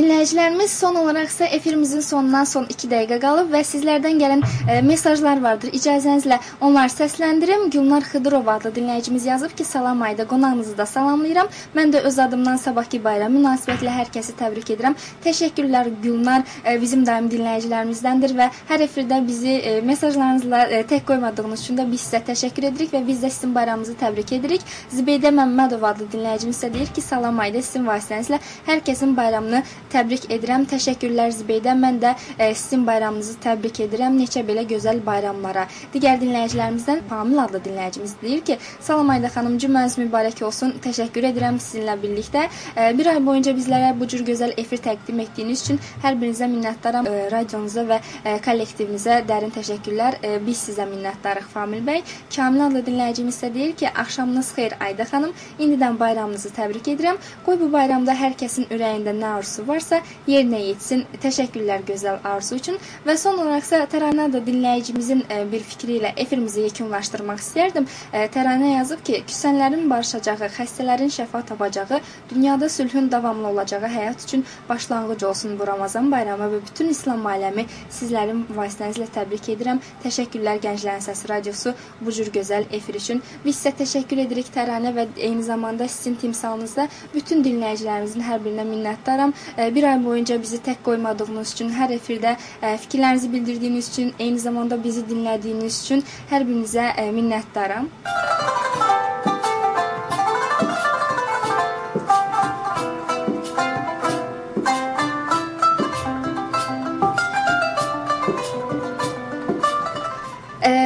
Dinləyicilərimiz, 0.00 0.72
son 0.72 0.96
olaraq 0.96 1.28
isə 1.28 1.46
efirimizin 1.56 2.00
sonuna 2.04 2.44
son 2.48 2.64
2 2.72 2.88
dəqiqə 2.88 3.18
qalıb 3.20 3.50
və 3.52 3.60
sizlərdən 3.66 4.20
gələn 4.20 4.42
e, 4.44 4.78
mesajlar 4.86 5.42
vardır. 5.44 5.72
İcazənizlə 5.76 6.38
onları 6.64 6.92
səsləndirim. 6.94 7.66
Gülnar 7.74 8.06
Xıdırova 8.08 8.54
adlı 8.56 8.72
dinləyicimiz 8.78 9.26
yazıb 9.28 9.52
ki, 9.56 9.64
salam 9.64 10.02
ayda 10.02 10.24
qonağınızı 10.30 10.76
da 10.78 10.86
salamlayıram. 10.86 11.50
Mən 11.76 11.92
də 11.92 12.00
öz 12.08 12.18
adımdan 12.24 12.56
sabahki 12.62 13.02
bayram 13.04 13.34
münasibətilə 13.36 13.92
hər 13.98 14.12
kəsi 14.14 14.36
təbrik 14.38 14.72
edirəm. 14.72 14.96
Təşəkkürlər 15.26 15.90
Gülnar, 16.02 16.46
e, 16.64 16.78
bizim 16.80 17.04
daimi 17.06 17.28
dinləyicilərimizdəndir 17.34 18.36
və 18.40 18.48
hər 18.70 18.86
efirdə 18.86 19.20
bizi 19.26 19.58
e, 19.58 19.76
mesajlarınızla 19.90 20.62
e, 20.78 20.82
tək 20.94 21.04
qoymadığınız 21.12 21.66
üçün 21.66 21.80
də 21.82 21.88
biz 21.92 22.06
sizə 22.06 22.22
təşəkkür 22.30 22.70
edirik 22.70 22.96
və 22.96 23.04
biz 23.06 23.20
də 23.24 23.32
sizin 23.34 23.54
bayramınızı 23.54 23.98
təbrik 24.00 24.32
edirik. 24.38 24.64
Zibeydə 24.96 25.34
Məmmədova 25.36 25.92
adlı 25.92 26.08
dinləyicimiz 26.16 26.56
isə 26.56 26.72
deyir 26.72 26.94
ki, 26.94 27.04
salam 27.04 27.44
ayda 27.44 27.60
sizin 27.62 27.84
vasitənizlə 27.90 28.40
hər 28.70 28.84
kəsin 28.86 29.16
bayramını 29.18 29.62
təbrik 29.92 30.26
edirəm. 30.32 30.66
Təşəkkürlər 30.70 31.32
Zibeydə. 31.34 31.74
Mən 31.78 32.00
də 32.02 32.14
e, 32.38 32.54
sizin 32.54 32.86
bayramınızı 32.86 33.36
təbrik 33.44 33.80
edirəm. 33.84 34.16
Neçə 34.20 34.42
belə 34.46 34.64
gözəl 34.70 35.00
bayramlara. 35.06 35.66
Digər 35.94 36.20
dinləyicilərimizdən 36.22 37.02
Pamil 37.08 37.42
adlı 37.44 37.60
dinləyicimiz 37.64 38.14
deyir 38.22 38.40
ki, 38.40 38.58
"Salam 38.80 39.10
Ayda 39.10 39.28
xanım, 39.28 39.58
cümləniz 39.58 39.96
mübarək 40.02 40.44
olsun. 40.44 40.74
Təşəkkür 40.86 41.28
edirəm 41.30 41.58
sizinlə 41.58 41.96
birlikdə. 42.02 42.48
E, 42.76 42.98
bir 42.98 43.06
ay 43.06 43.26
boyunca 43.26 43.52
bizlərə 43.52 43.90
bu 44.00 44.06
cür 44.06 44.24
gözəl 44.30 44.54
efir 44.56 44.78
təqdim 44.78 45.20
etdiyiniz 45.20 45.62
üçün 45.62 45.80
hər 46.02 46.14
birinizə 46.20 46.46
minnətdaram. 46.54 47.06
E, 47.06 47.30
radionuza 47.30 47.86
və 47.90 48.00
e, 48.24 48.38
kollektivinizə 48.46 49.20
dərin 49.28 49.50
təşəkkürlər. 49.58 50.20
E, 50.22 50.38
biz 50.46 50.58
sizə 50.68 50.86
minnətdarıq 50.92 51.50
Famil 51.54 51.82
bəy. 51.86 52.02
Kamil 52.36 52.66
adlı 52.66 52.84
dinləyicimiz 52.86 53.36
isə 53.40 53.54
deyir 53.54 53.72
ki, 53.72 53.88
"Axşamınız 53.88 54.52
xeyir 54.56 54.74
Ayda 54.80 55.04
xanım. 55.04 55.32
İndidən 55.58 55.98
bayramınızı 56.00 56.48
təbrik 56.48 56.88
edirəm. 56.92 57.16
Qoy 57.46 57.60
bu 57.60 57.72
bayramda 57.72 58.12
hər 58.12 58.36
kəsin 58.42 58.66
ürəyində 58.74 59.12
nə 59.22 59.28
arzusu 59.38 59.66
varsa 59.80 60.00
yerinə 60.28 60.60
yetsin. 60.68 61.04
Təşəkkürlər 61.22 61.84
gözəl 61.88 62.20
arzu 62.26 62.58
üçün 62.60 62.76
və 63.06 63.16
son 63.18 63.38
olaraq 63.40 63.64
isə 63.64 63.80
Təranə 63.90 64.26
da 64.32 64.40
dinləyicimizin 64.44 65.22
e, 65.32 65.40
bir 65.50 65.64
fikri 65.64 65.96
ilə 65.98 66.12
efirimizi 66.20 66.66
yekunlaşdırmaq 66.66 67.40
istərdim. 67.40 67.86
E, 68.12 68.26
Təranə 68.34 68.74
yazıb 68.76 69.02
ki, 69.06 69.22
küsənlərin 69.30 69.88
barışacağı, 69.90 70.50
xəstələrin 70.56 71.12
şəfa 71.14 71.42
tapacağı, 71.52 72.00
dünyada 72.30 72.68
sülhün 72.68 73.10
davamlı 73.12 73.48
olacağı 73.48 73.88
həyat 73.94 74.24
üçün 74.26 74.44
başlanğıc 74.68 75.24
olsun 75.26 75.58
bu 75.58 75.66
Ramazan 75.66 76.10
bayramı 76.12 76.50
və 76.54 76.60
bütün 76.66 76.92
İslam 76.92 77.24
aləmi 77.26 77.66
sizlərin 77.90 78.44
vasitənizlə 78.56 79.08
təbrik 79.16 79.48
edirəm. 79.54 79.80
Təşəkkürlər 80.04 80.60
Gənclərin 80.66 81.04
Səsi 81.04 81.28
radiosu 81.32 81.74
bu 82.00 82.12
cür 82.12 82.30
gözəl 82.34 82.68
efir 82.76 83.00
üçün. 83.00 83.22
Biz 83.44 83.56
sizə 83.56 83.74
təşəkkür 83.80 84.24
edirik 84.26 84.52
Təranə 84.54 84.92
və 84.96 85.08
eyni 85.16 85.42
zamanda 85.46 85.88
sizin 85.88 86.18
timsalınızda 86.20 86.88
bütün 87.14 87.44
dinləyicilərimizin 87.46 88.24
hər 88.28 88.42
birinə 88.44 88.66
minnətdaram. 88.68 89.34
Bir 89.74 89.84
ay 89.84 90.04
boyunca 90.04 90.42
bizi 90.42 90.58
tək 90.66 90.80
qoymadığınız 90.82 91.52
üçün, 91.54 91.68
hər 91.70 91.94
efirdə 91.94 92.34
fikirlərinizi 92.60 93.32
bildirdiyiniz 93.32 93.90
üçün, 93.92 94.12
eyni 94.18 94.38
zamanda 94.42 94.78
bizi 94.84 95.04
dinlədiyiniz 95.06 95.82
üçün 95.84 96.02
hər 96.30 96.46
birinizə 96.48 96.90
minnətdaram. 97.14 97.86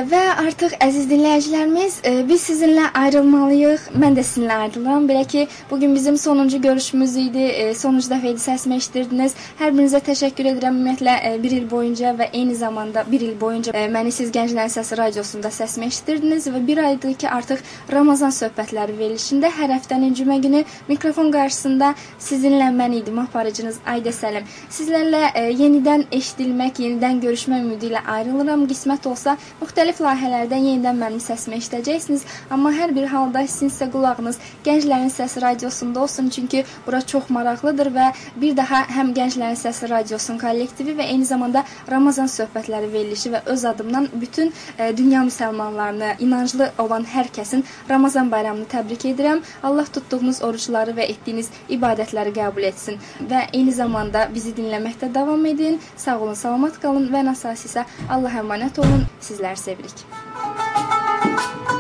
Artıq 0.05 0.75
əziz 0.85 1.07
dinləyicilərimiz, 1.09 1.95
e, 2.05 2.11
biz 2.29 2.43
sizinlə 2.45 2.91
ayrılmalıyıq. 2.99 3.87
Mən 3.97 4.17
də 4.19 4.25
sizinlə 4.27 4.57
ayrılıram. 4.65 5.07
Belə 5.09 5.23
ki, 5.27 5.47
bu 5.71 5.79
gün 5.81 5.95
bizim 5.95 6.17
sonuncu 6.19 6.61
görüşümüz 6.63 7.17
idi. 7.17 7.39
E, 7.39 7.75
sonuncu 7.75 8.11
dəfə 8.11 8.33
idi 8.35 8.43
səsimi 8.43 8.77
eşitdirdiniz. 8.77 9.35
Hər 9.59 9.73
birinizə 9.73 10.01
təşəkkür 10.05 10.51
edirəm. 10.53 10.77
Ümumiyyətlə 10.77 11.15
e, 11.29 11.43
bir 11.43 11.55
il 11.57 11.71
boyunca 11.71 12.13
və 12.19 12.29
eyni 12.33 12.55
zamanda 12.55 13.05
bir 13.11 13.21
il 13.21 13.41
boyunca 13.41 13.73
e, 13.73 13.87
məni 13.89 14.13
siz 14.13 14.33
Gənclərin 14.35 14.73
Səsi 14.75 14.99
radiosunda 15.01 15.49
səsimi 15.49 15.89
eşitdirdiniz 15.89 16.51
və 16.53 16.67
bir 16.67 16.83
aydır 16.85 17.15
ki, 17.15 17.29
artıq 17.29 17.65
Ramazan 17.93 18.35
söhbətləri 18.35 18.99
verilişində 18.99 19.49
hər 19.57 19.73
həftənin 19.79 20.13
cümə 20.21 20.41
günü 20.43 20.65
mikrofon 20.89 21.33
qarşısında 21.33 21.95
sizinlə 22.19 22.69
mən 22.77 22.99
idim 23.01 23.19
aparıcınız 23.25 23.81
Aydə 23.87 24.13
Səlim. 24.13 24.45
Sizlərlə 24.69 25.31
e, 25.35 25.49
yenidən 25.63 26.07
eşidilmək, 26.13 26.85
yenidən 26.85 27.25
görüşmək 27.25 27.67
ümidi 27.67 27.93
ilə 27.93 28.05
ayrılıram. 28.19 28.69
Qismət 28.69 29.07
olsa 29.09 29.37
müxtəlif 29.63 29.93
layihələrdən 30.03 30.66
yenidən 30.68 30.99
mənim 30.99 31.20
səsimi 31.22 31.59
eşidəcəksiniz, 31.61 32.24
amma 32.51 32.72
hər 32.74 32.95
bir 32.97 33.07
halda 33.12 33.45
sizin 33.47 33.72
isə 33.72 33.88
qulağınız 33.92 34.38
Gənclərin 34.64 35.11
Səsi 35.12 35.42
radiosunda 35.42 36.01
olsun, 36.01 36.28
çünki 36.28 36.64
bura 36.86 37.01
çox 37.01 37.30
maraqlıdır 37.30 37.90
və 37.95 38.07
bir 38.40 38.57
daha 38.57 38.82
həm 38.97 39.12
Gənclərin 39.16 39.59
Səsi 39.61 39.90
radiosunun 39.90 40.40
kollektivi 40.40 40.97
və 40.99 41.09
eyni 41.12 41.28
zamanda 41.28 41.64
Ramazan 41.90 42.30
söhbətləri 42.32 42.92
verilişi 42.92 43.34
və 43.34 43.42
öz 43.55 43.64
adımdan 43.70 44.09
bütün 44.12 44.53
e, 44.78 44.97
dünya 44.97 45.22
müsəlmanlarını, 45.28 46.14
inanclı 46.18 46.70
olan 46.78 47.05
hər 47.14 47.30
kəsin 47.36 47.64
Ramazan 47.90 48.30
bayramını 48.32 48.66
təbrik 48.72 49.05
edirəm. 49.12 49.42
Allah 49.62 49.84
tutduğunuz 49.84 50.42
orucları 50.42 50.97
və 50.97 51.09
etdiyiniz 51.14 51.51
ibadətləri 51.68 52.34
qəbul 52.38 52.68
etsin 52.70 53.01
və 53.30 53.47
eyni 53.53 53.72
zamanda 53.72 54.28
bizi 54.34 54.55
dinləməkdə 54.57 55.12
davam 55.14 55.47
edin. 55.47 55.80
Sağ 55.97 56.18
olun, 56.18 56.38
salamat 56.38 56.80
qalın 56.82 57.11
və 57.12 57.24
ən 57.24 57.34
əsası 57.34 57.70
isə 57.70 57.86
Allah 58.09 58.40
əmanət 58.45 58.80
olun. 58.84 59.07
Sizləri 59.20 59.61
благодарность. 59.85 61.74